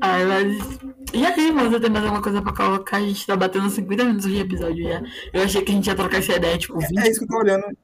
Ai, 0.00 0.24
mas. 0.24 0.78
E 1.12 1.26
aí, 1.26 1.50
você 1.52 1.80
tem 1.80 1.90
mais 1.90 2.04
alguma 2.04 2.22
coisa 2.22 2.40
pra 2.40 2.54
colocar? 2.54 2.98
A 2.98 3.00
gente 3.00 3.26
tá 3.26 3.36
batendo 3.36 3.68
50 3.68 4.04
minutos 4.04 4.30
de 4.30 4.38
episódio 4.38 4.84
já. 4.84 5.02
Eu 5.32 5.42
achei 5.42 5.62
que 5.62 5.72
a 5.72 5.74
gente 5.74 5.86
ia 5.88 5.96
trocar 5.96 6.18
essa 6.18 6.36
ideia, 6.36 6.56
tipo, 6.56 6.78
20. 6.78 6.98
É, 6.98 7.02
é 7.02 7.10
isso 7.10 7.18
que 7.18 7.24
eu 7.24 7.28
tô 7.28 7.38
olhando. 7.38 7.78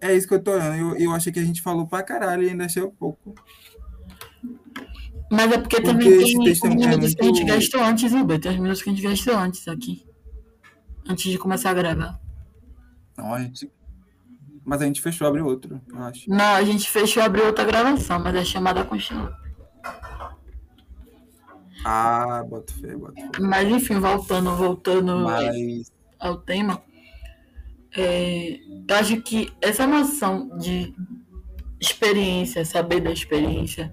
É 0.00 0.14
isso 0.14 0.28
que 0.28 0.34
eu 0.34 0.42
tô 0.42 0.52
olhando. 0.52 0.76
Eu, 0.76 0.96
eu 0.96 1.12
achei 1.12 1.32
que 1.32 1.40
a 1.40 1.44
gente 1.44 1.62
falou 1.62 1.86
pra 1.86 2.02
caralho 2.02 2.42
e 2.42 2.50
ainda 2.50 2.66
achei 2.66 2.82
um 2.82 2.90
pouco. 2.90 3.34
Mas 5.30 5.50
é 5.50 5.58
porque, 5.58 5.80
porque 5.80 5.80
também 5.80 6.08
tem 6.08 6.24
os 6.24 6.34
minutos 6.62 7.12
é 7.12 7.16
que 7.16 7.22
a 7.22 7.26
gente 7.26 7.44
gastou 7.44 7.82
antes, 7.82 8.12
Uber. 8.12 8.38
Tem 8.38 8.52
os 8.52 8.58
minutos 8.58 8.82
que 8.82 8.90
a 8.90 8.92
gente 8.92 9.02
gastou 9.02 9.36
antes 9.36 9.66
aqui. 9.66 10.06
Antes 11.08 11.32
de 11.32 11.38
começar 11.38 11.70
a 11.70 11.74
gravar. 11.74 12.20
Não, 13.16 13.32
a 13.34 13.40
gente 13.40 13.70
mas 14.64 14.80
a 14.80 14.86
gente 14.86 15.00
fechou, 15.00 15.26
abriu 15.26 15.46
outro, 15.46 15.80
eu 15.92 16.02
acho. 16.02 16.28
Não, 16.28 16.54
a 16.54 16.62
gente 16.64 16.90
fechou, 16.90 17.22
abriu 17.22 17.46
outra 17.46 17.64
gravação, 17.64 18.18
mas 18.18 18.34
a 18.34 18.44
chamada 18.44 18.84
continua. 18.84 19.36
Ah, 21.84 22.42
bota 22.48 22.72
fé, 22.72 22.96
bota 22.96 23.20
fé. 23.20 23.30
Mas 23.40 23.68
enfim, 23.68 24.00
voltando, 24.00 24.56
voltando 24.56 25.18
mas... 25.18 25.92
ao 26.18 26.38
tema. 26.38 26.82
É, 27.96 28.58
eu 28.88 28.96
acho 28.96 29.20
que 29.20 29.52
essa 29.60 29.86
noção 29.86 30.56
de 30.58 30.94
experiência, 31.78 32.64
saber 32.64 33.00
da 33.00 33.12
experiência, 33.12 33.92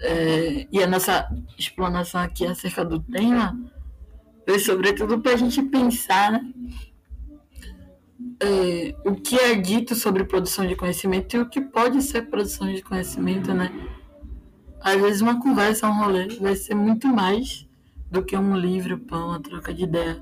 é, 0.00 0.66
e 0.70 0.82
a 0.82 0.86
nossa 0.86 1.28
explanação 1.58 2.20
aqui 2.20 2.46
acerca 2.46 2.84
do 2.84 3.00
tema, 3.00 3.58
foi 4.46 4.58
sobretudo 4.58 5.20
para 5.20 5.32
a 5.32 5.36
gente 5.36 5.62
pensar 5.62 6.32
né, 6.32 6.40
é, 8.40 8.94
o 9.04 9.14
que 9.14 9.36
é 9.36 9.54
dito 9.54 9.94
sobre 9.94 10.24
produção 10.24 10.66
de 10.66 10.76
conhecimento 10.76 11.36
e 11.36 11.40
o 11.40 11.48
que 11.48 11.60
pode 11.60 12.02
ser 12.02 12.22
produção 12.22 12.72
de 12.72 12.82
conhecimento, 12.82 13.52
né? 13.54 13.72
Às 14.80 15.00
vezes 15.00 15.20
uma 15.20 15.40
conversa, 15.40 15.88
um 15.88 15.98
rolê, 15.98 16.28
vai 16.40 16.54
ser 16.54 16.74
muito 16.74 17.08
mais 17.08 17.66
do 18.10 18.22
que 18.22 18.36
um 18.36 18.56
livro 18.56 18.98
para 18.98 19.18
uma 19.18 19.40
troca 19.40 19.74
de 19.74 19.84
ideia 19.84 20.20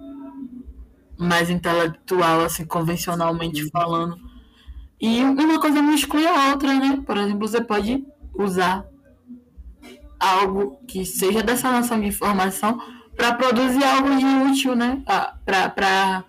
mais 1.19 1.51
intelectual, 1.51 2.41
assim, 2.41 2.65
convencionalmente 2.65 3.69
falando. 3.71 4.19
E 5.01 5.23
uma 5.23 5.61
coisa 5.61 5.83
não 5.83 5.95
exclui 5.95 6.27
a 6.27 6.51
outra, 6.51 6.73
né? 6.73 7.03
Por 7.05 7.17
exemplo, 7.17 7.47
você 7.47 7.61
pode 7.61 8.05
usar 8.35 8.87
algo 10.19 10.79
que 10.89 11.05
seja 11.05 11.43
dessa 11.43 11.71
noção 11.71 12.01
de 12.01 12.07
informação 12.07 12.81
para 13.17 13.35
produzir 13.35 13.85
algo 13.85 14.17
de 14.17 14.25
útil, 14.51 14.75
né? 14.75 15.03
Para 15.45 16.25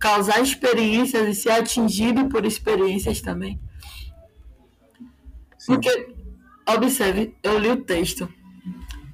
causar 0.00 0.40
experiências 0.40 1.28
e 1.28 1.34
ser 1.40 1.50
atingido 1.50 2.28
por 2.28 2.44
experiências 2.44 3.20
também. 3.20 3.60
Sim. 5.58 5.74
Porque, 5.74 6.14
observe, 6.66 7.36
eu 7.42 7.58
li 7.58 7.68
o 7.68 7.84
texto. 7.84 8.28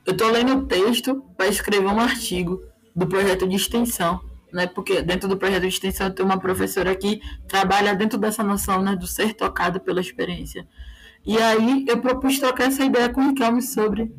Eu 0.06 0.12
estou 0.12 0.30
lendo 0.30 0.54
o 0.54 0.66
texto 0.66 1.22
para 1.36 1.48
escrever 1.48 1.88
um 1.88 2.00
artigo. 2.00 2.62
do 2.96 3.06
projeto 3.06 3.46
de 3.46 3.54
extensão, 3.54 4.18
né? 4.50 4.66
Porque 4.66 5.02
dentro 5.02 5.28
do 5.28 5.36
projeto 5.36 5.60
de 5.60 5.68
extensão 5.68 6.10
tem 6.10 6.24
uma 6.24 6.40
professora 6.40 6.96
que 6.96 7.20
trabalha 7.46 7.94
dentro 7.94 8.18
dessa 8.18 8.42
noção, 8.42 8.80
né, 8.82 8.96
do 8.96 9.06
ser 9.06 9.34
tocado 9.34 9.78
pela 9.78 10.00
experiência. 10.00 10.66
E 11.26 11.36
aí 11.36 11.84
eu 11.86 12.00
propus 12.00 12.38
trocar 12.38 12.68
essa 12.68 12.82
ideia 12.82 13.10
com 13.10 13.20
o 13.20 13.28
Riquelme 13.28 13.60
sobre, 13.60 14.10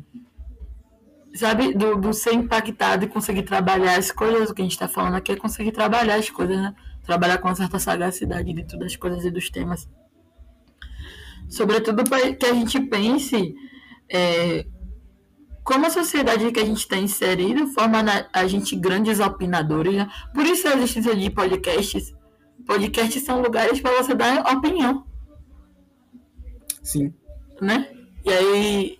sabe, 1.34 1.74
do, 1.74 1.96
do 1.96 2.12
ser 2.12 2.32
impactado 2.34 3.04
e 3.04 3.08
conseguir 3.08 3.42
trabalhar 3.42 3.96
as 3.98 4.10
coisas, 4.10 4.50
o 4.50 4.54
que 4.54 4.62
a 4.62 4.64
gente 4.64 4.72
está 4.72 4.88
falando 4.88 5.14
aqui 5.14 5.32
é 5.32 5.36
conseguir 5.36 5.72
trabalhar 5.72 6.16
as 6.16 6.30
coisas, 6.30 6.56
né? 6.56 6.74
Trabalhar 7.04 7.38
com 7.38 7.48
uma 7.48 7.54
certa 7.54 7.78
sagacidade 7.78 8.52
dentro 8.52 8.78
das 8.78 8.96
coisas 8.96 9.24
e 9.24 9.30
dos 9.30 9.48
temas. 9.50 9.88
Sobretudo 11.48 12.04
para 12.04 12.34
que 12.34 12.46
a 12.46 12.52
gente 12.52 12.78
pense 12.80 13.54
é, 14.10 14.66
como 15.68 15.86
a 15.86 15.90
sociedade 15.90 16.50
que 16.50 16.60
a 16.60 16.64
gente 16.64 16.78
está 16.78 16.96
inserido 16.96 17.66
forma 17.68 18.02
a 18.32 18.46
gente 18.46 18.74
grandes 18.74 19.20
opinadores. 19.20 19.96
Né? 19.96 20.10
Por 20.34 20.46
isso 20.46 20.66
a 20.66 20.74
existência 20.74 21.14
de 21.14 21.30
podcasts. 21.30 22.14
Podcasts 22.66 23.22
são 23.22 23.40
lugares 23.40 23.80
para 23.80 24.02
você 24.02 24.14
dar 24.14 24.50
opinião. 24.50 25.06
Sim. 26.82 27.12
Né? 27.60 27.86
E 28.24 28.30
aí. 28.30 28.98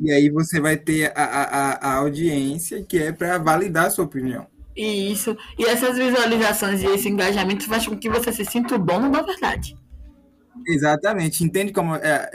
E 0.00 0.10
aí 0.10 0.30
você 0.30 0.60
vai 0.60 0.76
ter 0.76 1.12
a, 1.14 1.24
a, 1.24 1.72
a 1.90 1.94
audiência 1.96 2.82
que 2.82 2.98
é 2.98 3.12
para 3.12 3.38
validar 3.38 3.86
a 3.86 3.90
sua 3.90 4.04
opinião. 4.04 4.46
Isso. 4.76 5.36
E 5.58 5.64
essas 5.64 5.96
visualizações 5.96 6.82
e 6.82 6.86
esse 6.86 7.08
engajamento 7.08 7.66
faz 7.66 7.86
com 7.86 7.96
que 7.96 8.08
você 8.08 8.32
se 8.32 8.44
sinta 8.44 8.76
o 8.76 8.78
dono 8.78 9.10
da 9.10 9.22
verdade. 9.22 9.76
Exatamente. 10.66 11.42
Entende 11.42 11.72
como 11.72 11.96
é, 11.96 12.30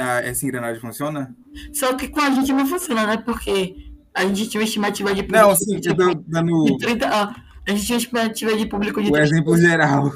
a, 0.00 0.20
essa 0.22 0.44
engrenagem 0.44 0.80
funciona? 0.80 1.34
Só 1.72 1.94
que 1.94 2.08
com 2.08 2.20
a 2.20 2.30
gente 2.30 2.52
não 2.52 2.66
funciona, 2.66 3.06
né? 3.06 3.16
Porque 3.16 3.74
a 4.14 4.24
gente 4.26 4.48
tinha 4.48 4.60
uma 4.60 4.66
estimativa 4.66 5.14
de 5.14 5.22
público. 5.22 5.46
Não, 5.46 5.54
sim, 5.54 5.80
de, 5.80 5.88
eu 5.88 5.96
tô 5.96 6.14
dando. 6.26 6.64
De 6.64 6.78
30, 6.78 7.06
ó, 7.06 7.34
a 7.66 7.70
gente 7.70 7.86
tinha 7.86 7.96
uma 7.96 8.02
estimativa 8.02 8.56
de 8.56 8.66
público 8.66 9.02
de. 9.02 9.08
O 9.08 9.12
30, 9.12 9.26
exemplo 9.26 9.56
geral. 9.56 10.12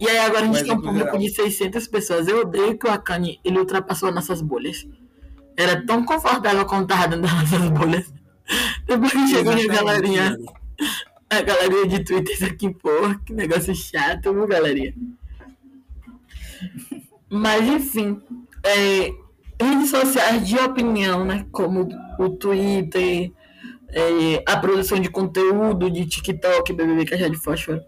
E 0.00 0.08
aí 0.08 0.18
agora 0.18 0.42
a 0.42 0.52
gente 0.52 0.64
tem 0.64 0.72
um 0.72 0.80
público 0.80 1.04
geral. 1.04 1.18
de 1.18 1.30
600 1.30 1.86
pessoas. 1.86 2.28
Eu 2.28 2.40
odeio 2.40 2.76
que 2.76 2.86
o 2.86 2.90
Akane 2.90 3.38
ele 3.44 3.58
ultrapassou 3.58 4.12
nossas 4.12 4.42
bolhas. 4.42 4.86
Era 5.56 5.84
tão 5.84 6.04
confortável 6.04 6.64
quando 6.66 6.86
tava 6.86 7.08
dentro 7.08 7.22
das 7.22 7.50
nossas 7.50 7.70
bolhas. 7.70 8.12
Depois 8.86 9.12
que 9.12 9.28
chegou 9.28 9.52
a 9.52 9.66
galerinha. 9.66 10.36
A 11.30 11.40
galerinha 11.40 11.86
de 11.86 12.04
Twitter, 12.04 12.34
isso 12.34 12.44
aqui, 12.44 12.68
porra, 12.74 13.18
que 13.24 13.32
negócio 13.32 13.74
chato, 13.74 14.34
viu, 14.34 14.46
galerinha? 14.46 14.94
Mas, 17.30 17.66
enfim, 17.66 18.20
é, 18.62 19.10
redes 19.64 19.88
sociais 19.88 20.46
de 20.46 20.58
opinião, 20.58 21.24
né? 21.24 21.46
Como 21.50 21.88
o 22.18 22.28
Twitter, 22.28 23.32
é, 23.88 24.44
a 24.46 24.56
produção 24.58 24.98
de 24.98 25.08
conteúdo 25.08 25.90
de 25.90 26.06
TikTok, 26.06 26.72
BBB 26.72 27.06
Caixa 27.06 27.30
de 27.30 27.36
Fósforo, 27.36 27.80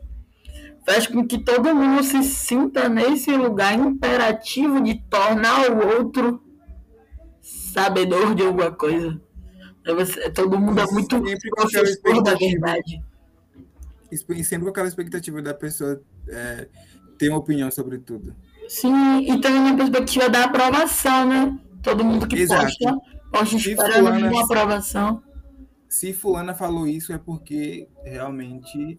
faz 0.86 1.06
com 1.06 1.26
que 1.26 1.38
todo 1.38 1.74
mundo 1.74 2.02
se 2.02 2.22
sinta 2.22 2.88
nesse 2.88 3.30
lugar 3.32 3.74
imperativo 3.78 4.80
de 4.82 4.94
tornar 5.08 5.70
o 5.70 5.98
outro 5.98 6.43
sabedor 7.74 8.34
de 8.34 8.42
alguma 8.44 8.70
coisa. 8.70 9.20
Você, 9.84 10.30
todo 10.30 10.58
mundo 10.58 10.80
é 10.80 10.86
muito 10.86 11.20
professor 11.20 12.22
da 12.22 12.34
verdade. 12.34 13.02
Sempre 14.44 14.64
com 14.64 14.70
aquela 14.70 14.88
expectativa 14.88 15.42
da 15.42 15.52
pessoa 15.52 16.00
é, 16.28 16.68
ter 17.18 17.28
uma 17.28 17.38
opinião 17.38 17.70
sobre 17.70 17.98
tudo. 17.98 18.34
Sim, 18.68 19.20
e 19.20 19.40
também 19.40 19.60
na 19.60 19.76
perspectiva 19.76 20.28
da 20.30 20.44
aprovação, 20.44 21.28
né? 21.28 21.58
Todo 21.82 22.04
mundo 22.04 22.26
que 22.26 22.36
Exato. 22.36 22.62
posta, 22.62 22.96
posta 23.30 23.56
esperando 23.56 23.92
fulana, 23.92 24.30
uma 24.30 24.44
aprovação. 24.44 25.22
Se 25.88 26.14
fulana 26.14 26.54
falou 26.54 26.86
isso 26.86 27.12
é 27.12 27.18
porque 27.18 27.86
realmente 28.04 28.98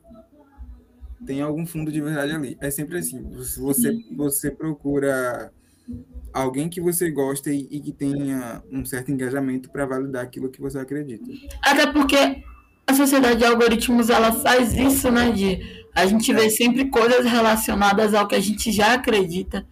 tem 1.25 1.41
algum 1.41 1.65
fundo 1.65 1.91
de 1.91 1.99
verdade 1.99 2.33
ali. 2.33 2.57
É 2.61 2.69
sempre 2.69 2.99
assim. 2.99 3.23
Você, 3.57 3.97
você 4.15 4.51
procura 4.51 5.51
alguém 6.33 6.67
que 6.67 6.81
você 6.81 7.09
gosta 7.09 7.49
e, 7.49 7.67
e 7.71 7.79
que 7.79 7.91
tenha 7.91 8.61
um 8.71 8.83
certo 8.83 9.11
engajamento 9.11 9.69
para 9.69 9.85
validar 9.85 10.23
aquilo 10.23 10.49
que 10.49 10.59
você 10.59 10.77
acredita. 10.77 11.25
Até 11.61 11.87
porque 11.87 12.43
a 12.85 12.93
sociedade 12.93 13.37
de 13.37 13.45
algoritmos 13.45 14.09
ela 14.09 14.31
faz 14.31 14.73
isso, 14.73 15.09
né? 15.09 15.31
De 15.31 15.85
a 15.95 16.05
gente 16.05 16.33
vê 16.33 16.49
sempre 16.49 16.89
coisas 16.89 17.25
relacionadas 17.25 18.13
ao 18.13 18.27
que 18.27 18.35
a 18.35 18.39
gente 18.39 18.71
já 18.71 18.93
acredita. 18.93 19.65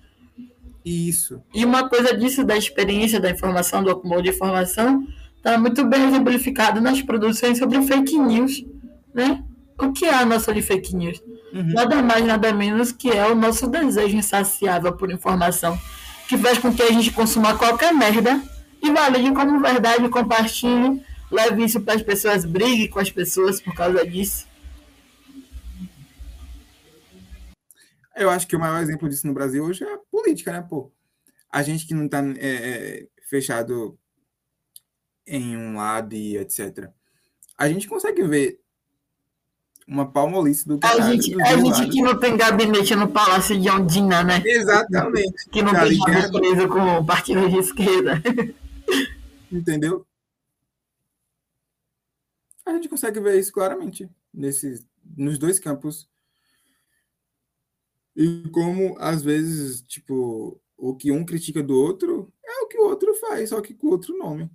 Isso. 0.86 1.42
E 1.54 1.66
uma 1.66 1.90
coisa 1.90 2.16
disso, 2.16 2.44
da 2.44 2.58
experiência, 2.58 3.20
da 3.20 3.30
informação, 3.30 3.84
do 3.84 3.92
acúmulo 3.92 4.22
de 4.22 4.30
informação, 4.30 5.06
está 5.36 5.58
muito 5.58 5.86
bem 5.86 6.08
exemplificado 6.08 6.80
nas 6.80 7.02
produções 7.02 7.58
sobre 7.58 7.82
fake 7.82 8.18
news, 8.18 8.66
né? 9.14 9.44
O 9.78 9.92
que 9.92 10.06
é 10.06 10.14
a 10.14 10.26
nossa 10.26 10.54
de 10.54 10.62
fake 10.62 10.96
news? 10.96 11.22
Uhum. 11.54 11.74
Nada 11.74 12.02
mais, 12.02 12.26
nada 12.26 12.54
menos 12.54 12.92
que 12.92 13.10
é 13.10 13.28
o 13.28 13.36
nosso 13.36 13.68
desejo 13.68 14.16
insaciável 14.16 14.94
por 14.94 15.12
informação, 15.12 15.78
que 16.28 16.38
faz 16.38 16.58
com 16.58 16.74
que 16.74 16.82
a 16.82 16.92
gente 16.92 17.12
consuma 17.12 17.58
qualquer 17.58 17.94
merda 17.94 18.42
e 18.82 18.92
valide 18.92 19.34
como 19.34 19.62
verdade, 19.62 20.10
compartilhe, 20.10 21.04
leve 21.32 21.64
isso 21.64 21.82
para 21.82 21.96
as 21.96 22.02
pessoas, 22.02 22.46
brigue 22.46 22.88
com 22.90 23.00
as 23.00 23.10
pessoas 23.10 23.62
por 23.62 23.74
causa 23.74 24.06
disso. 24.06 24.48
Eu 28.16 28.30
acho 28.30 28.48
que 28.48 28.56
o 28.56 28.60
maior 28.60 28.82
exemplo 28.82 29.10
disso 29.10 29.26
no 29.26 29.34
Brasil 29.34 29.64
hoje 29.64 29.84
é 29.84 29.94
a 29.94 29.98
política, 30.12 30.52
né, 30.52 30.62
pô? 30.62 30.92
A 31.52 31.64
gente 31.64 31.88
que 31.88 31.94
não 31.94 32.06
está 32.06 32.20
é, 32.20 32.36
é, 32.40 33.08
fechado 33.28 33.98
em 35.26 35.58
um 35.58 35.76
lado 35.76 36.14
e 36.14 36.38
etc. 36.38 36.90
A 37.58 37.68
gente 37.68 37.88
consegue 37.88 38.24
ver 38.24 38.60
uma 39.88 40.10
palmolice 40.10 40.68
do 40.68 40.80
A 40.84 41.02
gente, 41.02 41.42
a 41.42 41.58
gente 41.58 41.90
que 41.90 42.02
não 42.02 42.20
tem 42.20 42.38
gabinete 42.38 42.96
no 42.96 43.08
Palácio 43.08 43.60
de 43.60 43.70
Ondina, 43.70 44.24
né? 44.24 44.42
Exatamente. 44.46 45.50
Que 45.50 45.62
não 45.62 45.74
tá 45.74 45.86
tem 45.88 46.00
preso 46.32 46.68
com 46.70 47.00
o 47.00 47.06
partido 47.06 47.50
de 47.50 47.58
esquerda. 47.58 48.22
Entendeu? 49.52 50.06
A 52.66 52.72
gente 52.72 52.88
consegue 52.88 53.20
ver 53.20 53.40
isso 53.40 53.52
claramente 53.52 54.10
nesses, 54.34 54.86
nos 55.18 55.38
dois 55.38 55.60
campos 55.60 56.08
e 58.16 58.48
como, 58.52 58.96
às 59.00 59.24
vezes, 59.24 59.82
tipo, 59.82 60.60
o 60.78 60.96
que 60.96 61.12
um 61.12 61.26
critica 61.26 61.64
do 61.64 61.76
outro 61.76 62.32
é 62.44 62.62
o 62.62 62.68
que 62.68 62.78
o 62.78 62.84
outro 62.84 63.14
faz, 63.16 63.50
só 63.50 63.60
que 63.60 63.74
com 63.74 63.88
outro 63.88 64.18
nome. 64.18 64.50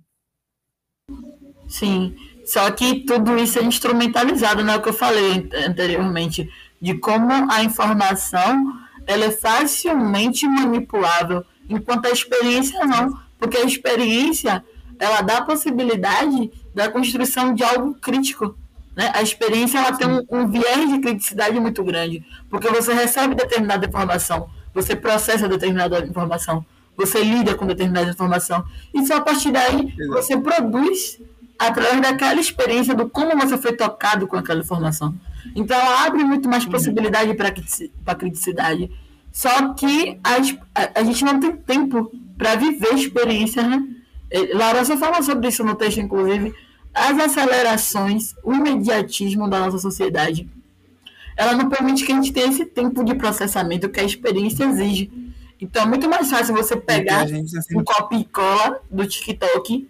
Sim, 1.67 2.15
só 2.45 2.69
que 2.71 3.01
tudo 3.05 3.37
isso 3.37 3.59
é 3.59 3.63
instrumentalizado, 3.63 4.63
né? 4.63 4.75
O 4.75 4.81
que 4.81 4.89
eu 4.89 4.93
falei 4.93 5.49
anteriormente, 5.67 6.49
de 6.81 6.95
como 6.95 7.31
a 7.51 7.63
informação 7.63 8.73
ela 9.05 9.25
é 9.25 9.31
facilmente 9.31 10.47
manipulável, 10.47 11.43
enquanto 11.69 12.05
a 12.05 12.11
experiência 12.11 12.85
não, 12.85 13.19
porque 13.37 13.57
a 13.57 13.63
experiência 13.63 14.63
ela 14.99 15.21
dá 15.21 15.37
a 15.37 15.45
possibilidade 15.45 16.51
da 16.75 16.89
construção 16.89 17.53
de 17.53 17.63
algo 17.63 17.95
crítico. 17.95 18.55
Né? 18.95 19.11
A 19.13 19.21
experiência 19.21 19.77
ela 19.77 19.97
tem 19.97 20.07
um, 20.07 20.25
um 20.29 20.47
viés 20.47 20.91
de 20.91 20.99
criticidade 20.99 21.59
muito 21.59 21.83
grande, 21.83 22.23
porque 22.49 22.67
você 22.67 22.93
recebe 22.93 23.33
determinada 23.33 23.87
informação, 23.87 24.49
você 24.73 24.95
processa 24.95 25.47
determinada 25.47 25.99
informação, 26.05 26.65
você 26.99 27.23
lida 27.23 27.55
com 27.55 27.65
determinada 27.65 28.09
informação, 28.09 28.63
e 28.93 29.05
só 29.05 29.17
a 29.17 29.21
partir 29.21 29.51
daí 29.51 29.93
você 30.09 30.37
produz 30.37 31.19
através 31.57 32.01
daquela 32.01 32.39
experiência 32.39 32.93
do 32.93 33.09
como 33.09 33.37
você 33.37 33.57
foi 33.57 33.73
tocado 33.73 34.27
com 34.27 34.37
aquela 34.37 34.61
informação. 34.61 35.13
Então 35.55 35.77
ela 35.77 36.05
abre 36.05 36.23
muito 36.23 36.47
mais 36.47 36.63
uhum. 36.65 36.71
possibilidade 36.71 37.33
para 37.33 37.53
a 38.05 38.15
criticidade. 38.15 38.91
Só 39.31 39.73
que 39.73 40.19
a, 40.23 40.37
a, 40.81 40.99
a, 40.99 41.03
gente 41.03 41.23
não 41.23 41.39
tem 41.39 41.55
tempo 41.55 42.11
para 42.37 42.55
viver 42.55 42.93
experiências, 42.95 43.65
né? 43.65 43.83
Laura 44.53 44.83
só 44.85 44.97
fala 44.97 45.21
sobre 45.21 45.49
isso 45.49 45.63
no 45.63 45.75
texto, 45.75 45.99
inclusive, 45.99 46.53
as 46.93 47.17
acelerações, 47.19 48.35
o 48.43 48.53
imediatismo 48.53 49.49
da 49.49 49.59
nossa 49.59 49.77
sociedade, 49.77 50.49
ela 51.35 51.53
não 51.53 51.69
permite 51.69 52.05
que 52.05 52.11
a 52.11 52.15
gente 52.15 52.33
tenha 52.33 52.47
esse 52.47 52.65
tempo 52.65 53.03
de 53.03 53.15
processamento 53.15 53.89
que 53.89 53.99
a 53.99 54.03
experiência 54.03 54.65
exige. 54.65 55.11
Então 55.59 55.83
é 55.83 55.85
muito 55.85 56.09
mais 56.09 56.29
fácil 56.29 56.55
você 56.55 56.75
pegar 56.75 57.23
assim... 57.23 57.43
um 57.75 57.83
copo 57.83 58.15
e 58.15 58.23
cola 58.25 58.81
do 58.89 59.05
TikTok 59.05 59.87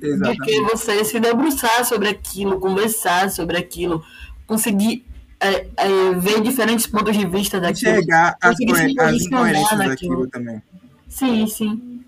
Exatamente. 0.00 0.38
do 0.38 0.44
que 0.44 0.60
você 0.62 1.04
se 1.04 1.20
debruçar 1.20 1.84
sobre 1.84 2.08
aquilo, 2.08 2.58
conversar 2.58 3.30
sobre 3.30 3.58
aquilo, 3.58 4.02
conseguir 4.46 5.04
é, 5.38 5.66
é, 5.76 6.12
ver 6.16 6.40
diferentes 6.40 6.86
pontos 6.86 7.16
de 7.16 7.26
vista 7.26 7.60
daquilo. 7.60 7.96
Chegar 7.96 8.36
às 8.40 8.58
incoerências 8.60 9.78
daquilo 9.78 10.26
também. 10.28 10.62
Sim, 11.08 11.46
sim. 11.46 12.02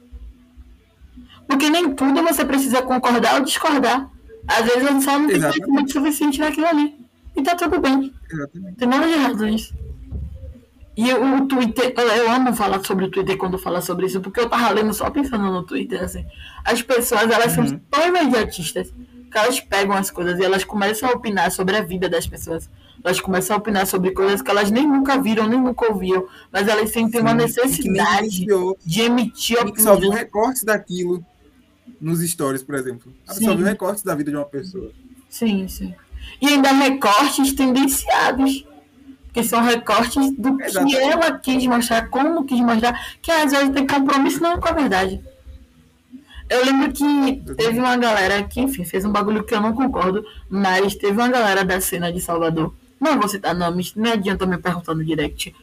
Porque 1.47 1.69
nem 1.69 1.93
tudo 1.95 2.23
você 2.23 2.45
precisa 2.45 2.83
concordar 2.83 3.35
ou 3.35 3.45
discordar. 3.45 4.09
Às 4.47 4.65
vezes 4.65 5.05
só 5.05 5.19
não 5.19 5.29
tem 5.29 5.41
conhecimento 5.41 5.93
suficiente 5.93 6.41
naquilo 6.41 6.67
ali. 6.67 6.97
E 7.37 7.43
tá 7.43 7.55
tudo 7.55 7.81
bem. 7.81 8.13
Exatamente. 8.31 8.77
Tem 8.77 8.89
nada 8.89 9.07
de 9.07 9.13
errado 9.13 9.45
nisso. 9.45 9.75
E 10.97 11.13
o 11.13 11.47
Twitter, 11.47 11.95
eu 11.97 12.31
amo 12.31 12.55
falar 12.55 12.85
sobre 12.85 13.07
o 13.07 13.11
Twitter 13.11 13.39
quando 13.39 13.59
fala 13.59 13.81
sobre 13.81 14.07
isso, 14.07 14.21
porque 14.21 14.41
eu 14.41 14.49
tava 14.49 14.71
lendo 14.71 14.93
só 14.93 15.09
pensando 15.11 15.45
no 15.45 15.63
Twitter, 15.63 16.03
assim. 16.03 16.25
As 16.65 16.83
pessoas, 16.83 17.31
elas 17.31 17.57
uhum. 17.57 17.67
são 17.67 17.81
tão 17.91 18.09
imediatistas 18.09 18.93
que 19.31 19.39
elas 19.39 19.59
pegam 19.59 19.97
as 19.97 20.11
coisas 20.11 20.39
e 20.39 20.45
elas 20.45 20.65
começam 20.65 21.09
a 21.09 21.13
opinar 21.13 21.51
sobre 21.51 21.77
a 21.77 21.83
vida 21.83 22.09
das 22.09 22.27
pessoas. 22.27 22.69
Elas 23.03 23.21
começam 23.21 23.57
a 23.57 23.59
opinar 23.59 23.87
sobre 23.87 24.11
coisas 24.11 24.43
que 24.43 24.51
elas 24.51 24.71
nem 24.71 24.87
nunca 24.87 25.21
viram, 25.21 25.49
nem 25.49 25.59
nunca 25.59 25.91
ouviram, 25.91 26.29
mas 26.53 26.69
elas 26.69 26.91
sentem 26.91 27.21
Sim, 27.21 27.27
uma 27.27 27.35
necessidade 27.35 28.45
de 28.85 29.01
emitir 29.01 29.57
opinião. 29.57 29.75
Que 29.75 29.83
só 29.83 29.97
viu 29.97 30.11
recortes 30.11 30.63
daquilo 30.63 31.25
nos 31.99 32.21
stories, 32.21 32.63
por 32.63 32.75
exemplo. 32.75 33.13
A 33.27 33.35
pessoa 33.35 33.57
viu 33.57 33.65
recortes 33.65 34.03
da 34.03 34.15
vida 34.15 34.31
de 34.31 34.37
uma 34.37 34.45
pessoa. 34.45 34.93
Sim, 35.31 35.67
sim. 35.67 35.95
E 36.41 36.49
ainda 36.49 36.71
recortes 36.71 37.55
tendenciados 37.55 38.67
que 39.33 39.43
são 39.43 39.63
recortes 39.63 40.31
do 40.37 40.61
Exatamente. 40.61 40.97
que 40.97 41.03
ela 41.03 41.39
quis 41.39 41.67
mostrar, 41.67 42.09
como 42.09 42.45
quis 42.45 42.61
mostrar, 42.61 43.01
que 43.21 43.31
às 43.31 43.51
vezes 43.51 43.71
tem 43.71 43.87
compromisso 43.87 44.43
não 44.43 44.61
com 44.61 44.69
a 44.69 44.73
verdade. 44.73 45.21
Eu 46.51 46.67
lembro 46.67 46.93
que 46.93 47.43
teve 47.57 47.79
uma 47.79 47.97
galera 47.97 48.43
que, 48.43 48.61
enfim, 48.61 48.85
fez 48.85 49.05
um 49.05 49.11
bagulho 49.11 49.43
que 49.43 49.55
eu 49.55 49.61
não 49.61 49.73
concordo, 49.73 50.23
mas 50.51 50.95
teve 50.95 51.13
uma 51.13 51.29
galera 51.29 51.65
da 51.65 51.81
cena 51.81 52.13
de 52.13 52.21
Salvador. 52.21 52.75
Não 53.01 53.19
vou 53.19 53.27
citar 53.27 53.55
nomes, 53.55 53.95
não 53.97 54.13
adianta 54.13 54.45
me 54.45 54.59
perguntar 54.59 54.95
no 54.95 55.03
direct. 55.03 55.55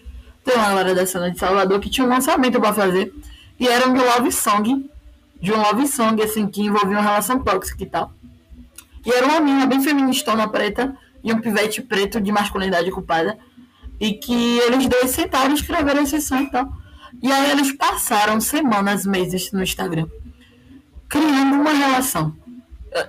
Tem 0.43 0.55
uma 0.55 0.69
galera 0.69 0.95
da 0.95 1.05
cena 1.05 1.29
de 1.29 1.37
Salvador 1.37 1.79
que 1.79 1.89
tinha 1.89 2.07
um 2.07 2.09
lançamento 2.09 2.59
para 2.59 2.73
fazer. 2.73 3.13
E 3.59 3.67
era 3.67 3.87
um 3.87 3.93
love 3.93 4.31
song. 4.31 4.89
De 5.39 5.53
um 5.53 5.57
love 5.57 5.87
song, 5.87 6.21
assim, 6.23 6.47
que 6.47 6.63
envolvia 6.63 6.97
uma 6.97 7.01
relação 7.01 7.39
tóxica 7.39 7.83
e 7.83 7.85
tal. 7.85 8.11
E 9.05 9.11
era 9.11 9.27
uma 9.27 9.39
menina 9.39 9.65
bem 9.67 9.81
feministona 9.81 10.47
preta 10.47 10.97
e 11.23 11.31
um 11.31 11.39
pivete 11.39 11.81
preto 11.81 12.19
de 12.19 12.31
masculinidade 12.31 12.89
ocupada. 12.89 13.37
E 13.99 14.13
que 14.13 14.59
eles 14.59 14.87
dois 14.87 15.11
sentaram 15.11 15.51
e 15.51 15.55
escreveram 15.55 16.03
esse 16.03 16.21
som 16.21 16.39
e 16.39 16.49
tal. 16.49 16.71
E 17.21 17.31
aí 17.31 17.51
eles 17.51 17.71
passaram 17.73 18.39
semanas, 18.39 19.05
meses 19.05 19.51
no 19.51 19.61
Instagram 19.61 20.07
criando 21.09 21.55
uma 21.55 21.73
relação. 21.73 22.33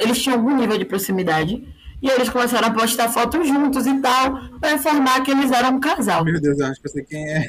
Eles 0.01 0.21
tinham 0.21 0.39
algum 0.39 0.57
nível 0.57 0.79
de 0.79 0.87
proximidade. 0.87 1.69
E 2.03 2.09
eles 2.09 2.31
começaram 2.31 2.69
a 2.69 2.71
postar 2.71 3.11
fotos 3.11 3.47
juntos 3.47 3.87
e 3.87 4.01
tal, 4.01 4.59
para 4.59 4.73
informar 4.73 5.23
que 5.23 5.31
eles 5.31 5.53
eram 5.53 5.77
um 5.77 5.81
casal. 5.81 6.25
Meu 6.25 6.41
Deus, 6.41 6.59
eu 6.59 6.67
acho 6.67 6.81
que 6.81 6.89
eu 6.89 6.93
sei 6.93 7.05
quem 7.05 7.29
é. 7.29 7.47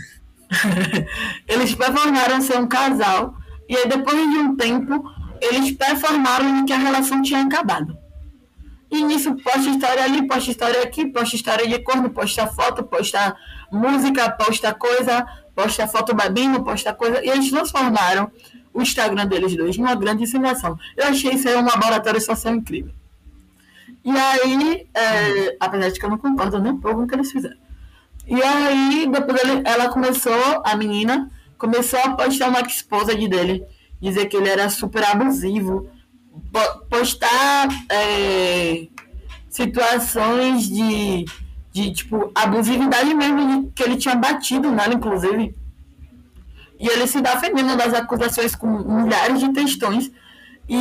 eles 1.47 1.73
performaram 1.73 2.41
ser 2.41 2.59
um 2.59 2.67
casal. 2.67 3.33
E 3.69 3.77
aí, 3.77 3.87
depois 3.87 4.17
de 4.17 4.37
um 4.37 4.57
tempo, 4.57 5.01
eles 5.41 5.71
performaram 5.71 6.65
que 6.65 6.73
a 6.73 6.77
relação 6.77 7.21
tinha 7.21 7.41
acabado. 7.41 7.97
E 8.91 9.01
nisso, 9.03 9.33
posta 9.35 9.69
história 9.69 10.03
ali, 10.03 10.27
posta 10.27 10.51
história 10.51 10.83
aqui, 10.83 11.07
posta 11.07 11.35
história 11.35 11.65
de 11.65 11.79
corno, 11.79 12.09
posta 12.09 12.45
foto, 12.45 12.83
posta 12.83 13.37
música, 13.71 14.29
posta 14.31 14.73
coisa, 14.73 15.25
posta 15.55 15.87
foto 15.87 16.13
bebendo, 16.13 16.61
posta 16.61 16.93
coisa. 16.93 17.23
E 17.23 17.29
eles 17.29 17.49
transformaram 17.49 18.29
o 18.73 18.81
Instagram 18.81 19.25
deles 19.27 19.55
dois 19.55 19.77
numa 19.77 19.95
grande 19.95 20.23
encenação. 20.23 20.77
Eu 20.97 21.07
achei 21.07 21.31
isso 21.31 21.47
aí 21.47 21.55
um 21.55 21.65
laboratório 21.65 22.19
social 22.19 22.53
incrível. 22.53 22.91
E 24.03 24.11
aí, 24.11 24.87
é, 24.93 25.55
apesar 25.57 25.89
de 25.89 25.99
que 25.99 26.05
eu 26.05 26.09
não 26.09 26.17
concordo 26.17 26.59
nem 26.59 26.73
um 26.73 26.79
pouco 26.79 26.97
com 26.97 27.03
o 27.03 27.07
que 27.07 27.15
eles 27.15 27.31
fizeram. 27.31 27.57
E 28.27 28.43
aí, 28.43 29.07
depois 29.09 29.41
ele, 29.41 29.61
ela 29.63 29.89
começou, 29.89 30.61
a 30.65 30.75
menina, 30.75 31.31
começou 31.57 31.99
a 31.99 32.09
postar 32.11 32.49
uma 32.49 32.61
esposa 32.61 33.15
de 33.15 33.27
dele, 33.27 33.63
dizer 34.01 34.25
que 34.25 34.35
ele 34.35 34.49
era 34.49 34.69
super 34.69 35.03
abusivo, 35.03 35.89
postar 36.89 37.67
é, 37.89 38.87
situações 39.49 40.67
de, 40.69 41.25
de, 41.71 41.93
tipo, 41.93 42.31
abusividade 42.33 43.13
mesmo, 43.13 43.63
de, 43.63 43.71
que 43.71 43.83
ele 43.83 43.97
tinha 43.97 44.15
batido 44.15 44.71
nela, 44.71 44.93
inclusive. 44.93 45.55
E 46.79 46.87
ele 46.87 47.05
se 47.07 47.21
defendendo 47.21 47.77
das 47.77 47.93
acusações 47.93 48.55
com 48.55 48.67
milhares 48.67 49.39
de 49.39 49.53
textões. 49.53 50.11
E, 50.67 50.77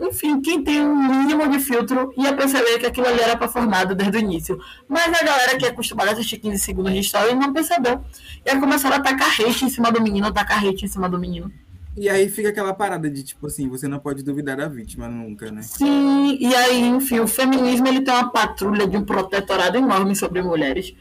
enfim, 0.00 0.40
quem 0.40 0.62
tem 0.64 0.80
um 0.80 0.96
mínimo 0.96 1.48
de 1.48 1.58
filtro 1.58 2.12
ia 2.16 2.32
perceber 2.34 2.78
que 2.78 2.86
aquilo 2.86 3.06
ali 3.06 3.20
era 3.20 3.36
para 3.36 3.48
formado 3.48 3.94
desde 3.94 4.16
o 4.16 4.20
início. 4.20 4.58
Mas 4.88 5.08
a 5.08 5.24
galera 5.24 5.58
que 5.58 5.66
é 5.66 5.68
acostumada 5.68 6.10
a 6.10 6.12
assistir 6.14 6.38
15 6.38 6.58
segundos 6.58 6.92
de 6.92 7.00
história 7.00 7.34
não 7.34 7.52
percebeu. 7.52 8.02
E 8.44 8.50
aí 8.50 8.58
começaram 8.58 8.96
a 8.96 9.00
tacar 9.00 9.28
hate 9.28 9.64
em 9.64 9.68
cima 9.68 9.92
do 9.92 10.02
menino, 10.02 10.32
tacar 10.32 10.64
hate 10.64 10.84
em 10.84 10.88
cima 10.88 11.08
do 11.08 11.18
menino. 11.18 11.52
E 11.96 12.08
aí 12.08 12.28
fica 12.28 12.50
aquela 12.50 12.74
parada 12.74 13.08
de, 13.08 13.22
tipo 13.22 13.46
assim, 13.46 13.68
você 13.68 13.88
não 13.88 13.98
pode 13.98 14.22
duvidar 14.22 14.56
da 14.56 14.68
vítima 14.68 15.08
nunca, 15.08 15.50
né? 15.50 15.62
Sim, 15.62 16.36
e 16.38 16.54
aí, 16.54 16.80
enfim, 16.80 17.20
o 17.20 17.26
feminismo 17.26 17.88
ele 17.88 18.02
tem 18.02 18.12
uma 18.12 18.30
patrulha 18.30 18.86
de 18.86 18.96
um 18.96 19.04
protetorado 19.04 19.78
enorme 19.78 20.14
sobre 20.14 20.42
mulheres. 20.42 20.94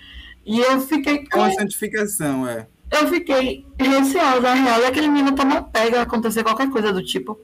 E 0.45 0.59
eu 0.59 0.79
fiquei. 0.79 1.25
É 1.33 1.35
uma 1.35 1.51
santificação, 1.51 2.47
é 2.47 2.67
eu 2.91 3.07
fiquei 3.07 3.65
receosa. 3.79 4.49
A 4.49 4.53
real 4.53 4.79
que 4.81 4.85
aquele 4.87 5.07
menino 5.07 5.33
tomou 5.33 5.63
pega 5.63 6.01
acontecer 6.01 6.43
qualquer 6.43 6.69
coisa 6.69 6.91
do 6.93 7.03
tipo. 7.03 7.39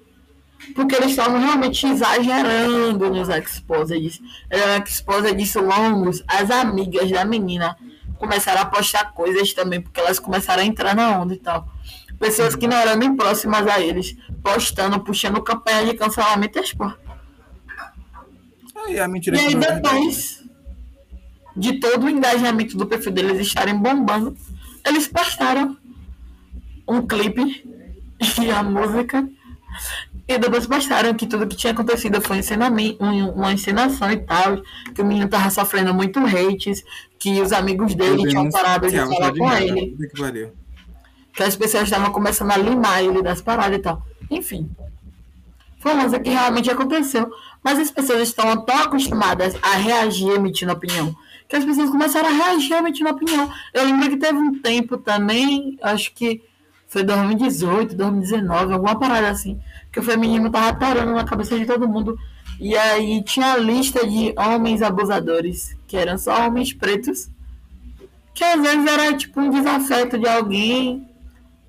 Porque 0.75 0.95
eles 0.95 1.11
estavam 1.11 1.39
realmente 1.39 1.85
exagerando 1.87 3.09
nos 3.09 3.29
exposeds. 3.29 4.21
Eram 4.49 4.83
exposeds 4.83 5.55
longos. 5.55 6.23
As 6.27 6.51
amigas 6.51 7.09
da 7.09 7.25
menina 7.25 7.75
começaram 8.17 8.61
a 8.61 8.65
postar 8.65 9.11
coisas 9.13 9.51
também, 9.53 9.81
porque 9.81 9.99
elas 9.99 10.19
começaram 10.19 10.61
a 10.61 10.65
entrar 10.65 10.95
na 10.95 11.19
onda 11.19 11.33
e 11.33 11.37
tal. 11.37 11.67
Pessoas 12.21 12.55
que 12.55 12.67
não 12.67 12.77
eram 12.77 12.95
nem 12.95 13.15
próximas 13.15 13.65
a 13.65 13.81
eles, 13.81 14.15
postando, 14.43 14.99
puxando 14.99 15.41
campanha 15.41 15.87
de 15.87 15.95
cancelamento 15.95 16.59
e 16.59 16.61
expor. 16.61 16.95
E 18.87 18.99
a 18.99 19.07
mentira 19.07 19.37
e 19.37 19.39
aí 19.39 19.55
depois 19.55 20.43
de 21.57 21.79
todo 21.79 22.05
o 22.05 22.09
engajamento 22.09 22.77
do 22.77 22.85
perfil 22.85 23.11
deles 23.11 23.39
estarem 23.39 23.75
bombando, 23.75 24.37
eles 24.85 25.07
postaram 25.07 25.75
um 26.87 27.01
clipe 27.07 27.65
e 28.39 28.51
a 28.51 28.61
música. 28.61 29.27
E 30.27 30.37
depois 30.37 30.67
postaram 30.67 31.15
que 31.15 31.25
tudo 31.25 31.47
que 31.47 31.55
tinha 31.55 31.73
acontecido 31.73 32.21
foi 32.21 32.39
uma 32.99 33.51
encenação 33.51 34.11
e 34.11 34.17
tal, 34.17 34.61
que 34.93 35.01
o 35.01 35.05
menino 35.05 35.27
tava 35.27 35.49
sofrendo 35.49 35.91
muito 35.91 36.19
hates, 36.19 36.83
que 37.17 37.41
os 37.41 37.51
amigos 37.51 37.95
dele 37.95 38.27
tinham 38.29 38.47
parado 38.49 38.87
de 38.87 38.95
falar 38.97 39.35
com 39.35 39.51
ele. 39.53 39.97
Que, 39.97 40.51
que 41.33 41.43
as 41.43 41.55
pessoas 41.55 41.83
estavam 41.83 42.11
começando 42.11 42.51
a 42.51 42.57
limar 42.57 43.03
ele 43.03 43.21
das 43.21 43.41
paradas 43.41 43.77
e 43.77 43.81
tal. 43.81 44.05
Enfim. 44.29 44.69
Foi 45.79 45.93
uma 45.93 46.01
coisa 46.01 46.19
que 46.19 46.29
realmente 46.29 46.69
aconteceu. 46.69 47.31
Mas 47.63 47.79
as 47.79 47.91
pessoas 47.91 48.21
estão 48.21 48.65
tão 48.65 48.77
acostumadas 48.77 49.55
a 49.61 49.75
reagir 49.75 50.29
emitindo 50.29 50.71
opinião 50.71 51.15
que 51.51 51.57
as 51.57 51.65
pessoas 51.65 51.89
começaram 51.89 52.29
a 52.29 52.31
reagir 52.31 52.77
emitindo 52.77 53.09
opinião. 53.09 53.51
Eu 53.73 53.83
lembro 53.83 54.09
que 54.09 54.15
teve 54.15 54.37
um 54.37 54.57
tempo 54.61 54.97
também, 54.97 55.77
acho 55.81 56.13
que 56.13 56.41
foi 56.87 57.03
2018, 57.03 57.93
2019, 57.93 58.71
alguma 58.71 58.97
parada 58.97 59.29
assim, 59.29 59.59
que 59.91 59.99
o 59.99 60.03
feminismo 60.03 60.49
tava 60.49 60.73
parando 60.77 61.11
na 61.11 61.25
cabeça 61.25 61.59
de 61.59 61.65
todo 61.65 61.89
mundo. 61.89 62.17
E 62.57 62.77
aí 62.77 63.21
tinha 63.23 63.51
a 63.51 63.57
lista 63.57 64.07
de 64.07 64.33
homens 64.37 64.81
abusadores, 64.81 65.75
que 65.87 65.97
eram 65.97 66.17
só 66.17 66.47
homens 66.47 66.71
pretos, 66.71 67.29
que 68.33 68.45
às 68.45 68.61
vezes 68.61 68.89
era 68.89 69.13
tipo 69.17 69.41
um 69.41 69.49
desafeto 69.49 70.17
de 70.17 70.29
alguém, 70.29 71.05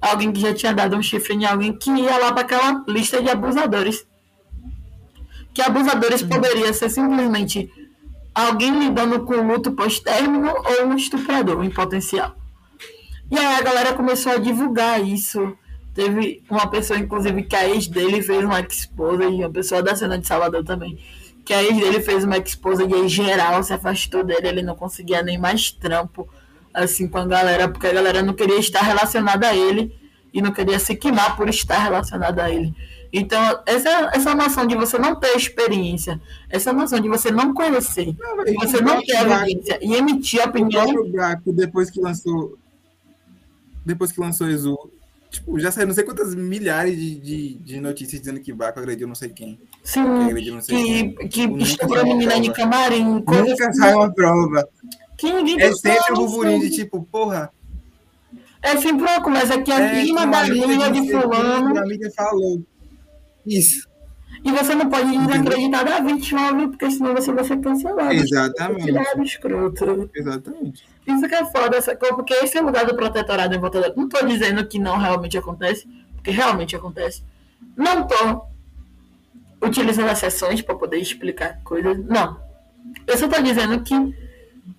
alguém 0.03 0.33
que 0.33 0.41
já 0.41 0.53
tinha 0.53 0.75
dado 0.75 0.97
um 0.97 1.03
chifre 1.03 1.35
em 1.35 1.47
alguém, 1.47 1.73
que 1.73 1.91
ia 1.91 2.19
lá 2.19 2.33
para 2.33 2.43
aquela 2.43 2.85
lista 2.89 3.23
de 3.23 3.31
abusadores. 3.31 4.05
Que 5.55 5.63
abusadores 5.63 6.23
poderia 6.23 6.73
ser 6.73 6.91
simplesmente 6.91 7.71
alguém 8.35 8.77
lidando 8.79 9.21
com 9.21 9.35
luto 9.47 9.73
pós-término 9.73 10.49
ou 10.51 10.87
um 10.87 10.97
estuprador 10.97 11.65
em 11.65 11.71
potencial. 11.71 12.35
E 13.31 13.39
aí 13.39 13.55
a 13.55 13.63
galera 13.63 13.93
começou 13.95 14.33
a 14.33 14.39
divulgar 14.39 15.01
isso. 15.01 15.57
Teve 15.95 16.43
uma 16.51 16.67
pessoa, 16.67 16.99
inclusive, 16.99 17.43
que 17.45 17.55
a 17.55 17.69
ex 17.69 17.87
dele 17.87 18.23
fez 18.23 18.45
uma 18.45 18.61
esposa, 18.61 19.25
e 19.25 19.37
uma 19.37 19.51
pessoa 19.51 19.83
da 19.83 19.95
cena 19.95 20.19
de 20.19 20.27
Salvador 20.27 20.65
também, 20.65 20.99
que 21.45 21.53
a 21.53 21.63
ex 21.63 21.77
dele 21.77 22.01
fez 22.01 22.25
uma 22.25 22.39
esposa 22.39 22.85
e 22.85 22.93
aí 22.93 23.09
geral 23.09 23.63
se 23.63 23.73
afastou 23.73 24.25
dele, 24.25 24.49
ele 24.49 24.63
não 24.63 24.75
conseguia 24.75 25.23
nem 25.23 25.39
mais 25.39 25.71
trampo, 25.71 26.29
assim, 26.73 27.07
com 27.09 27.19
a 27.19 27.27
galera, 27.27 27.69
porque 27.69 27.87
a 27.87 27.93
galera 27.93 28.23
não 28.23 28.35
queria 28.35 28.59
estar 28.59 28.83
relacionada 28.83 29.49
a 29.49 29.57
ele 29.57 29.95
e 30.33 30.41
não 30.41 30.53
queria 30.53 30.79
se 30.79 30.97
queimar 30.97 31.37
por 31.37 31.49
estar 31.49 31.79
relacionada 31.79 32.45
a 32.45 32.51
ele. 32.51 32.75
Então, 33.13 33.61
essa, 33.67 34.11
essa 34.15 34.35
noção 34.35 34.67
de 34.67 34.75
você 34.75 34.99
não 34.99 35.15
ter 35.15 35.37
experiência, 35.37 36.19
essa 36.49 36.73
noção 36.73 36.99
de 36.99 37.09
você 37.09 37.31
não 37.31 37.53
conhecer, 37.53 38.17
não, 38.19 38.43
de 38.43 38.55
você 38.55 38.81
não 38.81 39.03
ter 39.03 39.17
evidência 39.17 39.79
e 39.83 39.95
emitir 39.95 40.43
opinião. 40.43 40.89
O 40.89 41.13
Gato, 41.13 41.53
depois 41.53 41.91
que 41.91 42.01
lançou. 42.01 42.57
Depois 43.85 44.13
que 44.13 44.21
lançou 44.21 44.49
Exu, 44.49 44.79
tipo, 45.29 45.59
já 45.59 45.71
saiu 45.71 45.89
não 45.89 45.95
sei 45.95 46.05
quantas 46.05 46.35
milhares 46.35 46.97
de, 46.97 47.19
de, 47.19 47.55
de 47.55 47.81
notícias 47.81 48.21
dizendo 48.21 48.41
que 48.41 48.53
Baco 48.53 48.79
agrediu 48.79 49.09
não 49.09 49.15
sei 49.15 49.29
quem. 49.29 49.61
Sim, 49.83 50.05
que, 50.35 50.65
quem. 50.65 51.15
que, 51.15 51.29
tipo, 51.29 51.59
estuprou 51.59 52.01
a 52.01 52.05
menina 52.05 52.41
de 52.41 52.51
camarim. 52.53 53.05
Nunca 53.05 53.43
assim. 53.43 53.73
sai 53.75 53.95
uma 53.95 54.11
prova. 54.11 54.67
Que 55.31 55.63
é 55.63 55.73
sempre 55.73 56.13
um 56.13 56.17
burburinho 56.17 56.61
de 56.61 56.71
tipo, 56.71 57.03
porra. 57.05 57.53
É 58.61 58.77
sempre 58.77 59.03
uma 59.05 59.21
coisa 59.21 59.61
que 59.61 59.71
a 59.71 59.81
é, 59.81 60.01
prima 60.01 60.27
da 60.27 60.43
linha 60.43 60.91
de 60.91 61.11
fulano. 61.11 61.79
A 61.79 61.83
mídia 61.83 62.11
falou. 62.17 62.63
Isso. 63.47 63.89
E 64.45 64.51
você 64.51 64.75
não 64.75 64.89
pode 64.89 65.17
desacreditar 65.17 65.85
da 65.85 66.01
vítima, 66.01 66.69
porque 66.69 66.91
senão 66.91 67.15
você 67.15 67.33
vai 67.33 67.45
ser 67.45 67.61
cancelado. 67.61 68.13
Exatamente. 68.13 68.91
escroto. 69.23 70.11
Exatamente. 70.15 70.85
Isso 71.07 71.29
que 71.29 71.35
é 71.35 71.45
foda, 71.47 71.81
sacou? 71.81 72.15
Porque 72.15 72.35
esse 72.35 72.57
é 72.57 72.63
o 72.63 72.67
lugar 72.67 72.87
do 72.87 72.97
protetorado 72.97 73.55
em 73.55 73.59
volta 73.59 73.81
da... 73.81 73.95
Não 73.95 74.09
tô 74.09 74.25
dizendo 74.27 74.67
que 74.67 74.79
não 74.79 74.97
realmente 74.97 75.39
acontece, 75.39 75.87
porque 76.15 76.31
realmente 76.31 76.75
acontece. 76.75 77.23
Não 77.77 78.07
tô 78.07 78.47
utilizando 79.65 80.09
as 80.09 80.19
sessões 80.19 80.61
para 80.63 80.75
poder 80.75 80.99
explicar 80.99 81.61
coisas. 81.63 82.05
Não. 82.07 82.41
Eu 83.07 83.17
só 83.17 83.29
tô 83.29 83.41
dizendo 83.41 83.81
que 83.83 83.95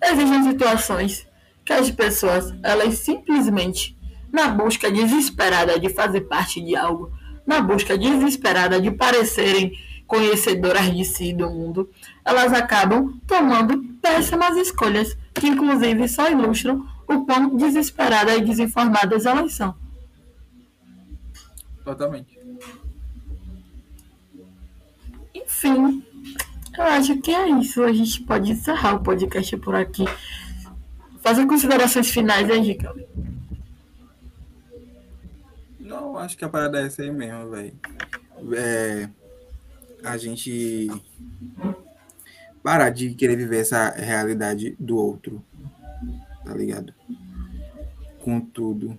existem 0.01 0.43
situações 0.43 1.27
que 1.63 1.73
as 1.73 1.89
pessoas, 1.89 2.53
elas 2.61 2.99
simplesmente, 2.99 3.97
na 4.31 4.49
busca 4.49 4.91
desesperada 4.91 5.79
de 5.79 5.89
fazer 5.89 6.21
parte 6.21 6.61
de 6.61 6.75
algo, 6.75 7.11
na 7.45 7.61
busca 7.61 7.97
desesperada 7.97 8.81
de 8.81 8.91
parecerem 8.91 9.77
conhecedoras 10.07 10.93
de 10.95 11.05
si 11.05 11.33
do 11.33 11.49
mundo, 11.49 11.89
elas 12.25 12.53
acabam 12.53 13.19
tomando 13.25 13.81
péssimas 14.01 14.57
escolhas, 14.57 15.17
que 15.33 15.47
inclusive 15.47 16.07
só 16.07 16.29
ilustram 16.29 16.85
o 17.07 17.25
quão 17.25 17.55
desesperadas 17.55 18.37
e 18.37 18.41
desinformadas 18.41 19.25
elas 19.25 19.53
são. 19.53 19.75
Totalmente. 21.83 22.39
Enfim, 25.33 26.03
eu 26.77 26.83
acho 26.83 27.17
que 27.21 27.31
é 27.31 27.49
isso. 27.49 27.83
A 27.83 27.93
gente 27.93 28.21
pode 28.23 28.51
encerrar 28.51 28.95
o 28.95 29.03
podcast 29.03 29.55
por 29.57 29.75
aqui. 29.75 30.05
Fazer 31.21 31.45
considerações 31.45 32.09
finais 32.09 32.49
aí, 32.49 32.59
Ricardo. 32.59 33.03
Não, 35.79 36.17
acho 36.17 36.37
que 36.37 36.43
a 36.43 36.49
parada 36.49 36.81
é 36.81 36.85
essa 36.85 37.01
aí 37.01 37.11
mesmo, 37.11 37.49
velho. 37.49 37.73
É, 38.55 39.09
a 40.03 40.17
gente 40.17 40.89
parar 42.63 42.89
de 42.89 43.13
querer 43.13 43.35
viver 43.35 43.59
essa 43.59 43.89
realidade 43.91 44.75
do 44.79 44.97
outro, 44.97 45.43
tá 46.43 46.53
ligado? 46.53 46.93
Com 48.21 48.39
tudo. 48.39 48.97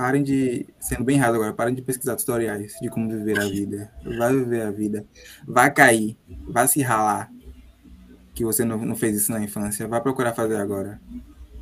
Parem 0.00 0.22
de, 0.22 0.66
sendo 0.78 1.04
bem 1.04 1.18
errado 1.18 1.34
agora, 1.34 1.52
parem 1.52 1.74
de 1.74 1.82
pesquisar 1.82 2.16
tutoriais 2.16 2.72
de 2.80 2.88
como 2.88 3.06
viver 3.06 3.38
a 3.38 3.44
vida. 3.44 3.92
Vai 4.16 4.32
viver 4.32 4.62
a 4.62 4.70
vida. 4.70 5.04
Vai 5.46 5.70
cair, 5.70 6.16
vai 6.48 6.66
se 6.66 6.80
ralar. 6.80 7.30
Que 8.32 8.42
você 8.42 8.64
não, 8.64 8.78
não 8.78 8.96
fez 8.96 9.14
isso 9.14 9.30
na 9.30 9.42
infância. 9.42 9.86
Vai 9.86 10.00
procurar 10.00 10.32
fazer 10.32 10.56
agora. 10.56 10.98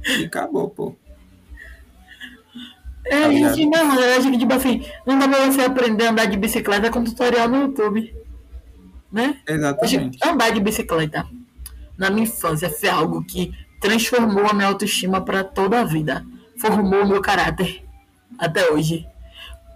E 0.06 0.26
acabou, 0.26 0.70
pô. 0.70 0.94
É, 3.06 3.24
a 3.24 3.32
gente 3.32 3.66
não, 3.66 4.00
eu 4.00 4.18
acho 4.18 4.30
que 4.30 4.38
tipo 4.38 4.54
assim, 4.54 4.86
não 5.04 5.18
dá 5.18 5.26
pra 5.26 5.46
você 5.46 5.62
aprender 5.62 6.06
a 6.06 6.10
andar 6.12 6.26
de 6.26 6.36
bicicleta 6.36 6.92
com 6.92 7.02
tutorial 7.02 7.48
no 7.48 7.62
YouTube. 7.62 8.14
Né? 9.10 9.36
Exatamente. 9.48 10.16
Andar 10.24 10.50
de 10.50 10.60
bicicleta 10.60 11.26
na 11.98 12.08
minha 12.08 12.22
infância 12.22 12.70
foi 12.70 12.88
algo 12.88 13.24
que 13.24 13.52
transformou 13.80 14.46
a 14.46 14.54
minha 14.54 14.68
autoestima 14.68 15.24
para 15.24 15.42
toda 15.42 15.80
a 15.80 15.84
vida. 15.84 16.24
Formou 16.56 17.02
o 17.02 17.08
meu 17.08 17.20
caráter 17.20 17.87
até 18.38 18.70
hoje. 18.70 19.06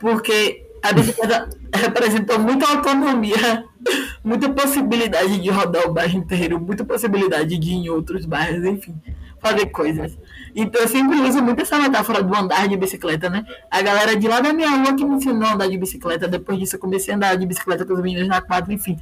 Porque 0.00 0.64
a 0.82 0.92
bicicleta 0.92 1.48
representou 1.74 2.38
muita 2.38 2.68
autonomia, 2.68 3.64
muita 4.24 4.48
possibilidade 4.50 5.40
de 5.40 5.50
rodar 5.50 5.86
o 5.86 5.92
bairro 5.92 6.18
inteiro, 6.18 6.60
muita 6.60 6.84
possibilidade 6.84 7.58
de 7.58 7.70
ir 7.70 7.74
em 7.74 7.88
outros 7.88 8.24
bairros, 8.24 8.64
enfim 8.64 8.94
fazer 9.43 9.66
coisas. 9.66 10.16
Então 10.55 10.82
eu 10.82 10.88
sempre 10.88 11.18
uso 11.20 11.43
muito 11.43 11.62
essa 11.62 11.78
metáfora 11.78 12.22
do 12.22 12.34
andar 12.34 12.68
de 12.68 12.76
bicicleta, 12.76 13.28
né? 13.28 13.45
A 13.70 13.82
galera 13.82 14.14
de 14.14 14.28
lá 14.28 14.40
da 14.40 14.53
minha 14.53 14.70
rua 14.70 14.95
que 14.95 15.05
me 15.05 15.16
ensinou 15.16 15.49
a 15.49 15.55
andar 15.55 15.66
de 15.66 15.78
bicicleta. 15.78 16.28
Depois 16.28 16.59
disso 16.59 16.76
eu 16.76 16.80
comecei 16.80 17.12
a 17.12 17.16
andar 17.16 17.36
de 17.36 17.47
bicicleta 17.47 17.84
com 17.84 17.95
os 17.95 18.01
meninos 18.01 18.28
na 18.28 18.40
quadra, 18.40 18.72
enfim. 18.72 18.99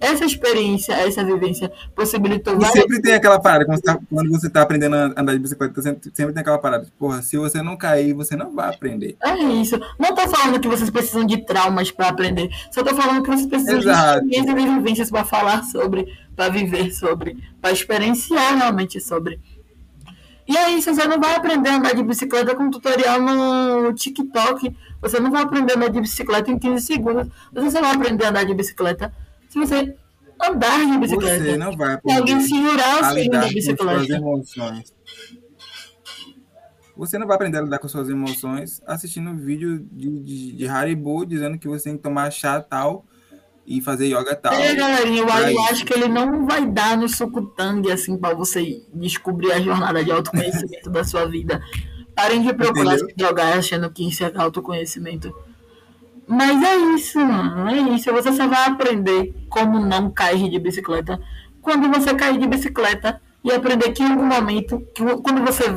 Essa 0.00 0.24
experiência, 0.24 0.92
essa 0.92 1.24
vivência 1.24 1.72
possibilitou 1.94 2.54
e 2.54 2.58
várias... 2.58 2.74
sempre 2.74 3.00
tem 3.00 3.14
aquela 3.14 3.40
parada, 3.40 3.64
quando 3.64 3.78
você, 3.78 3.82
tá, 3.82 3.98
quando 4.08 4.30
você 4.30 4.50
tá 4.50 4.62
aprendendo 4.62 4.94
a 4.96 5.14
andar 5.16 5.32
de 5.32 5.38
bicicleta, 5.38 5.82
sempre, 5.82 6.10
sempre 6.14 6.32
tem 6.32 6.40
aquela 6.40 6.58
parada, 6.58 6.86
porra, 6.98 7.22
se 7.22 7.36
você 7.36 7.62
não 7.62 7.76
cair, 7.76 8.12
você 8.12 8.36
não 8.36 8.54
vai 8.54 8.68
aprender. 8.68 9.16
É 9.24 9.34
isso. 9.34 9.80
Não 9.98 10.14
tô 10.14 10.28
falando 10.28 10.60
que 10.60 10.68
vocês 10.68 10.90
precisam 10.90 11.24
de 11.24 11.38
traumas 11.44 11.90
para 11.90 12.08
aprender. 12.08 12.50
Só 12.70 12.84
tô 12.84 12.94
falando 12.94 13.22
que 13.22 13.30
vocês 13.30 13.46
precisam 13.46 13.78
Exato. 13.78 14.26
de 14.26 14.36
experiências 14.36 14.64
e 14.64 14.78
vivências 14.78 15.10
para 15.10 15.24
falar 15.24 15.64
sobre, 15.64 16.06
para 16.36 16.50
viver 16.50 16.92
sobre, 16.92 17.36
para 17.60 17.72
experienciar 17.72 18.58
realmente 18.58 19.00
sobre. 19.00 19.40
E 20.48 20.56
aí, 20.56 20.80
se 20.80 20.94
você 20.94 21.06
não 21.08 21.20
vai 21.20 21.34
aprender 21.34 21.68
a 21.70 21.76
andar 21.76 21.94
de 21.94 22.02
bicicleta 22.04 22.54
com 22.54 22.70
tutorial 22.70 23.20
no 23.20 23.92
TikTok, 23.92 24.76
você 25.00 25.18
não 25.18 25.30
vai 25.30 25.42
aprender 25.42 25.72
a 25.72 25.76
andar 25.76 25.88
de 25.88 26.00
bicicleta 26.00 26.50
em 26.50 26.58
15 26.58 26.86
segundos, 26.86 27.28
você 27.52 27.70
só 27.70 27.80
vai 27.80 27.94
aprender 27.94 28.24
a 28.24 28.28
andar 28.28 28.44
de 28.44 28.54
bicicleta 28.54 29.12
se 29.48 29.58
você 29.58 29.96
andar 30.40 30.86
de 30.86 30.98
bicicleta. 30.98 31.44
Você 31.44 31.56
não 31.56 31.76
vai 31.76 31.94
aprender 31.94 32.18
alguém 32.18 32.40
segurar 32.40 33.02
o 33.02 33.14
fio 33.14 33.30
da 33.30 33.40
bicicleta. 33.48 33.98
suas 33.98 34.10
emoções. 34.10 34.94
Você 36.96 37.18
não 37.18 37.26
vai 37.26 37.36
aprender 37.36 37.58
a 37.58 37.62
lidar 37.62 37.78
com 37.78 37.88
suas 37.88 38.08
emoções 38.08 38.80
assistindo 38.86 39.28
um 39.30 39.36
vídeo 39.36 39.86
de, 39.92 40.20
de, 40.20 40.52
de 40.52 40.68
Haribo 40.68 41.26
dizendo 41.26 41.58
que 41.58 41.68
você 41.68 41.90
tem 41.90 41.96
que 41.96 42.02
tomar 42.02 42.30
chá 42.30 42.60
tal 42.60 43.04
e 43.66 43.80
fazer 43.80 44.06
yoga 44.06 44.34
tal. 44.36 44.54
É, 44.54 44.74
galerinha, 44.74 45.22
eu, 45.22 45.28
eu 45.28 45.62
acho 45.64 45.84
que 45.84 45.92
ele 45.92 46.06
não 46.06 46.46
vai 46.46 46.64
dar 46.64 46.96
no 46.96 47.08
Sukutang, 47.08 47.90
assim, 47.90 48.16
para 48.16 48.34
você 48.34 48.82
descobrir 48.94 49.52
a 49.52 49.60
jornada 49.60 50.04
de 50.04 50.12
autoconhecimento 50.12 50.88
da 50.88 51.02
sua 51.02 51.26
vida. 51.26 51.60
Parem 52.14 52.42
de 52.42 52.54
procurar 52.54 52.94
Entendeu? 52.94 53.08
se 53.08 53.16
drogar 53.16 53.58
achando 53.58 53.90
que 53.90 54.08
isso 54.08 54.24
é 54.24 54.32
autoconhecimento. 54.36 55.34
Mas 56.26 56.62
é 56.62 56.76
isso, 56.94 57.18
mano. 57.18 57.68
É 57.68 57.94
isso. 57.94 58.12
Você 58.12 58.32
só 58.32 58.46
vai 58.46 58.68
aprender 58.68 59.34
como 59.48 59.80
não 59.80 60.10
cair 60.10 60.48
de 60.48 60.58
bicicleta 60.58 61.20
quando 61.60 61.88
você 61.92 62.14
cair 62.14 62.38
de 62.38 62.46
bicicleta 62.46 63.20
e 63.42 63.52
aprender 63.52 63.90
que 63.92 64.02
em 64.02 64.10
algum 64.12 64.24
momento, 64.24 64.80
que 64.94 65.02
quando 65.02 65.44
você 65.44 65.68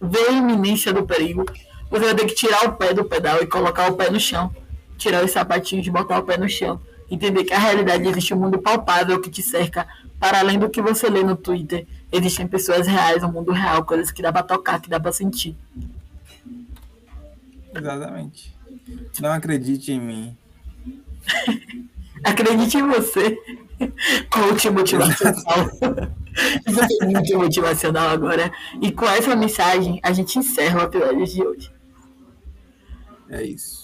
vê 0.00 0.18
a 0.28 0.32
iminência 0.32 0.92
do 0.92 1.06
perigo, 1.06 1.46
você 1.88 2.04
vai 2.04 2.14
ter 2.14 2.26
que 2.26 2.34
tirar 2.34 2.66
o 2.66 2.72
pé 2.72 2.92
do 2.92 3.04
pedal 3.04 3.40
e 3.40 3.46
colocar 3.46 3.90
o 3.90 3.94
pé 3.94 4.10
no 4.10 4.18
chão. 4.18 4.54
Tirar 4.98 5.24
os 5.24 5.30
sapatinhos 5.30 5.86
e 5.86 5.90
botar 5.90 6.18
o 6.18 6.24
pé 6.24 6.36
no 6.36 6.48
chão 6.48 6.80
entender 7.10 7.44
que 7.44 7.52
a 7.52 7.58
realidade 7.58 8.06
existe 8.06 8.32
um 8.32 8.38
mundo 8.38 8.58
palpável 8.58 9.20
que 9.20 9.30
te 9.30 9.42
cerca, 9.42 9.86
para 10.18 10.38
além 10.38 10.58
do 10.58 10.70
que 10.70 10.80
você 10.80 11.08
lê 11.08 11.22
no 11.22 11.36
Twitter. 11.36 11.86
Existem 12.12 12.46
pessoas 12.46 12.86
reais, 12.86 13.22
um 13.22 13.32
mundo 13.32 13.52
real, 13.52 13.84
coisas 13.84 14.10
que 14.10 14.22
dá 14.22 14.32
para 14.32 14.42
tocar, 14.42 14.80
que 14.80 14.88
dá 14.88 15.00
para 15.00 15.12
sentir. 15.12 15.56
Exatamente. 17.74 18.54
Não 19.20 19.32
acredite 19.32 19.92
em 19.92 20.00
mim. 20.00 20.36
acredite 22.24 22.76
em 22.76 22.86
você. 22.86 23.38
Coach 24.30 24.68
motivacional. 24.70 25.70
Isso 26.66 27.02
é 27.02 27.06
muito 27.06 27.38
motivacional 27.38 28.10
agora. 28.10 28.52
E 28.80 28.92
com 28.92 29.06
essa 29.06 29.34
mensagem, 29.34 30.00
a 30.02 30.12
gente 30.12 30.38
encerra 30.38 30.80
o 30.80 30.82
episódio 30.82 31.26
de 31.26 31.42
hoje. 31.42 31.72
É 33.30 33.42
isso. 33.42 33.79